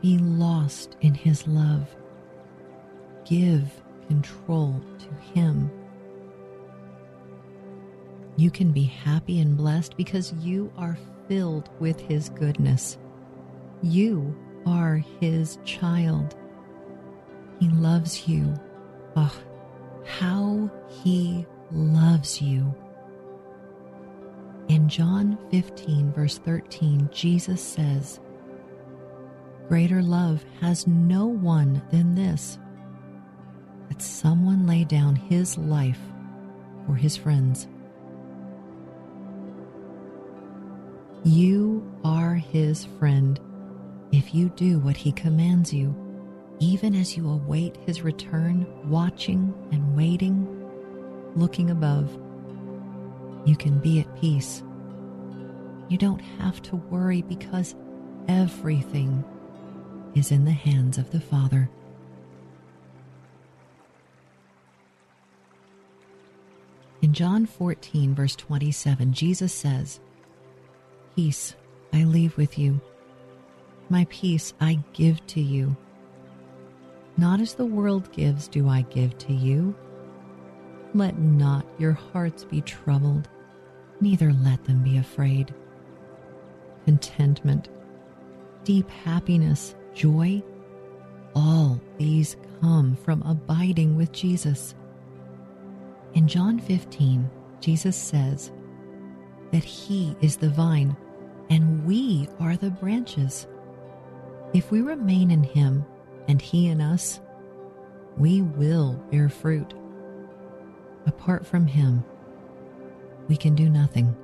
be 0.00 0.16
lost 0.16 0.96
in 1.02 1.12
His 1.12 1.46
love, 1.46 1.94
give 3.26 3.70
control 4.08 4.82
to 4.98 5.38
Him. 5.38 5.70
You 8.36 8.50
can 8.50 8.72
be 8.72 8.84
happy 8.84 9.40
and 9.40 9.58
blessed 9.58 9.94
because 9.98 10.32
you 10.40 10.72
are 10.78 10.96
filled 11.28 11.68
with 11.78 12.00
His 12.00 12.30
goodness. 12.30 12.96
You 13.82 14.34
are 14.66 15.02
his 15.20 15.58
child. 15.64 16.36
He 17.60 17.68
loves 17.68 18.28
you. 18.28 18.54
Oh, 19.16 19.36
how 20.04 20.70
he 20.88 21.46
loves 21.70 22.40
you. 22.40 22.74
In 24.82 24.88
John 24.88 25.38
15, 25.52 26.12
verse 26.12 26.38
13, 26.38 27.08
Jesus 27.12 27.62
says, 27.62 28.18
Greater 29.68 30.02
love 30.02 30.44
has 30.60 30.88
no 30.88 31.24
one 31.24 31.80
than 31.92 32.16
this, 32.16 32.58
that 33.88 34.02
someone 34.02 34.66
lay 34.66 34.82
down 34.82 35.14
his 35.14 35.56
life 35.56 36.00
for 36.84 36.96
his 36.96 37.16
friends. 37.16 37.68
You 41.22 41.88
are 42.04 42.34
his 42.34 42.84
friend 42.98 43.38
if 44.10 44.34
you 44.34 44.48
do 44.48 44.80
what 44.80 44.96
he 44.96 45.12
commands 45.12 45.72
you, 45.72 45.94
even 46.58 46.96
as 46.96 47.16
you 47.16 47.30
await 47.30 47.76
his 47.86 48.02
return, 48.02 48.66
watching 48.90 49.54
and 49.70 49.96
waiting, 49.96 50.44
looking 51.36 51.70
above, 51.70 52.10
you 53.44 53.54
can 53.54 53.78
be 53.78 54.00
at 54.00 54.20
peace. 54.20 54.64
You 55.92 55.98
don't 55.98 56.22
have 56.38 56.62
to 56.62 56.76
worry 56.76 57.20
because 57.20 57.74
everything 58.26 59.22
is 60.14 60.32
in 60.32 60.46
the 60.46 60.50
hands 60.50 60.96
of 60.96 61.10
the 61.10 61.20
Father. 61.20 61.68
In 67.02 67.12
John 67.12 67.44
14, 67.44 68.14
verse 68.14 68.34
27, 68.36 69.12
Jesus 69.12 69.52
says, 69.52 70.00
Peace 71.14 71.56
I 71.92 72.04
leave 72.04 72.38
with 72.38 72.58
you 72.58 72.80
my 73.90 74.06
peace 74.08 74.54
I 74.62 74.82
give 74.94 75.26
to 75.26 75.42
you. 75.42 75.76
Not 77.18 77.38
as 77.38 77.52
the 77.52 77.66
world 77.66 78.10
gives 78.12 78.48
do 78.48 78.66
I 78.66 78.80
give 78.80 79.18
to 79.18 79.34
you. 79.34 79.74
Let 80.94 81.18
not 81.18 81.66
your 81.78 81.92
hearts 81.92 82.44
be 82.44 82.62
troubled, 82.62 83.28
neither 84.00 84.32
let 84.32 84.64
them 84.64 84.82
be 84.82 84.96
afraid. 84.96 85.54
Contentment, 86.84 87.68
deep 88.64 88.88
happiness, 88.90 89.74
joy, 89.94 90.42
all 91.34 91.80
these 91.98 92.36
come 92.60 92.96
from 92.96 93.22
abiding 93.22 93.96
with 93.96 94.12
Jesus. 94.12 94.74
In 96.14 96.28
John 96.28 96.58
15, 96.58 97.30
Jesus 97.60 97.96
says 97.96 98.52
that 99.50 99.64
He 99.64 100.16
is 100.20 100.36
the 100.36 100.50
vine 100.50 100.96
and 101.50 101.84
we 101.84 102.28
are 102.40 102.56
the 102.56 102.70
branches. 102.70 103.46
If 104.54 104.70
we 104.70 104.80
remain 104.80 105.30
in 105.30 105.42
Him 105.42 105.84
and 106.28 106.40
He 106.40 106.68
in 106.68 106.80
us, 106.80 107.20
we 108.16 108.42
will 108.42 108.94
bear 109.10 109.28
fruit. 109.28 109.74
Apart 111.06 111.46
from 111.46 111.66
Him, 111.66 112.04
we 113.28 113.36
can 113.36 113.54
do 113.54 113.68
nothing. 113.68 114.14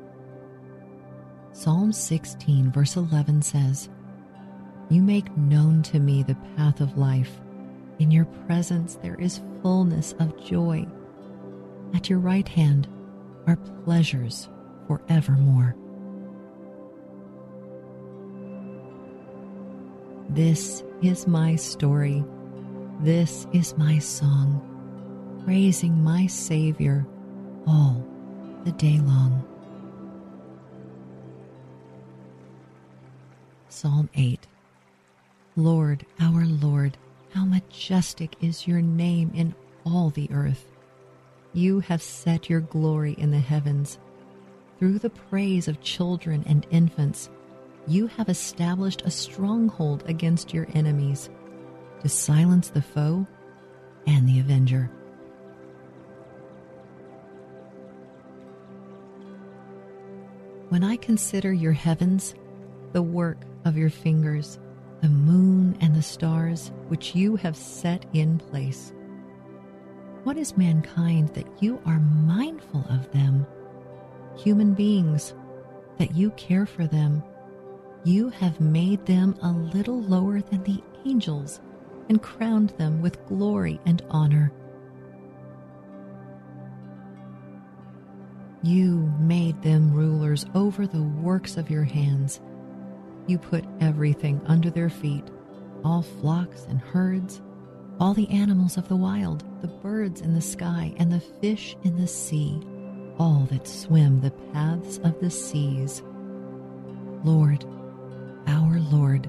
Psalm 1.58 1.92
16, 1.92 2.70
verse 2.70 2.94
11 2.94 3.42
says, 3.42 3.88
You 4.90 5.02
make 5.02 5.36
known 5.36 5.82
to 5.82 5.98
me 5.98 6.22
the 6.22 6.36
path 6.56 6.80
of 6.80 6.96
life. 6.96 7.40
In 7.98 8.12
your 8.12 8.26
presence 8.46 8.94
there 9.02 9.16
is 9.16 9.42
fullness 9.60 10.14
of 10.20 10.40
joy. 10.40 10.86
At 11.94 12.08
your 12.08 12.20
right 12.20 12.46
hand 12.46 12.86
are 13.48 13.56
pleasures 13.84 14.48
forevermore. 14.86 15.74
This 20.28 20.84
is 21.02 21.26
my 21.26 21.56
story. 21.56 22.24
This 23.00 23.48
is 23.52 23.76
my 23.76 23.98
song, 23.98 24.62
praising 25.44 26.04
my 26.04 26.28
Savior 26.28 27.04
all 27.66 28.06
the 28.62 28.70
day 28.70 29.00
long. 29.00 29.57
Psalm 33.78 34.10
8 34.16 34.44
Lord, 35.54 36.04
our 36.18 36.44
Lord, 36.44 36.98
how 37.32 37.44
majestic 37.44 38.34
is 38.40 38.66
your 38.66 38.82
name 38.82 39.30
in 39.32 39.54
all 39.86 40.10
the 40.10 40.28
earth. 40.32 40.66
You 41.52 41.78
have 41.78 42.02
set 42.02 42.50
your 42.50 42.58
glory 42.58 43.12
in 43.12 43.30
the 43.30 43.38
heavens. 43.38 44.00
Through 44.80 44.98
the 44.98 45.10
praise 45.10 45.68
of 45.68 45.80
children 45.80 46.42
and 46.48 46.66
infants, 46.72 47.30
you 47.86 48.08
have 48.08 48.28
established 48.28 49.02
a 49.04 49.12
stronghold 49.12 50.02
against 50.08 50.52
your 50.52 50.66
enemies 50.74 51.30
to 52.00 52.08
silence 52.08 52.70
the 52.70 52.82
foe 52.82 53.28
and 54.08 54.28
the 54.28 54.40
avenger. 54.40 54.90
When 60.68 60.82
I 60.82 60.96
consider 60.96 61.52
your 61.52 61.74
heavens, 61.74 62.34
the 62.92 63.02
work 63.02 63.38
of 63.68 63.76
your 63.76 63.90
fingers, 63.90 64.58
the 65.02 65.08
moon 65.08 65.76
and 65.80 65.94
the 65.94 66.02
stars 66.02 66.72
which 66.88 67.14
you 67.14 67.36
have 67.36 67.56
set 67.56 68.04
in 68.12 68.38
place, 68.38 68.92
what 70.24 70.36
is 70.36 70.56
mankind 70.56 71.30
that 71.30 71.46
you 71.62 71.80
are 71.86 72.00
mindful 72.00 72.84
of 72.90 73.10
them? 73.12 73.46
Human 74.36 74.74
beings, 74.74 75.32
that 75.98 76.14
you 76.14 76.30
care 76.32 76.66
for 76.66 76.86
them. 76.86 77.22
You 78.04 78.28
have 78.30 78.60
made 78.60 79.06
them 79.06 79.36
a 79.42 79.50
little 79.50 80.02
lower 80.02 80.40
than 80.40 80.62
the 80.64 80.82
angels 81.06 81.60
and 82.08 82.22
crowned 82.22 82.70
them 82.70 83.00
with 83.00 83.24
glory 83.26 83.80
and 83.86 84.02
honor. 84.10 84.52
You 88.62 89.12
made 89.20 89.62
them 89.62 89.94
rulers 89.94 90.44
over 90.54 90.86
the 90.86 91.02
works 91.02 91.56
of 91.56 91.70
your 91.70 91.84
hands. 91.84 92.40
You 93.28 93.38
put 93.38 93.64
everything 93.80 94.40
under 94.46 94.70
their 94.70 94.88
feet 94.88 95.24
all 95.84 96.02
flocks 96.02 96.64
and 96.68 96.80
herds, 96.80 97.40
all 98.00 98.14
the 98.14 98.28
animals 98.30 98.76
of 98.76 98.88
the 98.88 98.96
wild, 98.96 99.44
the 99.60 99.68
birds 99.68 100.20
in 100.20 100.34
the 100.34 100.40
sky, 100.40 100.92
and 100.96 101.12
the 101.12 101.20
fish 101.20 101.76
in 101.84 101.96
the 101.96 102.06
sea, 102.06 102.60
all 103.18 103.46
that 103.50 103.68
swim 103.68 104.20
the 104.20 104.30
paths 104.30 104.98
of 105.04 105.20
the 105.20 105.30
seas. 105.30 106.02
Lord, 107.22 107.64
our 108.46 108.80
Lord, 108.80 109.28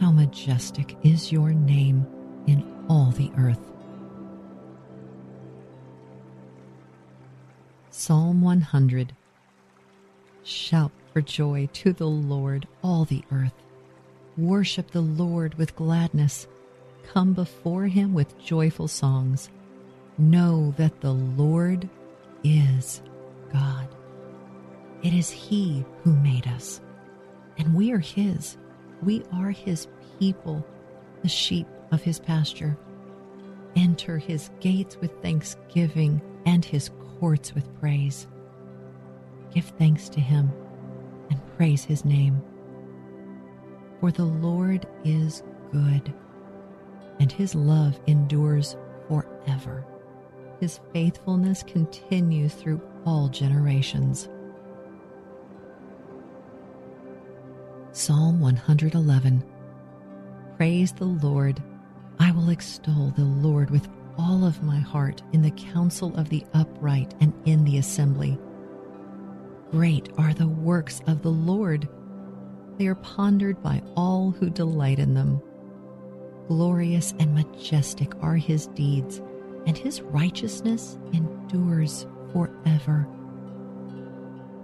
how 0.00 0.10
majestic 0.10 0.96
is 1.02 1.32
your 1.32 1.50
name 1.54 2.06
in 2.46 2.84
all 2.88 3.10
the 3.12 3.30
earth. 3.38 3.72
Psalm 7.90 8.42
100 8.42 9.14
Shout 10.42 10.90
for 11.14 11.22
joy 11.22 11.68
to 11.72 11.92
the 11.92 12.08
Lord, 12.08 12.66
all 12.82 13.04
the 13.04 13.22
earth. 13.30 13.54
Worship 14.36 14.90
the 14.90 15.00
Lord 15.00 15.54
with 15.54 15.76
gladness. 15.76 16.48
Come 17.04 17.34
before 17.34 17.86
him 17.86 18.14
with 18.14 18.36
joyful 18.40 18.88
songs. 18.88 19.48
Know 20.18 20.74
that 20.76 21.00
the 21.00 21.12
Lord 21.12 21.88
is 22.42 23.00
God. 23.52 23.86
It 25.04 25.14
is 25.14 25.30
he 25.30 25.84
who 26.02 26.14
made 26.16 26.48
us, 26.48 26.80
and 27.58 27.74
we 27.74 27.92
are 27.92 28.00
his. 28.00 28.56
We 29.00 29.22
are 29.32 29.50
his 29.50 29.86
people, 30.18 30.66
the 31.22 31.28
sheep 31.28 31.68
of 31.92 32.02
his 32.02 32.18
pasture. 32.18 32.76
Enter 33.76 34.18
his 34.18 34.50
gates 34.58 34.96
with 35.00 35.12
thanksgiving 35.22 36.20
and 36.44 36.64
his 36.64 36.90
courts 37.20 37.54
with 37.54 37.72
praise. 37.78 38.26
Give 39.52 39.64
thanks 39.78 40.08
to 40.08 40.20
him 40.20 40.50
praise 41.56 41.84
his 41.84 42.04
name. 42.04 42.42
For 44.00 44.10
the 44.10 44.24
Lord 44.24 44.86
is 45.04 45.42
good, 45.72 46.12
and 47.20 47.30
his 47.30 47.54
love 47.54 47.98
endures 48.06 48.76
forever. 49.08 49.86
His 50.60 50.80
faithfulness 50.92 51.62
continues 51.62 52.54
through 52.54 52.80
all 53.04 53.28
generations. 53.28 54.28
Psalm 57.92 58.40
111 58.40 59.44
Praise 60.56 60.92
the 60.92 61.04
Lord. 61.04 61.62
I 62.18 62.30
will 62.30 62.50
extol 62.50 63.12
the 63.16 63.24
Lord 63.24 63.70
with 63.70 63.88
all 64.16 64.44
of 64.44 64.62
my 64.62 64.78
heart 64.78 65.22
in 65.32 65.42
the 65.42 65.50
council 65.52 66.16
of 66.16 66.28
the 66.28 66.44
upright 66.54 67.14
and 67.20 67.32
in 67.44 67.64
the 67.64 67.78
assembly. 67.78 68.38
Great 69.74 70.08
are 70.16 70.32
the 70.32 70.46
works 70.46 71.02
of 71.08 71.22
the 71.22 71.32
Lord, 71.32 71.88
they 72.78 72.86
are 72.86 72.94
pondered 72.94 73.60
by 73.60 73.82
all 73.96 74.30
who 74.30 74.48
delight 74.48 75.00
in 75.00 75.14
them. 75.14 75.42
Glorious 76.46 77.12
and 77.18 77.34
majestic 77.34 78.12
are 78.22 78.36
his 78.36 78.68
deeds, 78.68 79.20
and 79.66 79.76
his 79.76 80.00
righteousness 80.00 80.96
endures 81.12 82.06
forever. 82.32 83.08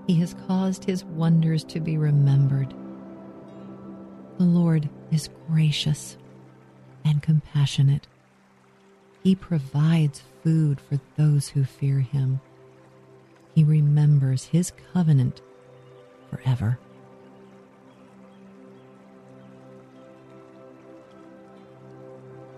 He 0.07 0.15
has 0.21 0.37
caused 0.47 0.85
his 0.85 1.05
wonders 1.05 1.65
to 1.65 1.81
be 1.81 1.99
remembered. 1.99 2.73
The 4.39 4.45
Lord 4.45 4.89
is 5.11 5.29
gracious 5.49 6.17
and 7.05 7.21
compassionate 7.21 8.07
he 9.23 9.35
provides 9.35 10.23
food 10.43 10.81
for 10.81 10.99
those 11.17 11.49
who 11.49 11.65
fear 11.65 12.01
him. 12.01 12.41
He 13.61 13.65
remembers 13.65 14.45
his 14.45 14.73
covenant 14.95 15.43
forever. 16.31 16.79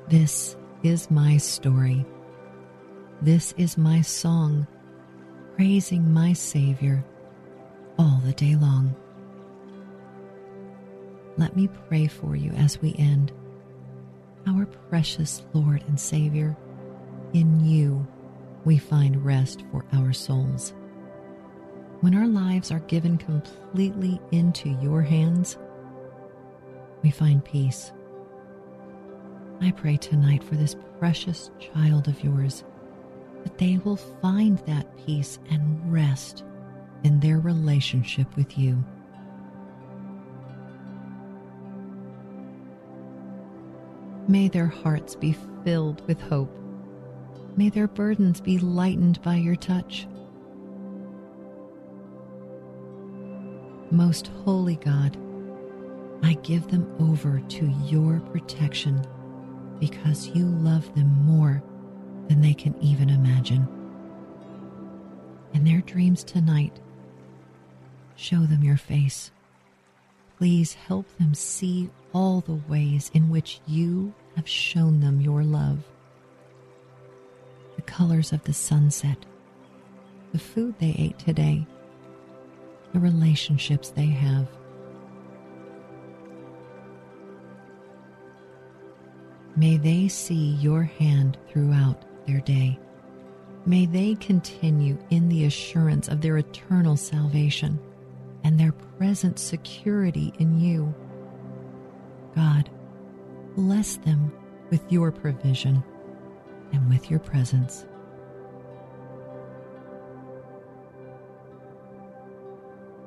This 0.06 0.54
is 0.84 1.10
my 1.10 1.38
story. 1.38 2.06
This 3.20 3.52
is 3.56 3.76
my 3.76 4.00
song, 4.00 4.68
praising 5.56 6.14
my 6.14 6.34
Savior 6.34 7.04
all 7.98 8.20
the 8.24 8.34
day 8.34 8.54
long. 8.54 8.94
Let 11.36 11.56
me 11.56 11.68
pray 11.88 12.06
for 12.06 12.36
you 12.36 12.52
as 12.52 12.80
we 12.80 12.94
end 12.96 13.32
our 14.46 14.66
precious 14.88 15.42
Lord 15.52 15.82
and 15.88 15.98
Savior, 15.98 16.56
in 17.32 17.58
you 17.58 18.06
we 18.64 18.78
find 18.78 19.24
rest 19.24 19.64
for 19.72 19.84
our 19.92 20.12
souls. 20.12 20.72
When 22.02 22.16
our 22.16 22.26
lives 22.26 22.72
are 22.72 22.80
given 22.80 23.16
completely 23.16 24.20
into 24.32 24.70
your 24.82 25.02
hands, 25.02 25.56
we 27.04 27.12
find 27.12 27.44
peace. 27.44 27.92
I 29.60 29.70
pray 29.70 29.98
tonight 29.98 30.42
for 30.42 30.56
this 30.56 30.74
precious 30.98 31.52
child 31.60 32.08
of 32.08 32.24
yours 32.24 32.64
that 33.44 33.56
they 33.56 33.78
will 33.84 33.94
find 33.94 34.58
that 34.66 34.96
peace 35.06 35.38
and 35.48 35.92
rest 35.92 36.42
in 37.04 37.20
their 37.20 37.38
relationship 37.38 38.34
with 38.34 38.58
you. 38.58 38.84
May 44.26 44.48
their 44.48 44.66
hearts 44.66 45.14
be 45.14 45.36
filled 45.62 46.04
with 46.08 46.20
hope. 46.20 46.52
May 47.56 47.68
their 47.68 47.86
burdens 47.86 48.40
be 48.40 48.58
lightened 48.58 49.22
by 49.22 49.36
your 49.36 49.54
touch. 49.54 50.08
Most 53.92 54.28
holy 54.46 54.76
God, 54.76 55.18
I 56.22 56.32
give 56.42 56.66
them 56.68 56.90
over 56.98 57.40
to 57.40 57.66
your 57.84 58.20
protection 58.20 59.04
because 59.78 60.28
you 60.28 60.46
love 60.46 60.94
them 60.94 61.08
more 61.26 61.62
than 62.28 62.40
they 62.40 62.54
can 62.54 62.74
even 62.80 63.10
imagine. 63.10 63.68
In 65.52 65.64
their 65.64 65.82
dreams 65.82 66.24
tonight, 66.24 66.80
show 68.16 68.46
them 68.46 68.64
your 68.64 68.78
face. 68.78 69.30
Please 70.38 70.72
help 70.72 71.06
them 71.18 71.34
see 71.34 71.90
all 72.14 72.40
the 72.40 72.62
ways 72.70 73.10
in 73.12 73.28
which 73.28 73.60
you 73.66 74.14
have 74.36 74.48
shown 74.48 75.00
them 75.00 75.20
your 75.20 75.44
love. 75.44 75.84
The 77.76 77.82
colors 77.82 78.32
of 78.32 78.42
the 78.44 78.54
sunset, 78.54 79.26
the 80.32 80.38
food 80.38 80.76
they 80.78 80.94
ate 80.98 81.18
today, 81.18 81.66
the 82.92 83.00
relationships 83.00 83.90
they 83.90 84.06
have. 84.06 84.48
May 89.56 89.76
they 89.76 90.08
see 90.08 90.54
your 90.60 90.82
hand 90.82 91.36
throughout 91.48 92.04
their 92.26 92.40
day. 92.40 92.78
May 93.66 93.86
they 93.86 94.14
continue 94.16 94.98
in 95.10 95.28
the 95.28 95.44
assurance 95.44 96.08
of 96.08 96.20
their 96.20 96.38
eternal 96.38 96.96
salvation 96.96 97.78
and 98.44 98.58
their 98.58 98.72
present 98.72 99.38
security 99.38 100.32
in 100.38 100.58
you. 100.58 100.94
God, 102.34 102.70
bless 103.54 103.96
them 103.96 104.32
with 104.70 104.90
your 104.90 105.12
provision 105.12 105.84
and 106.72 106.88
with 106.88 107.10
your 107.10 107.20
presence. 107.20 107.84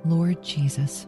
Lord 0.06 0.44
Jesus, 0.44 1.08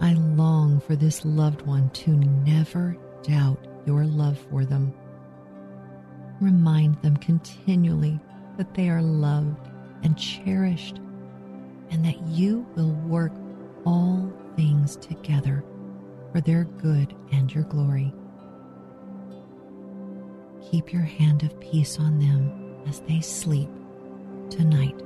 I 0.00 0.12
long 0.12 0.80
for 0.80 0.96
this 0.96 1.24
loved 1.24 1.62
one 1.62 1.88
to 1.90 2.10
never 2.10 2.94
doubt 3.22 3.66
your 3.86 4.04
love 4.04 4.38
for 4.50 4.66
them. 4.66 4.92
Remind 6.40 7.00
them 7.00 7.16
continually 7.16 8.20
that 8.58 8.74
they 8.74 8.90
are 8.90 9.00
loved 9.00 9.70
and 10.02 10.18
cherished, 10.18 10.98
and 11.90 12.04
that 12.04 12.20
you 12.26 12.66
will 12.76 12.92
work 12.92 13.32
all 13.86 14.30
things 14.56 14.96
together 14.96 15.64
for 16.32 16.42
their 16.42 16.64
good 16.64 17.14
and 17.32 17.50
your 17.54 17.64
glory. 17.64 18.12
Keep 20.70 20.92
your 20.92 21.02
hand 21.02 21.44
of 21.44 21.58
peace 21.60 21.98
on 21.98 22.18
them 22.18 22.76
as 22.86 23.00
they 23.00 23.20
sleep 23.20 23.70
tonight. 24.50 25.00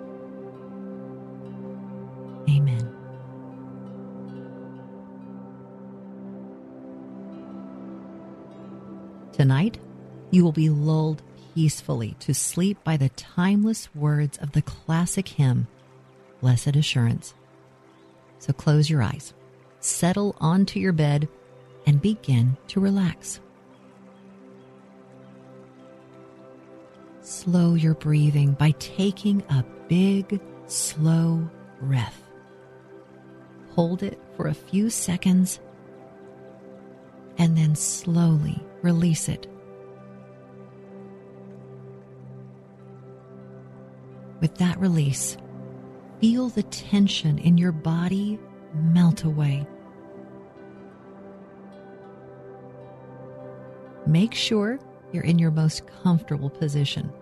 Tonight, 9.51 9.81
you 10.31 10.45
will 10.45 10.53
be 10.53 10.71
lulled 10.71 11.23
peacefully 11.57 12.15
to 12.21 12.33
sleep 12.33 12.79
by 12.85 12.97
the 12.97 13.09
timeless 13.09 13.93
words 13.97 14.39
of 14.39 14.53
the 14.53 14.63
classic 14.63 15.27
hymn, 15.27 15.67
Blessed 16.41 16.77
Assurance. 16.77 17.35
So 18.39 18.53
close 18.53 18.89
your 18.89 19.03
eyes, 19.03 19.35
settle 19.81 20.37
onto 20.41 20.79
your 20.79 20.93
bed, 20.93 21.29
and 21.85 22.01
begin 22.01 22.59
to 22.69 22.79
relax. 22.79 23.41
Slow 27.21 27.75
your 27.75 27.95
breathing 27.95 28.53
by 28.53 28.71
taking 28.79 29.43
a 29.51 29.65
big, 29.89 30.41
slow 30.69 31.51
breath. 31.81 32.23
Hold 33.71 34.05
it 34.05 34.23
for 34.37 34.47
a 34.47 34.55
few 34.55 34.91
seconds 34.91 35.59
and 37.37 37.59
then 37.59 37.75
slowly 37.75 38.63
release 38.83 39.29
it 39.29 39.47
With 44.41 44.55
that 44.57 44.81
release, 44.81 45.37
feel 46.21 46.49
the 46.49 46.63
tension 46.63 47.39
in 47.39 47.59
your 47.59 47.73
body 47.73 48.39
melt 48.75 49.25
away. 49.25 49.67
Make 54.07 54.33
sure 54.33 54.79
you're 55.13 55.25
in 55.25 55.39
your 55.39 55.51
most 55.51 55.87
comfortable 56.03 56.49
position 56.49 57.13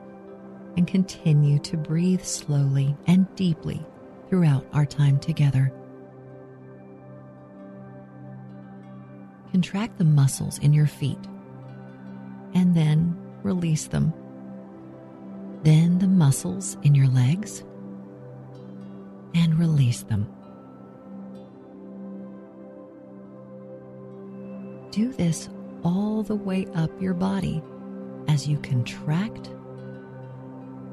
and 0.77 0.87
continue 0.87 1.59
to 1.61 1.77
breathe 1.77 2.23
slowly 2.23 2.97
and 3.09 3.27
deeply 3.35 3.85
throughout 4.29 4.65
our 4.73 4.87
time 4.87 5.19
together. 5.19 5.73
Contract 9.51 9.99
the 9.99 10.05
muscles 10.05 10.59
in 10.59 10.73
your 10.73 10.87
feet 10.87 11.19
and 12.59 12.75
then 12.75 13.17
release 13.43 13.87
them 13.87 14.13
then 15.65 15.99
the 15.99 16.07
muscles 16.07 16.77
in 16.83 16.95
your 16.95 17.09
legs 17.09 17.65
and 19.35 19.59
release 19.59 20.03
them. 20.05 20.27
Do 24.91 25.13
this 25.13 25.49
all 25.85 26.23
the 26.23 26.37
way 26.37 26.67
up 26.75 26.91
your 27.01 27.15
body 27.15 27.63
as 28.29 28.47
you 28.47 28.59
contract 28.59 29.49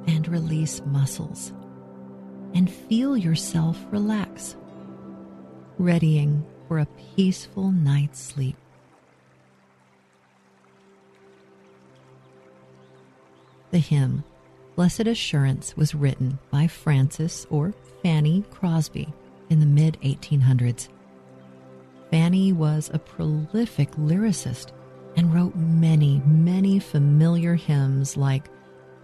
and 0.07 0.27
release 0.27 0.81
muscles 0.85 1.53
and 2.53 2.71
feel 2.71 3.15
yourself 3.15 3.77
relax, 3.91 4.55
readying 5.77 6.45
for 6.67 6.79
a 6.79 6.87
peaceful 7.15 7.71
night's 7.71 8.19
sleep. 8.19 8.57
The 13.76 13.81
hymn 13.81 14.23
Blessed 14.77 15.02
Assurance 15.02 15.76
was 15.76 15.93
written 15.93 16.39
by 16.49 16.65
Frances 16.65 17.45
or 17.49 17.73
Fanny 18.02 18.45
Crosby 18.49 19.14
in 19.49 19.60
the 19.60 19.65
mid 19.65 19.97
1800s. 20.02 20.88
Fanny 22.10 22.53
was 22.53 22.89
a 22.93 22.99
prolific 22.99 23.91
lyricist 23.97 24.72
and 25.18 25.34
wrote 25.34 25.57
many, 25.57 26.22
many 26.26 26.80
familiar 26.80 27.56
hymns 27.56 28.15
like 28.15 28.47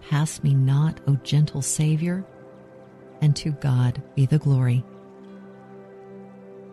Pass 0.08 0.42
Me 0.42 0.54
Not, 0.54 1.02
O 1.06 1.16
Gentle 1.16 1.60
Savior, 1.60 2.24
and 3.20 3.36
To 3.36 3.50
God 3.50 4.02
Be 4.14 4.24
the 4.24 4.38
Glory. 4.38 4.82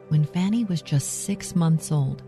When 0.07 0.23
Fanny 0.23 0.63
was 0.63 0.81
just 0.81 1.26
six 1.26 1.53
months 1.53 1.91
old, 1.91 2.23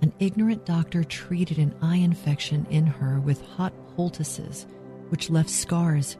an 0.00 0.14
ignorant 0.18 0.64
doctor 0.64 1.04
treated 1.04 1.58
an 1.58 1.74
eye 1.82 1.96
infection 1.98 2.66
in 2.70 2.86
her 2.86 3.20
with 3.20 3.42
hot 3.42 3.74
poultices 3.96 4.64
which 5.10 5.30
left 5.30 5.50
scars, 5.50 6.16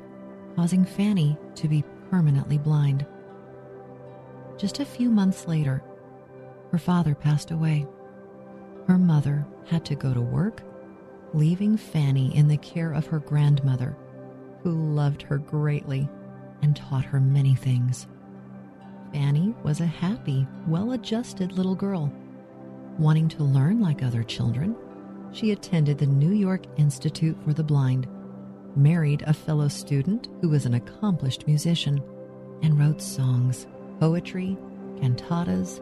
causing 0.57 0.85
Fanny 0.85 1.37
to 1.57 1.69
be 1.69 1.85
permanently 2.11 2.59
blind. 2.59 3.07
Just 4.57 4.81
a 4.81 4.85
few 4.85 5.11
months 5.11 5.49
later, 5.49 5.83
her 6.71 6.79
father 6.79 7.15
passed 7.15 7.51
away. 7.51 7.87
Her 8.87 8.99
mother 8.99 9.47
had 9.67 9.85
to 9.87 9.95
go 9.95 10.15
to 10.15 10.21
work, 10.21 10.63
leaving 11.33 11.77
Fanny 11.77 12.35
in 12.37 12.49
the 12.49 12.57
care 12.57 12.93
of 12.93 13.07
her 13.07 13.19
grandmother, 13.19 13.97
who 14.63 14.71
loved 14.71 15.23
her 15.23 15.39
greatly 15.39 16.09
and 16.63 16.77
taught 16.77 17.05
her 17.05 17.21
many 17.21 17.55
things. 17.55 18.07
Fanny 19.13 19.55
was 19.63 19.81
a 19.81 19.87
happy, 19.87 20.47
well 20.67 20.93
adjusted 20.93 21.53
little 21.53 21.75
girl. 21.75 22.13
Wanting 22.99 23.29
to 23.31 23.45
learn 23.45 23.81
like 23.81 24.03
other 24.03 24.23
children, 24.23 24.77
she 25.33 25.51
attended 25.51 25.99
the 25.99 26.07
New 26.07 26.33
York 26.33 26.63
Institute 26.77 27.37
for 27.45 27.53
the 27.53 27.65
Blind 27.65 28.07
married 28.77 29.23
a 29.23 29.33
fellow 29.33 29.69
student 29.69 30.29
who 30.41 30.49
was 30.49 30.67
an 30.67 30.75
accomplished 30.75 31.47
musician, 31.47 32.03
and 32.63 32.79
wrote 32.79 33.01
songs, 33.01 33.67
poetry, 34.01 34.57
cantatas, 34.97 35.81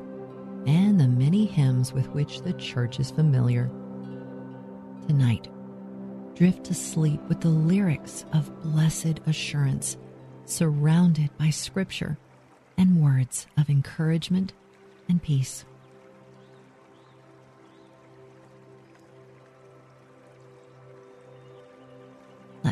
and 0.67 1.01
the 1.01 1.09
many 1.09 1.45
hymns 1.45 1.93
with 1.93 2.09
which 2.11 2.43
the 2.43 2.53
church 2.55 3.01
is 3.01 3.11
familiar. 3.11 3.71
Tonight, 5.07 5.49
drift 6.35 6.65
to 6.65 6.75
sleep 6.75 7.21
with 7.29 7.41
the 7.41 7.49
lyrics 7.49 8.25
of 8.33 8.63
blessed 8.63 9.21
assurance, 9.27 9.97
surrounded 10.45 11.31
by 11.39 11.51
scripture 11.51 12.19
and 12.77 13.03
words 13.03 13.47
of 13.57 13.69
encouragement 13.69 14.53
and 15.09 15.23
peace. 15.23 15.65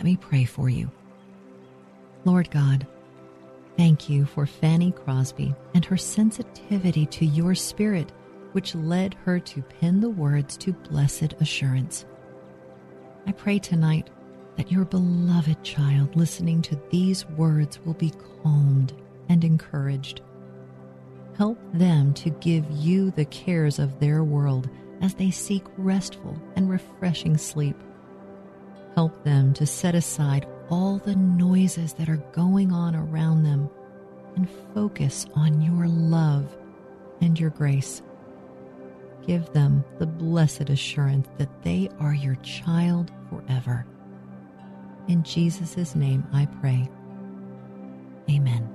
Let 0.00 0.06
me 0.06 0.16
pray 0.16 0.44
for 0.46 0.70
you. 0.70 0.90
Lord 2.24 2.50
God, 2.50 2.86
thank 3.76 4.08
you 4.08 4.24
for 4.24 4.46
Fanny 4.46 4.92
Crosby 4.92 5.54
and 5.74 5.84
her 5.84 5.98
sensitivity 5.98 7.04
to 7.04 7.26
your 7.26 7.54
spirit, 7.54 8.10
which 8.52 8.74
led 8.74 9.12
her 9.26 9.38
to 9.40 9.60
pen 9.60 10.00
the 10.00 10.08
words 10.08 10.56
to 10.56 10.72
blessed 10.72 11.34
assurance. 11.40 12.06
I 13.26 13.32
pray 13.32 13.58
tonight 13.58 14.08
that 14.56 14.72
your 14.72 14.86
beloved 14.86 15.62
child 15.62 16.16
listening 16.16 16.62
to 16.62 16.80
these 16.88 17.26
words 17.26 17.78
will 17.80 17.92
be 17.92 18.14
calmed 18.42 18.94
and 19.28 19.44
encouraged. 19.44 20.22
Help 21.36 21.58
them 21.74 22.14
to 22.14 22.30
give 22.30 22.64
you 22.70 23.10
the 23.10 23.26
cares 23.26 23.78
of 23.78 24.00
their 24.00 24.24
world 24.24 24.70
as 25.02 25.12
they 25.12 25.30
seek 25.30 25.64
restful 25.76 26.40
and 26.56 26.70
refreshing 26.70 27.36
sleep. 27.36 27.76
Help 28.94 29.24
them 29.24 29.54
to 29.54 29.66
set 29.66 29.94
aside 29.94 30.46
all 30.68 30.98
the 30.98 31.16
noises 31.16 31.92
that 31.94 32.08
are 32.08 32.24
going 32.32 32.72
on 32.72 32.94
around 32.94 33.42
them 33.42 33.68
and 34.36 34.48
focus 34.74 35.26
on 35.34 35.60
your 35.60 35.86
love 35.86 36.56
and 37.20 37.38
your 37.38 37.50
grace. 37.50 38.02
Give 39.26 39.50
them 39.52 39.84
the 39.98 40.06
blessed 40.06 40.70
assurance 40.70 41.28
that 41.38 41.62
they 41.62 41.88
are 42.00 42.14
your 42.14 42.36
child 42.36 43.10
forever. 43.28 43.86
In 45.08 45.22
Jesus' 45.22 45.94
name 45.94 46.26
I 46.32 46.46
pray. 46.60 46.88
Amen. 48.30 48.68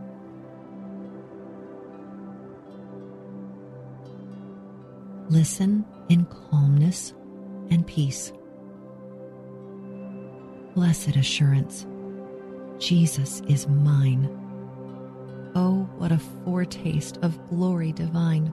Listen 5.30 5.86
in 6.10 6.26
calmness 6.26 7.14
and 7.72 7.86
peace 7.88 8.32
blessed 10.76 11.16
assurance. 11.16 11.88
Jesus 12.80 13.42
is 13.48 13.66
mine. 13.68 14.30
Oh, 15.56 15.90
what 15.98 16.12
a 16.12 16.20
foretaste 16.44 17.18
of 17.22 17.40
glory 17.50 17.94
divine! 17.94 18.52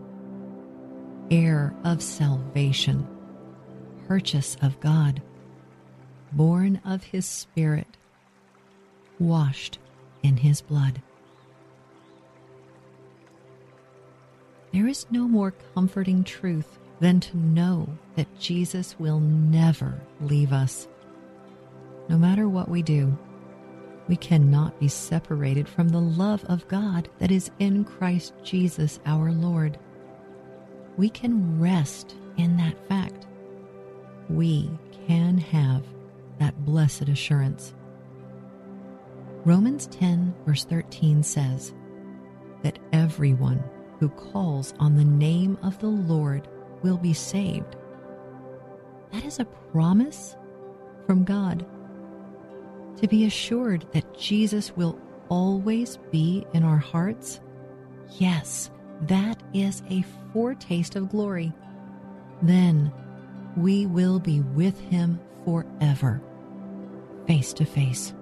Heir 1.32 1.74
of 1.82 2.00
salvation, 2.00 3.06
purchase 4.06 4.56
of 4.62 4.78
God, 4.78 5.20
born 6.30 6.80
of 6.84 7.02
his 7.02 7.26
Spirit, 7.26 7.96
washed 9.18 9.80
in 10.22 10.36
his 10.36 10.60
blood. 10.60 11.02
There 14.72 14.86
is 14.86 15.06
no 15.10 15.26
more 15.26 15.54
comforting 15.74 16.22
truth 16.22 16.78
than 17.00 17.18
to 17.18 17.36
know 17.36 17.88
that 18.14 18.38
Jesus 18.38 18.94
will 19.00 19.18
never 19.18 20.00
leave 20.20 20.52
us. 20.52 20.86
No 22.12 22.18
matter 22.18 22.46
what 22.46 22.68
we 22.68 22.82
do, 22.82 23.16
we 24.06 24.16
cannot 24.16 24.78
be 24.78 24.86
separated 24.86 25.66
from 25.66 25.88
the 25.88 25.98
love 25.98 26.44
of 26.44 26.68
God 26.68 27.08
that 27.18 27.30
is 27.30 27.50
in 27.58 27.84
Christ 27.84 28.34
Jesus 28.42 29.00
our 29.06 29.32
Lord. 29.32 29.78
We 30.98 31.08
can 31.08 31.58
rest 31.58 32.14
in 32.36 32.58
that 32.58 32.76
fact. 32.86 33.26
We 34.28 34.70
can 35.06 35.38
have 35.38 35.86
that 36.38 36.66
blessed 36.66 37.08
assurance. 37.08 37.72
Romans 39.46 39.86
10, 39.86 40.34
verse 40.44 40.66
13 40.66 41.22
says 41.22 41.72
that 42.62 42.78
everyone 42.92 43.64
who 44.00 44.10
calls 44.10 44.74
on 44.78 44.96
the 44.96 45.04
name 45.04 45.56
of 45.62 45.78
the 45.78 45.86
Lord 45.86 46.46
will 46.82 46.98
be 46.98 47.14
saved. 47.14 47.74
That 49.12 49.24
is 49.24 49.38
a 49.38 49.46
promise 49.46 50.36
from 51.06 51.24
God. 51.24 51.64
To 53.00 53.08
be 53.08 53.24
assured 53.24 53.86
that 53.92 54.16
Jesus 54.16 54.76
will 54.76 54.98
always 55.28 55.98
be 56.10 56.46
in 56.52 56.62
our 56.62 56.78
hearts, 56.78 57.40
yes, 58.18 58.70
that 59.02 59.42
is 59.52 59.82
a 59.90 60.04
foretaste 60.32 60.94
of 60.96 61.08
glory. 61.08 61.52
Then 62.42 62.92
we 63.56 63.86
will 63.86 64.18
be 64.18 64.40
with 64.40 64.78
him 64.78 65.20
forever, 65.44 66.20
face 67.26 67.52
to 67.54 67.64
face. 67.64 68.14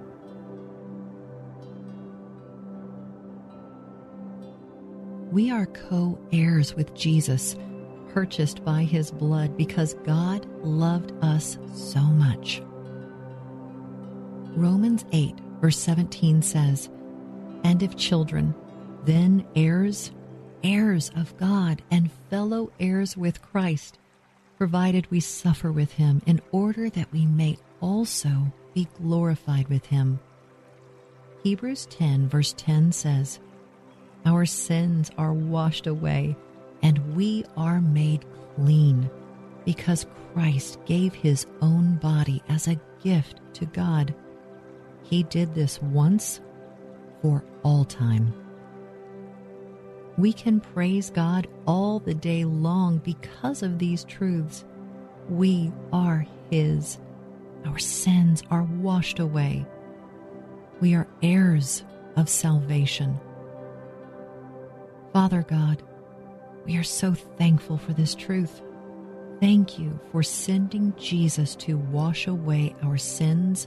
We 5.31 5.51
are 5.51 5.67
co 5.67 6.19
heirs 6.33 6.75
with 6.75 6.93
Jesus, 6.95 7.55
purchased 8.09 8.65
by 8.65 8.83
his 8.83 9.13
blood 9.13 9.57
because 9.57 9.95
God 10.05 10.47
loved 10.65 11.13
us 11.23 11.57
so 11.73 12.01
much. 12.01 12.63
Romans 14.57 15.05
8, 15.13 15.35
verse 15.61 15.79
17 15.79 16.43
says, 16.43 16.89
And 17.65 17.83
if 17.83 17.97
children, 17.97 18.55
then 19.05 19.47
heirs, 19.55 20.13
heirs 20.63 21.11
of 21.17 21.37
God, 21.37 21.83
and 21.91 22.11
fellow 22.29 22.73
heirs 22.81 23.17
with 23.17 23.43
Christ, 23.43 23.99
provided 24.59 25.11
we 25.11 25.21
suffer 25.21 25.73
with 25.73 25.93
him, 25.93 26.21
in 26.27 26.41
order 26.53 26.91
that 26.91 27.13
we 27.13 27.27
may 27.27 27.59
also 27.81 28.53
be 28.75 28.89
glorified 28.99 29.69
with 29.69 29.87
him. 29.87 30.21
Hebrews 31.43 31.87
10, 31.87 32.29
verse 32.29 32.55
10 32.57 32.93
says, 32.93 33.41
our 34.27 34.45
sins 34.45 35.11
are 35.17 35.33
washed 35.33 35.87
away 35.87 36.37
and 36.83 37.17
we 37.17 37.45
are 37.57 37.81
made 37.81 38.25
clean 38.57 39.11
because 39.65 40.07
Christ 40.33 40.79
gave 40.85 41.15
his 41.15 41.47
own 41.63 41.97
body 41.97 42.43
as 42.49 42.69
a 42.69 42.81
gift 43.03 43.41
to 43.55 43.67
God. 43.67 44.15
He 45.11 45.25
did 45.25 45.55
this 45.55 45.83
once 45.83 46.41
for 47.21 47.45
all 47.65 47.85
time. 47.85 48.33
We 50.17 50.33
can 50.33 50.61
praise 50.61 51.11
God 51.11 51.49
all 51.67 51.99
the 51.99 52.15
day 52.15 52.45
long 52.45 52.99
because 52.99 53.65
of 53.65 53.79
these 53.79 54.05
truths. 54.05 54.65
We 55.29 55.73
are 55.93 56.25
His. 56.51 56.99
Our 57.67 57.79
sins 57.79 58.45
are 58.51 58.63
washed 58.63 59.19
away. 59.19 59.67
We 60.81 60.95
are 60.95 61.09
heirs 61.23 61.83
of 62.17 62.29
salvation. 62.29 63.19
Father 65.13 65.43
God, 65.43 65.83
we 66.65 66.77
are 66.77 66.85
so 66.85 67.15
thankful 67.15 67.79
for 67.79 67.93
this 67.95 68.15
truth. 68.15 68.63
Thank 69.41 69.79
you 69.79 69.99
for 70.13 70.23
sending 70.23 70.95
Jesus 70.97 71.57
to 71.57 71.79
wash 71.79 72.29
away 72.29 72.77
our 72.83 72.97
sins 72.97 73.67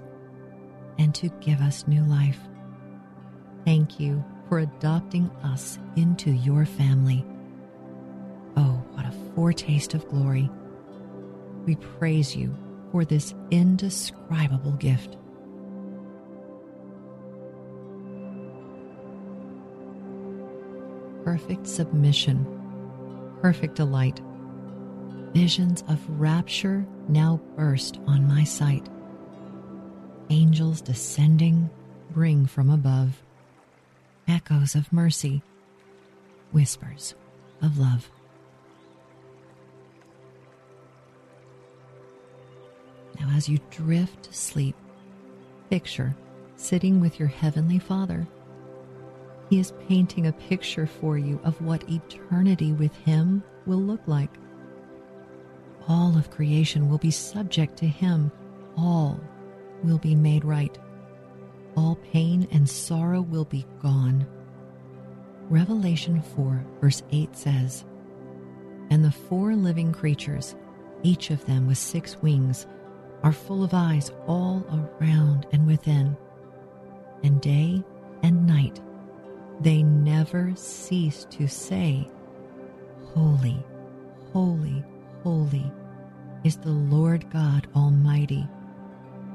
and 0.97 1.13
to 1.15 1.29
give 1.41 1.59
us 1.61 1.87
new 1.87 2.03
life. 2.03 2.39
Thank 3.65 3.99
you 3.99 4.23
for 4.49 4.59
adopting 4.59 5.29
us 5.43 5.79
into 5.95 6.31
your 6.31 6.65
family. 6.65 7.25
Oh, 8.57 8.83
what 8.91 9.05
a 9.05 9.33
foretaste 9.35 9.93
of 9.93 10.07
glory. 10.07 10.49
We 11.65 11.75
praise 11.75 12.35
you 12.35 12.55
for 12.91 13.05
this 13.05 13.33
indescribable 13.51 14.73
gift. 14.73 15.17
perfect 21.23 21.67
submission, 21.67 22.45
perfect 23.41 23.75
delight. 23.75 24.21
Visions 25.33 25.83
of 25.87 25.99
rapture 26.19 26.85
now 27.07 27.41
burst 27.55 27.99
on 28.05 28.27
my 28.27 28.43
sight. 28.43 28.87
Angels 30.29 30.81
descending 30.81 31.69
bring 32.11 32.45
from 32.45 32.69
above 32.69 33.21
echoes 34.27 34.75
of 34.75 34.91
mercy, 34.93 35.41
whispers 36.51 37.15
of 37.61 37.77
love. 37.77 38.09
Now, 43.19 43.29
as 43.35 43.47
you 43.47 43.59
drift 43.69 44.23
to 44.23 44.33
sleep, 44.33 44.75
picture 45.69 46.15
sitting 46.55 46.99
with 47.01 47.19
your 47.19 47.27
Heavenly 47.27 47.79
Father 47.79 48.27
he 49.53 49.59
is 49.59 49.73
painting 49.87 50.25
a 50.25 50.31
picture 50.31 50.87
for 50.87 51.15
you 51.15 51.39
of 51.43 51.61
what 51.61 51.87
eternity 51.87 52.73
with 52.73 52.95
Him 52.95 53.43
will 53.67 53.81
look 53.81 54.01
like. 54.07 54.31
All 55.87 56.17
of 56.17 56.31
creation 56.31 56.89
will 56.89 56.97
be 56.97 57.11
subject 57.11 57.77
to 57.77 57.87
Him. 57.87 58.31
All 58.75 59.19
will 59.83 59.97
be 59.97 60.15
made 60.15 60.45
right. 60.45 60.77
All 61.75 61.95
pain 62.11 62.47
and 62.51 62.69
sorrow 62.69 63.21
will 63.21 63.45
be 63.45 63.65
gone. 63.81 64.25
Revelation 65.49 66.21
4, 66.21 66.65
verse 66.81 67.03
8 67.11 67.35
says, 67.35 67.85
And 68.89 69.03
the 69.03 69.11
four 69.11 69.55
living 69.55 69.91
creatures, 69.91 70.55
each 71.03 71.31
of 71.31 71.45
them 71.45 71.67
with 71.67 71.77
six 71.77 72.21
wings, 72.21 72.65
are 73.23 73.33
full 73.33 73.63
of 73.63 73.73
eyes 73.73 74.11
all 74.27 74.65
around 75.01 75.47
and 75.51 75.65
within. 75.65 76.15
And 77.23 77.41
day 77.41 77.83
and 78.21 78.45
night 78.45 78.79
they 79.61 79.83
never 79.83 80.51
cease 80.55 81.25
to 81.31 81.47
say, 81.47 82.07
Holy, 83.13 83.63
holy, 84.31 84.83
holy 85.23 85.71
is 86.43 86.57
the 86.57 86.71
Lord 86.71 87.29
God 87.29 87.67
Almighty, 87.75 88.47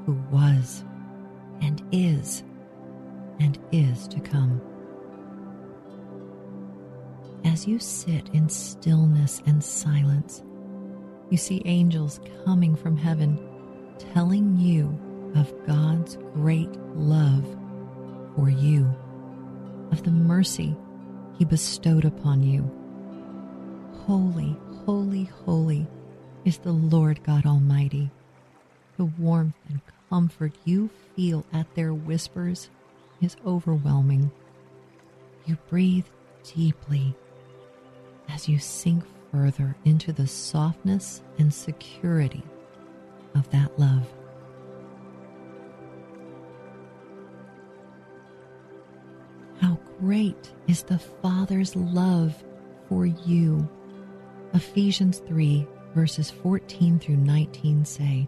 who 0.05 0.13
was 0.31 0.83
and 1.61 1.83
is 1.91 2.43
and 3.39 3.57
is 3.71 4.07
to 4.09 4.19
come. 4.19 4.61
As 7.45 7.67
you 7.67 7.79
sit 7.79 8.29
in 8.29 8.49
stillness 8.49 9.41
and 9.45 9.63
silence, 9.63 10.43
you 11.29 11.37
see 11.37 11.61
angels 11.65 12.19
coming 12.45 12.75
from 12.75 12.97
heaven 12.97 13.39
telling 14.13 14.57
you 14.57 14.99
of 15.35 15.53
God's 15.65 16.17
great 16.33 16.71
love 16.95 17.45
for 18.35 18.49
you 18.49 18.93
of 19.91 20.03
the 20.03 20.11
mercy 20.11 20.75
he 21.37 21.45
bestowed 21.45 22.05
upon 22.05 22.43
you. 22.43 22.69
Holy, 24.05 24.57
holy, 24.85 25.25
holy 25.45 25.87
is 26.45 26.57
the 26.57 26.71
Lord 26.71 27.23
God 27.23 27.45
Almighty. 27.45 28.11
The 28.99 29.05
warmth 29.05 29.55
and 29.69 29.79
comfort 30.09 30.51
you 30.65 30.89
feel 31.15 31.45
at 31.53 31.73
their 31.73 31.93
whispers 31.93 32.69
is 33.21 33.37
overwhelming. 33.45 34.29
You 35.45 35.57
breathe 35.69 36.07
deeply 36.43 37.15
as 38.27 38.49
you 38.49 38.59
sink 38.59 39.05
further 39.31 39.77
into 39.85 40.11
the 40.11 40.27
softness 40.27 41.23
and 41.37 41.53
security 41.53 42.43
of 43.35 43.49
that 43.51 43.79
love. 43.79 44.05
How 49.61 49.79
great 50.01 50.51
is 50.67 50.83
the 50.83 50.99
Father's 50.99 51.73
love 51.73 52.35
for 52.89 53.05
you. 53.05 53.65
Ephesians 54.53 55.19
3, 55.25 55.65
verses 55.95 56.29
14 56.29 56.99
through 56.99 57.15
19 57.15 57.85
say, 57.85 58.27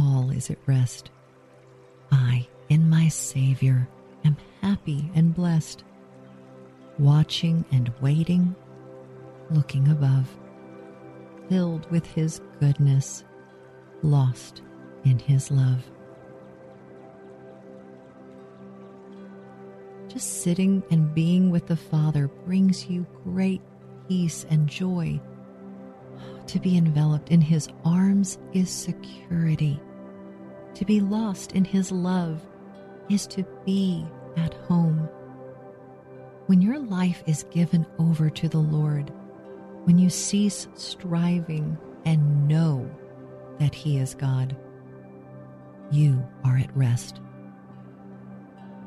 all 0.00 0.30
is 0.30 0.50
at 0.50 0.58
rest. 0.66 1.10
I, 2.10 2.46
in 2.68 2.88
my 2.88 3.08
Savior, 3.08 3.88
am 4.24 4.36
happy 4.62 5.10
and 5.14 5.34
blessed, 5.34 5.84
watching 6.98 7.64
and 7.70 7.92
waiting, 8.00 8.54
looking 9.50 9.88
above, 9.88 10.28
filled 11.48 11.90
with 11.90 12.06
His 12.06 12.40
goodness, 12.58 13.24
lost 14.02 14.62
in 15.04 15.18
His 15.18 15.50
love. 15.50 15.84
Just 20.08 20.42
sitting 20.42 20.82
and 20.90 21.14
being 21.14 21.50
with 21.50 21.66
the 21.66 21.76
Father 21.76 22.28
brings 22.46 22.86
you 22.86 23.06
great 23.24 23.62
peace 24.08 24.44
and 24.50 24.66
joy 24.66 25.20
to 26.50 26.58
be 26.58 26.76
enveloped 26.76 27.30
in 27.30 27.40
his 27.40 27.68
arms 27.84 28.38
is 28.52 28.70
security. 28.70 29.80
To 30.80 30.86
be 30.86 30.98
lost 30.98 31.52
in 31.52 31.66
his 31.66 31.92
love 31.92 32.40
is 33.10 33.26
to 33.26 33.44
be 33.66 34.02
at 34.38 34.54
home. 34.54 35.10
When 36.46 36.62
your 36.62 36.78
life 36.78 37.22
is 37.26 37.42
given 37.50 37.84
over 37.98 38.30
to 38.30 38.48
the 38.48 38.60
Lord, 38.60 39.12
when 39.84 39.98
you 39.98 40.08
cease 40.08 40.68
striving 40.72 41.76
and 42.06 42.48
know 42.48 42.90
that 43.58 43.74
he 43.74 43.98
is 43.98 44.14
God, 44.14 44.56
you 45.90 46.26
are 46.44 46.56
at 46.56 46.74
rest. 46.74 47.20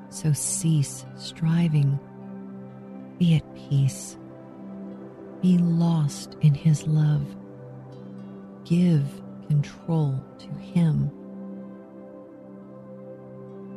So 0.09 0.33
cease 0.33 1.05
striving, 1.15 1.99
be 3.19 3.35
at 3.35 3.55
peace, 3.69 4.17
be 5.43 5.59
lost 5.59 6.37
in 6.41 6.55
his 6.55 6.87
love 6.87 7.23
give 8.65 9.21
control 9.47 10.23
to 10.39 10.47
Him. 10.53 11.11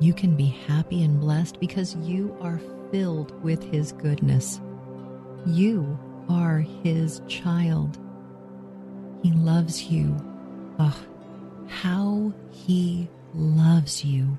You 0.01 0.12
can 0.12 0.36
be 0.36 0.47
happy 0.66 1.02
and 1.02 1.20
blessed 1.20 1.59
because 1.59 1.97
you 1.97 2.36
are 2.40 2.60
filled 2.90 3.43
with 3.43 3.62
His 3.73 3.93
goodness. 3.93 4.60
You 5.47 5.98
are 6.28 6.59
His 6.59 7.23
child. 7.28 7.98
He 9.23 9.32
loves 9.32 9.85
you. 9.85 10.16
Oh, 10.78 10.98
how 11.68 12.32
He 12.51 13.09
loves 13.35 14.05
you. 14.05 14.39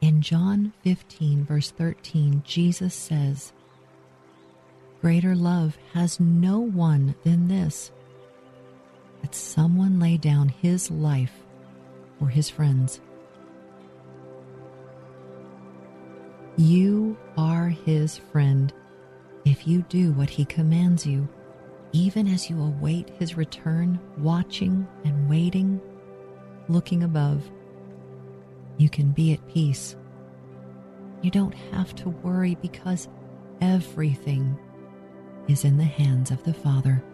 In 0.00 0.22
John 0.22 0.72
15, 0.84 1.44
verse 1.44 1.70
13, 1.72 2.42
Jesus 2.44 2.94
says, 2.94 3.52
Greater 5.00 5.34
love 5.34 5.76
has 5.92 6.20
no 6.20 6.60
one 6.60 7.14
than 7.24 7.48
this 7.48 7.90
that 9.22 9.34
someone 9.34 9.98
lay 9.98 10.16
down 10.16 10.48
his 10.48 10.90
life 10.90 11.32
for 12.18 12.28
his 12.28 12.48
friends. 12.48 13.00
You 16.58 17.18
are 17.36 17.68
his 17.68 18.16
friend 18.16 18.72
if 19.44 19.66
you 19.66 19.82
do 19.90 20.12
what 20.12 20.30
he 20.30 20.46
commands 20.46 21.04
you, 21.06 21.28
even 21.92 22.26
as 22.26 22.48
you 22.48 22.58
await 22.62 23.10
his 23.18 23.36
return, 23.36 24.00
watching 24.16 24.88
and 25.04 25.28
waiting, 25.28 25.78
looking 26.70 27.02
above. 27.02 27.42
You 28.78 28.88
can 28.88 29.10
be 29.10 29.34
at 29.34 29.48
peace. 29.48 29.96
You 31.20 31.30
don't 31.30 31.54
have 31.72 31.94
to 31.96 32.08
worry 32.08 32.56
because 32.62 33.06
everything 33.60 34.58
is 35.48 35.62
in 35.64 35.76
the 35.76 35.84
hands 35.84 36.30
of 36.30 36.42
the 36.44 36.54
Father. 36.54 37.04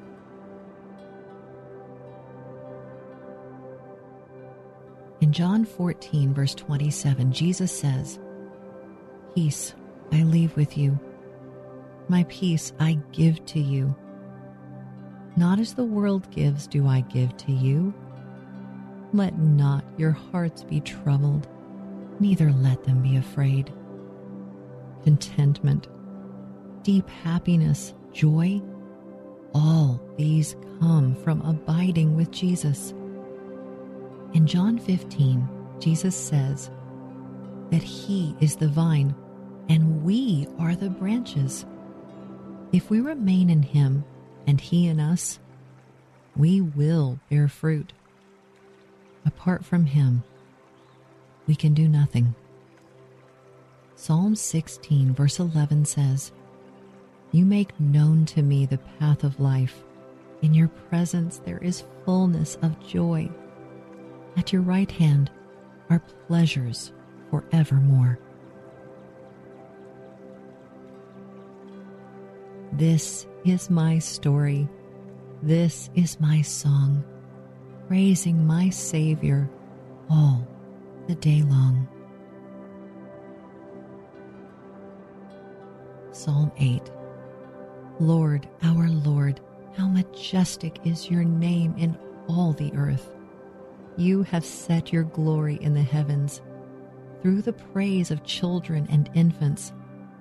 In 5.20 5.32
John 5.32 5.64
14, 5.64 6.32
verse 6.32 6.54
27, 6.54 7.32
Jesus 7.32 7.76
says, 7.76 8.20
Peace 9.34 9.74
I 10.12 10.24
leave 10.24 10.54
with 10.56 10.76
you, 10.76 10.98
my 12.08 12.24
peace 12.28 12.74
I 12.78 12.98
give 13.12 13.44
to 13.46 13.60
you. 13.60 13.96
Not 15.36 15.58
as 15.58 15.72
the 15.72 15.84
world 15.84 16.30
gives, 16.30 16.66
do 16.66 16.86
I 16.86 17.00
give 17.00 17.34
to 17.38 17.52
you. 17.52 17.94
Let 19.14 19.38
not 19.38 19.84
your 19.96 20.10
hearts 20.10 20.64
be 20.64 20.80
troubled, 20.80 21.48
neither 22.20 22.52
let 22.52 22.84
them 22.84 23.02
be 23.02 23.16
afraid. 23.16 23.72
Contentment, 25.02 25.88
deep 26.82 27.08
happiness, 27.08 27.94
joy, 28.12 28.60
all 29.54 29.98
these 30.18 30.56
come 30.78 31.14
from 31.24 31.40
abiding 31.40 32.16
with 32.16 32.30
Jesus. 32.30 32.92
In 34.34 34.46
John 34.46 34.78
15, 34.78 35.48
Jesus 35.78 36.14
says 36.14 36.70
that 37.70 37.82
He 37.82 38.36
is 38.40 38.56
the 38.56 38.68
vine 38.68 39.14
and 39.68 40.04
we 40.04 40.46
are 40.58 40.74
the 40.74 40.90
branches. 40.90 41.64
If 42.72 42.90
we 42.90 43.00
remain 43.00 43.50
in 43.50 43.62
Him 43.62 44.04
and 44.46 44.60
He 44.60 44.86
in 44.86 45.00
us, 45.00 45.38
we 46.36 46.60
will 46.60 47.18
bear 47.30 47.48
fruit. 47.48 47.92
Apart 49.24 49.64
from 49.64 49.86
Him, 49.86 50.22
we 51.46 51.54
can 51.54 51.74
do 51.74 51.88
nothing. 51.88 52.34
Psalm 53.94 54.34
16, 54.34 55.14
verse 55.14 55.38
11 55.38 55.84
says, 55.84 56.32
You 57.30 57.44
make 57.44 57.78
known 57.78 58.24
to 58.26 58.42
me 58.42 58.66
the 58.66 58.78
path 58.98 59.22
of 59.22 59.38
life. 59.38 59.84
In 60.40 60.54
your 60.54 60.68
presence 60.68 61.40
there 61.44 61.58
is 61.58 61.84
fullness 62.04 62.56
of 62.62 62.84
joy 62.84 63.30
at 64.36 64.52
your 64.52 64.62
right 64.62 64.90
hand 64.90 65.30
are 65.90 66.00
pleasures 66.26 66.92
forevermore. 67.30 68.18
This 72.82 73.28
is 73.44 73.70
my 73.70 74.00
story. 74.00 74.68
This 75.40 75.88
is 75.94 76.18
my 76.18 76.42
song, 76.42 77.04
praising 77.86 78.44
my 78.44 78.70
Savior 78.70 79.48
all 80.10 80.44
the 81.06 81.14
day 81.14 81.42
long. 81.42 81.86
Psalm 86.10 86.50
8 86.56 86.90
Lord, 88.00 88.48
our 88.64 88.88
Lord, 88.88 89.40
how 89.76 89.86
majestic 89.86 90.80
is 90.84 91.08
your 91.08 91.22
name 91.22 91.76
in 91.78 91.96
all 92.26 92.52
the 92.52 92.72
earth. 92.74 93.14
You 93.96 94.24
have 94.24 94.44
set 94.44 94.92
your 94.92 95.04
glory 95.04 95.54
in 95.60 95.72
the 95.72 95.82
heavens. 95.82 96.42
Through 97.22 97.42
the 97.42 97.52
praise 97.52 98.10
of 98.10 98.24
children 98.24 98.88
and 98.90 99.08
infants, 99.14 99.72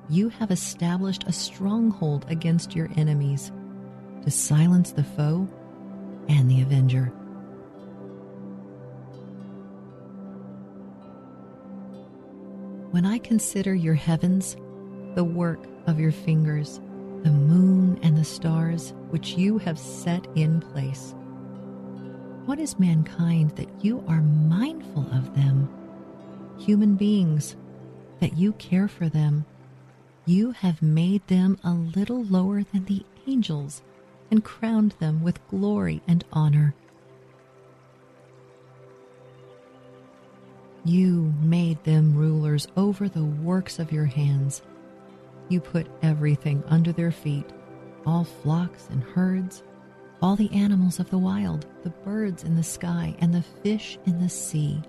you 0.09 0.29
have 0.29 0.51
established 0.51 1.23
a 1.27 1.31
stronghold 1.31 2.25
against 2.29 2.75
your 2.75 2.89
enemies 2.97 3.51
to 4.23 4.31
silence 4.31 4.91
the 4.91 5.03
foe 5.03 5.47
and 6.29 6.49
the 6.49 6.61
avenger. 6.61 7.11
When 12.91 13.05
I 13.05 13.19
consider 13.19 13.73
your 13.75 13.95
heavens, 13.95 14.55
the 15.15 15.23
work 15.23 15.59
of 15.87 15.99
your 15.99 16.11
fingers, 16.11 16.79
the 17.23 17.31
moon 17.31 17.99
and 18.03 18.17
the 18.17 18.23
stars 18.23 18.93
which 19.09 19.31
you 19.33 19.57
have 19.59 19.79
set 19.79 20.27
in 20.35 20.61
place, 20.61 21.15
What 22.45 22.59
is 22.59 22.79
mankind 22.79 23.51
that 23.51 23.69
you 23.85 24.03
are 24.07 24.21
mindful 24.21 25.07
of 25.13 25.35
them? 25.35 25.69
Human 26.57 26.95
beings, 26.95 27.55
that 28.19 28.37
you 28.37 28.53
care 28.53 28.87
for 28.87 29.07
them. 29.07 29.45
You 30.31 30.51
have 30.51 30.81
made 30.81 31.27
them 31.27 31.59
a 31.61 31.73
little 31.73 32.23
lower 32.23 32.63
than 32.63 32.85
the 32.85 33.05
angels 33.27 33.81
and 34.31 34.41
crowned 34.41 34.95
them 34.97 35.21
with 35.21 35.45
glory 35.49 36.01
and 36.07 36.23
honor. 36.31 36.73
You 40.85 41.33
made 41.41 41.83
them 41.83 42.15
rulers 42.15 42.69
over 42.77 43.09
the 43.09 43.25
works 43.25 43.77
of 43.77 43.91
your 43.91 44.05
hands. 44.05 44.61
You 45.49 45.59
put 45.59 45.87
everything 46.01 46.63
under 46.67 46.93
their 46.93 47.11
feet 47.11 47.49
all 48.05 48.23
flocks 48.23 48.87
and 48.89 49.03
herds, 49.03 49.63
all 50.21 50.37
the 50.37 50.53
animals 50.53 51.01
of 51.01 51.09
the 51.09 51.17
wild, 51.17 51.65
the 51.83 51.89
birds 51.89 52.45
in 52.45 52.55
the 52.55 52.63
sky, 52.63 53.13
and 53.19 53.35
the 53.35 53.43
fish 53.63 53.99
in 54.05 54.17
the 54.21 54.29
sea, 54.29 54.81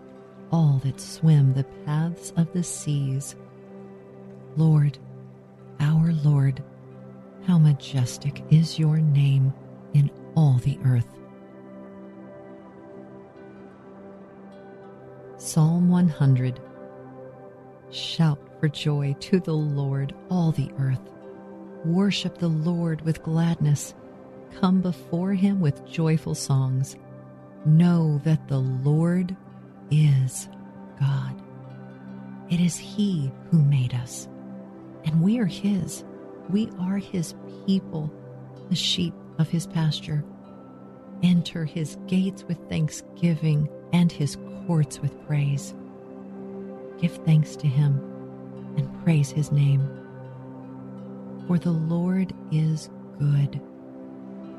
all 0.52 0.80
that 0.84 1.00
swim 1.00 1.52
the 1.52 1.64
paths 1.84 2.32
of 2.36 2.52
the 2.52 2.62
seas. 2.62 3.34
Lord, 4.56 4.98
our 5.80 6.12
Lord, 6.24 6.62
how 7.46 7.58
majestic 7.58 8.42
is 8.50 8.78
your 8.78 8.98
name 8.98 9.52
in 9.94 10.10
all 10.34 10.58
the 10.58 10.78
earth. 10.84 11.06
Psalm 15.36 15.88
100 15.88 16.60
Shout 17.90 18.38
for 18.58 18.68
joy 18.68 19.14
to 19.20 19.40
the 19.40 19.52
Lord, 19.52 20.14
all 20.30 20.52
the 20.52 20.70
earth. 20.78 21.00
Worship 21.84 22.38
the 22.38 22.48
Lord 22.48 23.02
with 23.02 23.22
gladness. 23.22 23.94
Come 24.60 24.80
before 24.80 25.34
him 25.34 25.60
with 25.60 25.84
joyful 25.84 26.34
songs. 26.34 26.96
Know 27.66 28.20
that 28.24 28.48
the 28.48 28.60
Lord 28.60 29.36
is 29.90 30.48
God. 30.98 31.42
It 32.50 32.60
is 32.60 32.76
he 32.76 33.30
who 33.50 33.62
made 33.62 33.94
us, 33.94 34.28
and 35.04 35.20
we 35.20 35.38
are 35.38 35.46
his. 35.46 36.04
We 36.50 36.70
are 36.80 36.98
his 36.98 37.34
people, 37.66 38.12
the 38.68 38.76
sheep 38.76 39.14
of 39.38 39.48
his 39.48 39.66
pasture. 39.66 40.24
Enter 41.22 41.64
his 41.64 41.96
gates 42.06 42.44
with 42.44 42.58
thanksgiving 42.68 43.68
and 43.92 44.10
his 44.10 44.36
courts 44.66 45.00
with 45.00 45.26
praise. 45.26 45.74
Give 47.00 47.14
thanks 47.24 47.56
to 47.56 47.66
him 47.66 48.00
and 48.76 49.04
praise 49.04 49.30
his 49.30 49.52
name. 49.52 49.88
For 51.46 51.58
the 51.58 51.72
Lord 51.72 52.32
is 52.50 52.90
good, 53.18 53.60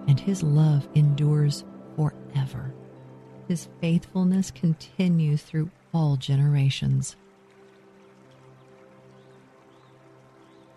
and 0.08 0.20
his 0.20 0.44
love 0.44 0.88
endures 0.96 1.64
forever. 1.96 2.74
His 3.48 3.68
faithfulness 3.82 4.52
continues 4.52 5.42
through 5.44 5.70
all 5.94 6.16
generations. 6.16 7.16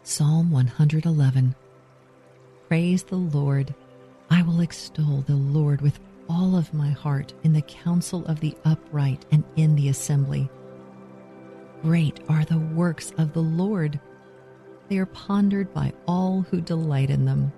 Psalm 0.08 0.52
111 0.52 1.52
Praise 2.68 3.02
the 3.02 3.16
Lord. 3.16 3.74
I 4.30 4.40
will 4.42 4.60
extol 4.60 5.24
the 5.26 5.34
Lord 5.34 5.80
with 5.80 5.98
all 6.28 6.54
of 6.54 6.72
my 6.72 6.90
heart 6.90 7.34
in 7.42 7.52
the 7.52 7.62
council 7.62 8.24
of 8.26 8.38
the 8.38 8.56
upright 8.64 9.26
and 9.32 9.42
in 9.56 9.74
the 9.74 9.88
assembly. 9.88 10.48
Great 11.82 12.20
are 12.28 12.44
the 12.44 12.60
works 12.60 13.12
of 13.18 13.32
the 13.32 13.42
Lord, 13.42 13.98
they 14.88 14.98
are 14.98 15.06
pondered 15.06 15.74
by 15.74 15.92
all 16.06 16.46
who 16.50 16.60
delight 16.60 17.10
in 17.10 17.24
them. 17.24 17.52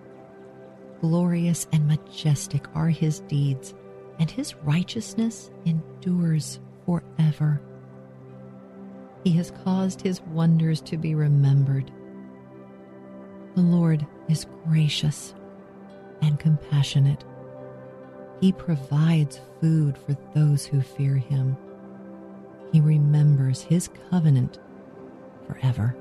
Glorious 1.02 1.66
and 1.70 1.86
majestic 1.86 2.64
are 2.74 2.88
his 2.88 3.20
deeds, 3.20 3.74
and 4.18 4.30
his 4.30 4.54
righteousness 4.64 5.50
endures 5.66 6.60
forever. 6.86 7.60
He 9.22 9.32
has 9.32 9.50
caused 9.50 10.00
his 10.00 10.22
wonders 10.22 10.80
to 10.80 10.96
be 10.96 11.14
remembered. 11.14 11.92
The 13.58 13.64
Lord 13.64 14.06
is 14.28 14.46
gracious 14.68 15.34
and 16.22 16.38
compassionate 16.38 17.24
he 18.40 18.52
provides 18.52 19.40
food 19.60 19.98
for 19.98 20.16
those 20.32 20.64
who 20.64 20.80
fear 20.80 21.16
him. 21.16 21.56
He 22.70 22.80
remembers 22.80 23.62
his 23.62 23.90
covenant 24.10 24.60
forever. 25.44 25.96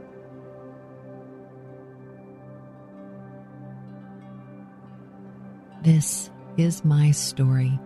This 5.81 6.29
is 6.57 6.85
my 6.85 7.09
story. 7.09 7.79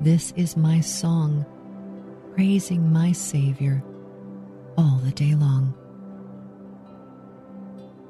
This 0.00 0.32
is 0.36 0.56
my 0.56 0.78
song, 0.78 1.44
praising 2.36 2.92
my 2.92 3.10
Savior 3.10 3.82
all 4.78 5.00
the 5.02 5.10
day 5.10 5.34
long. 5.34 5.74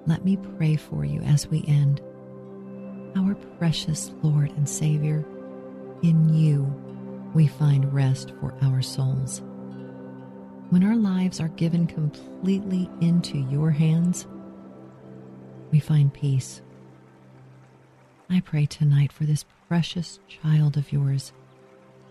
Let 0.07 0.25
me 0.25 0.37
pray 0.59 0.77
for 0.77 1.05
you 1.05 1.21
as 1.21 1.47
we 1.47 1.65
end 1.69 2.01
our 3.15 3.35
precious 3.59 4.11
Lord 4.23 4.51
and 4.53 4.69
Savior, 4.69 5.25
in 6.03 6.33
you 6.35 6.65
we 7.35 7.47
find 7.47 7.93
rest 7.93 8.33
for 8.41 8.55
our 8.63 8.83
souls. 8.83 9.43
When 10.71 10.83
our 10.83 10.97
lives 10.97 11.41
are 11.41 11.49
given 11.49 11.87
completely 11.87 12.91
into 13.01 13.39
your 13.39 13.71
hands, 13.71 14.27
we 15.71 15.79
find 15.79 16.13
peace. 16.13 16.63
I 18.29 18.41
pray 18.41 18.67
tonight 18.67 19.13
for 19.13 19.25
this 19.25 19.45
precious 19.69 20.19
child 20.27 20.77
of 20.77 20.93
yours 20.93 21.33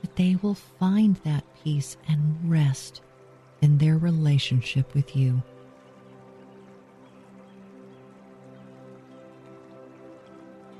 that 0.01 0.15
they 0.15 0.37
will 0.41 0.55
find 0.55 1.15
that 1.17 1.43
peace 1.63 1.97
and 2.07 2.49
rest 2.49 3.01
in 3.61 3.77
their 3.77 3.97
relationship 3.97 4.93
with 4.93 5.15
you. 5.15 5.43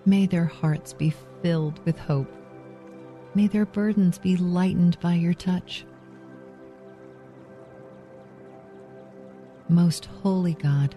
May 0.05 0.25
their 0.25 0.45
hearts 0.45 0.93
be 0.93 1.13
filled 1.41 1.83
with 1.85 1.97
hope. 1.97 2.31
May 3.35 3.47
their 3.47 3.65
burdens 3.65 4.17
be 4.17 4.35
lightened 4.35 4.99
by 4.99 5.13
your 5.13 5.33
touch. 5.33 5.85
Most 9.69 10.05
holy 10.05 10.55
God, 10.55 10.95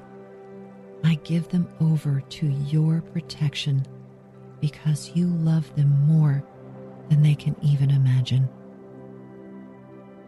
I 1.04 1.14
give 1.22 1.48
them 1.48 1.68
over 1.80 2.20
to 2.20 2.46
your 2.46 3.02
protection 3.02 3.84
because 4.60 5.12
you 5.14 5.26
love 5.26 5.74
them 5.76 5.90
more 6.06 6.42
than 7.10 7.22
they 7.22 7.34
can 7.34 7.54
even 7.62 7.90
imagine. 7.90 8.48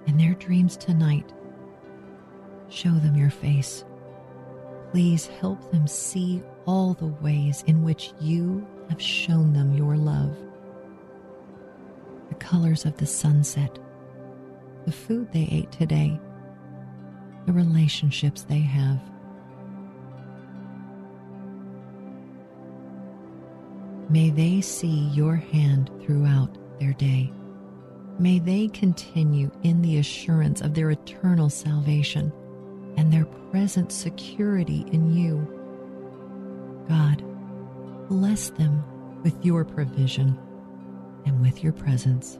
In 0.07 0.19
their 0.19 0.35
dreams 0.35 0.77
tonight, 0.77 1.33
show 2.69 2.93
them 2.93 3.17
your 3.17 3.31
face. 3.31 3.85
Please 4.91 5.27
help 5.27 5.71
them 5.71 5.87
see 5.87 6.43
all 6.65 6.95
the 6.95 7.07
ways 7.07 7.65
in 7.67 7.83
which 7.83 8.13
you 8.21 8.67
have 8.89 9.01
shown 9.03 9.53
them 9.53 9.75
your 9.75 9.97
love. 9.97 10.37
The 12.29 12.35
colors 12.37 12.85
of 12.85 12.97
the 12.97 13.07
sunset, 13.07 13.79
the 14.85 14.93
food 14.93 15.33
they 15.33 15.49
ate 15.51 15.71
today, 15.73 16.19
the 17.47 17.53
relationships 17.53 18.43
they 18.43 18.61
have. 18.61 19.01
May 24.09 24.31
they 24.31 24.61
see 24.61 25.09
your 25.13 25.37
hand 25.37 25.91
throughout 26.01 26.57
their 26.79 26.93
day. 26.93 27.33
May 28.19 28.39
they 28.39 28.69
continue 28.69 29.51
in 29.63 29.83
the 29.83 29.99
assurance 29.99 30.61
of 30.61 30.75
their 30.75 30.91
eternal 30.91 31.51
salvation 31.51 32.33
and 32.97 33.13
their 33.13 33.27
present 33.51 33.93
security 33.93 34.87
in 34.93 35.13
you. 35.15 35.47
God, 36.89 37.23
bless 38.09 38.51
them 38.51 38.85
with 39.23 39.45
your 39.45 39.65
provision 39.65 40.39
and 41.25 41.41
with 41.41 41.63
your 41.63 41.73
presence. 41.73 42.39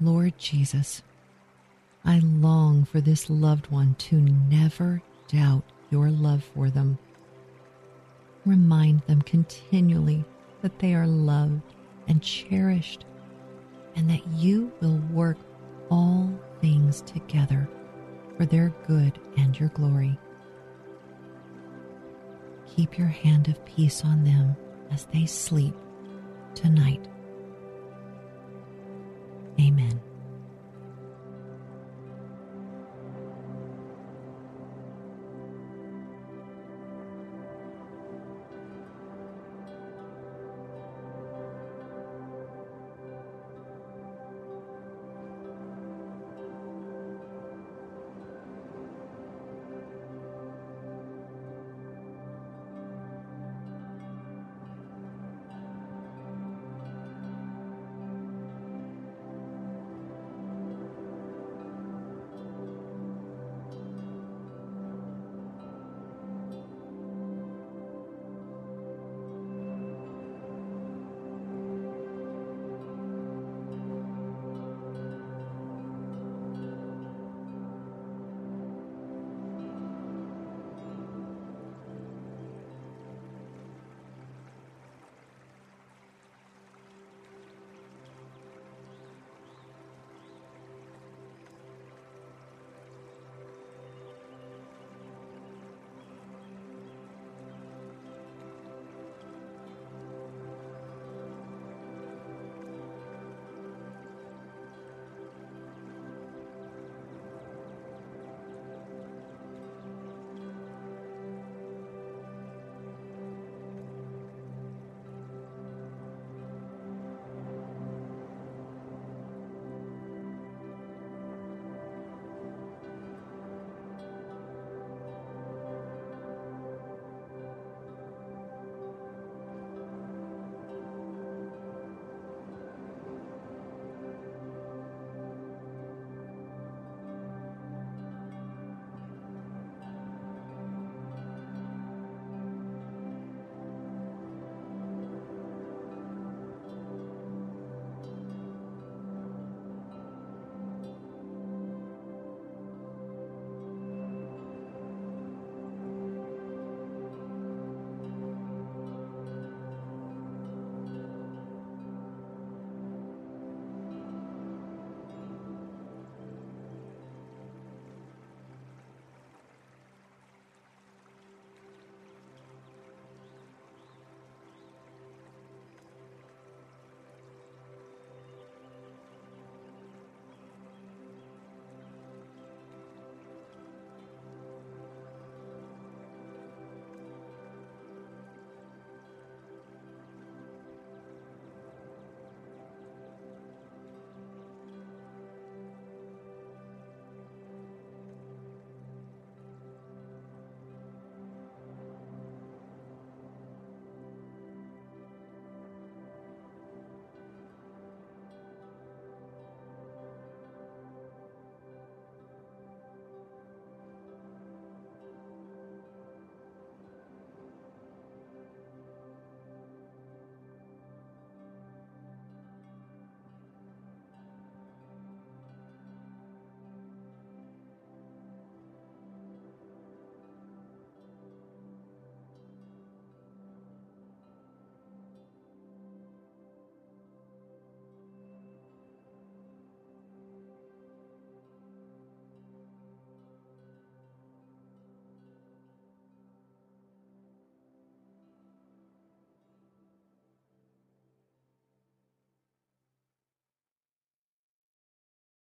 Lord 0.00 0.36
Jesus, 0.36 1.02
I 2.04 2.18
long 2.18 2.84
for 2.84 3.00
this 3.00 3.30
loved 3.30 3.68
one 3.70 3.94
to 3.94 4.16
never 4.16 5.00
doubt 5.28 5.62
your 5.90 6.10
love 6.10 6.42
for 6.42 6.70
them. 6.70 6.98
Remind 8.44 9.02
them 9.02 9.22
continually 9.22 10.24
that 10.62 10.80
they 10.80 10.94
are 10.94 11.06
loved 11.06 11.62
and 12.08 12.20
cherished, 12.20 13.04
and 13.96 14.08
that 14.08 14.26
you 14.34 14.72
will 14.80 15.00
work 15.10 15.38
all 15.90 16.32
things 16.60 17.02
together 17.02 17.68
for 18.36 18.46
their 18.46 18.72
good 18.86 19.18
and 19.36 19.58
your 19.58 19.68
glory. 19.70 20.18
Keep 22.74 22.98
your 22.98 23.08
hand 23.08 23.48
of 23.48 23.64
peace 23.64 24.04
on 24.04 24.24
them 24.24 24.56
as 24.90 25.04
they 25.06 25.26
sleep 25.26 25.74
tonight. 26.54 27.06
Amen. 29.60 30.00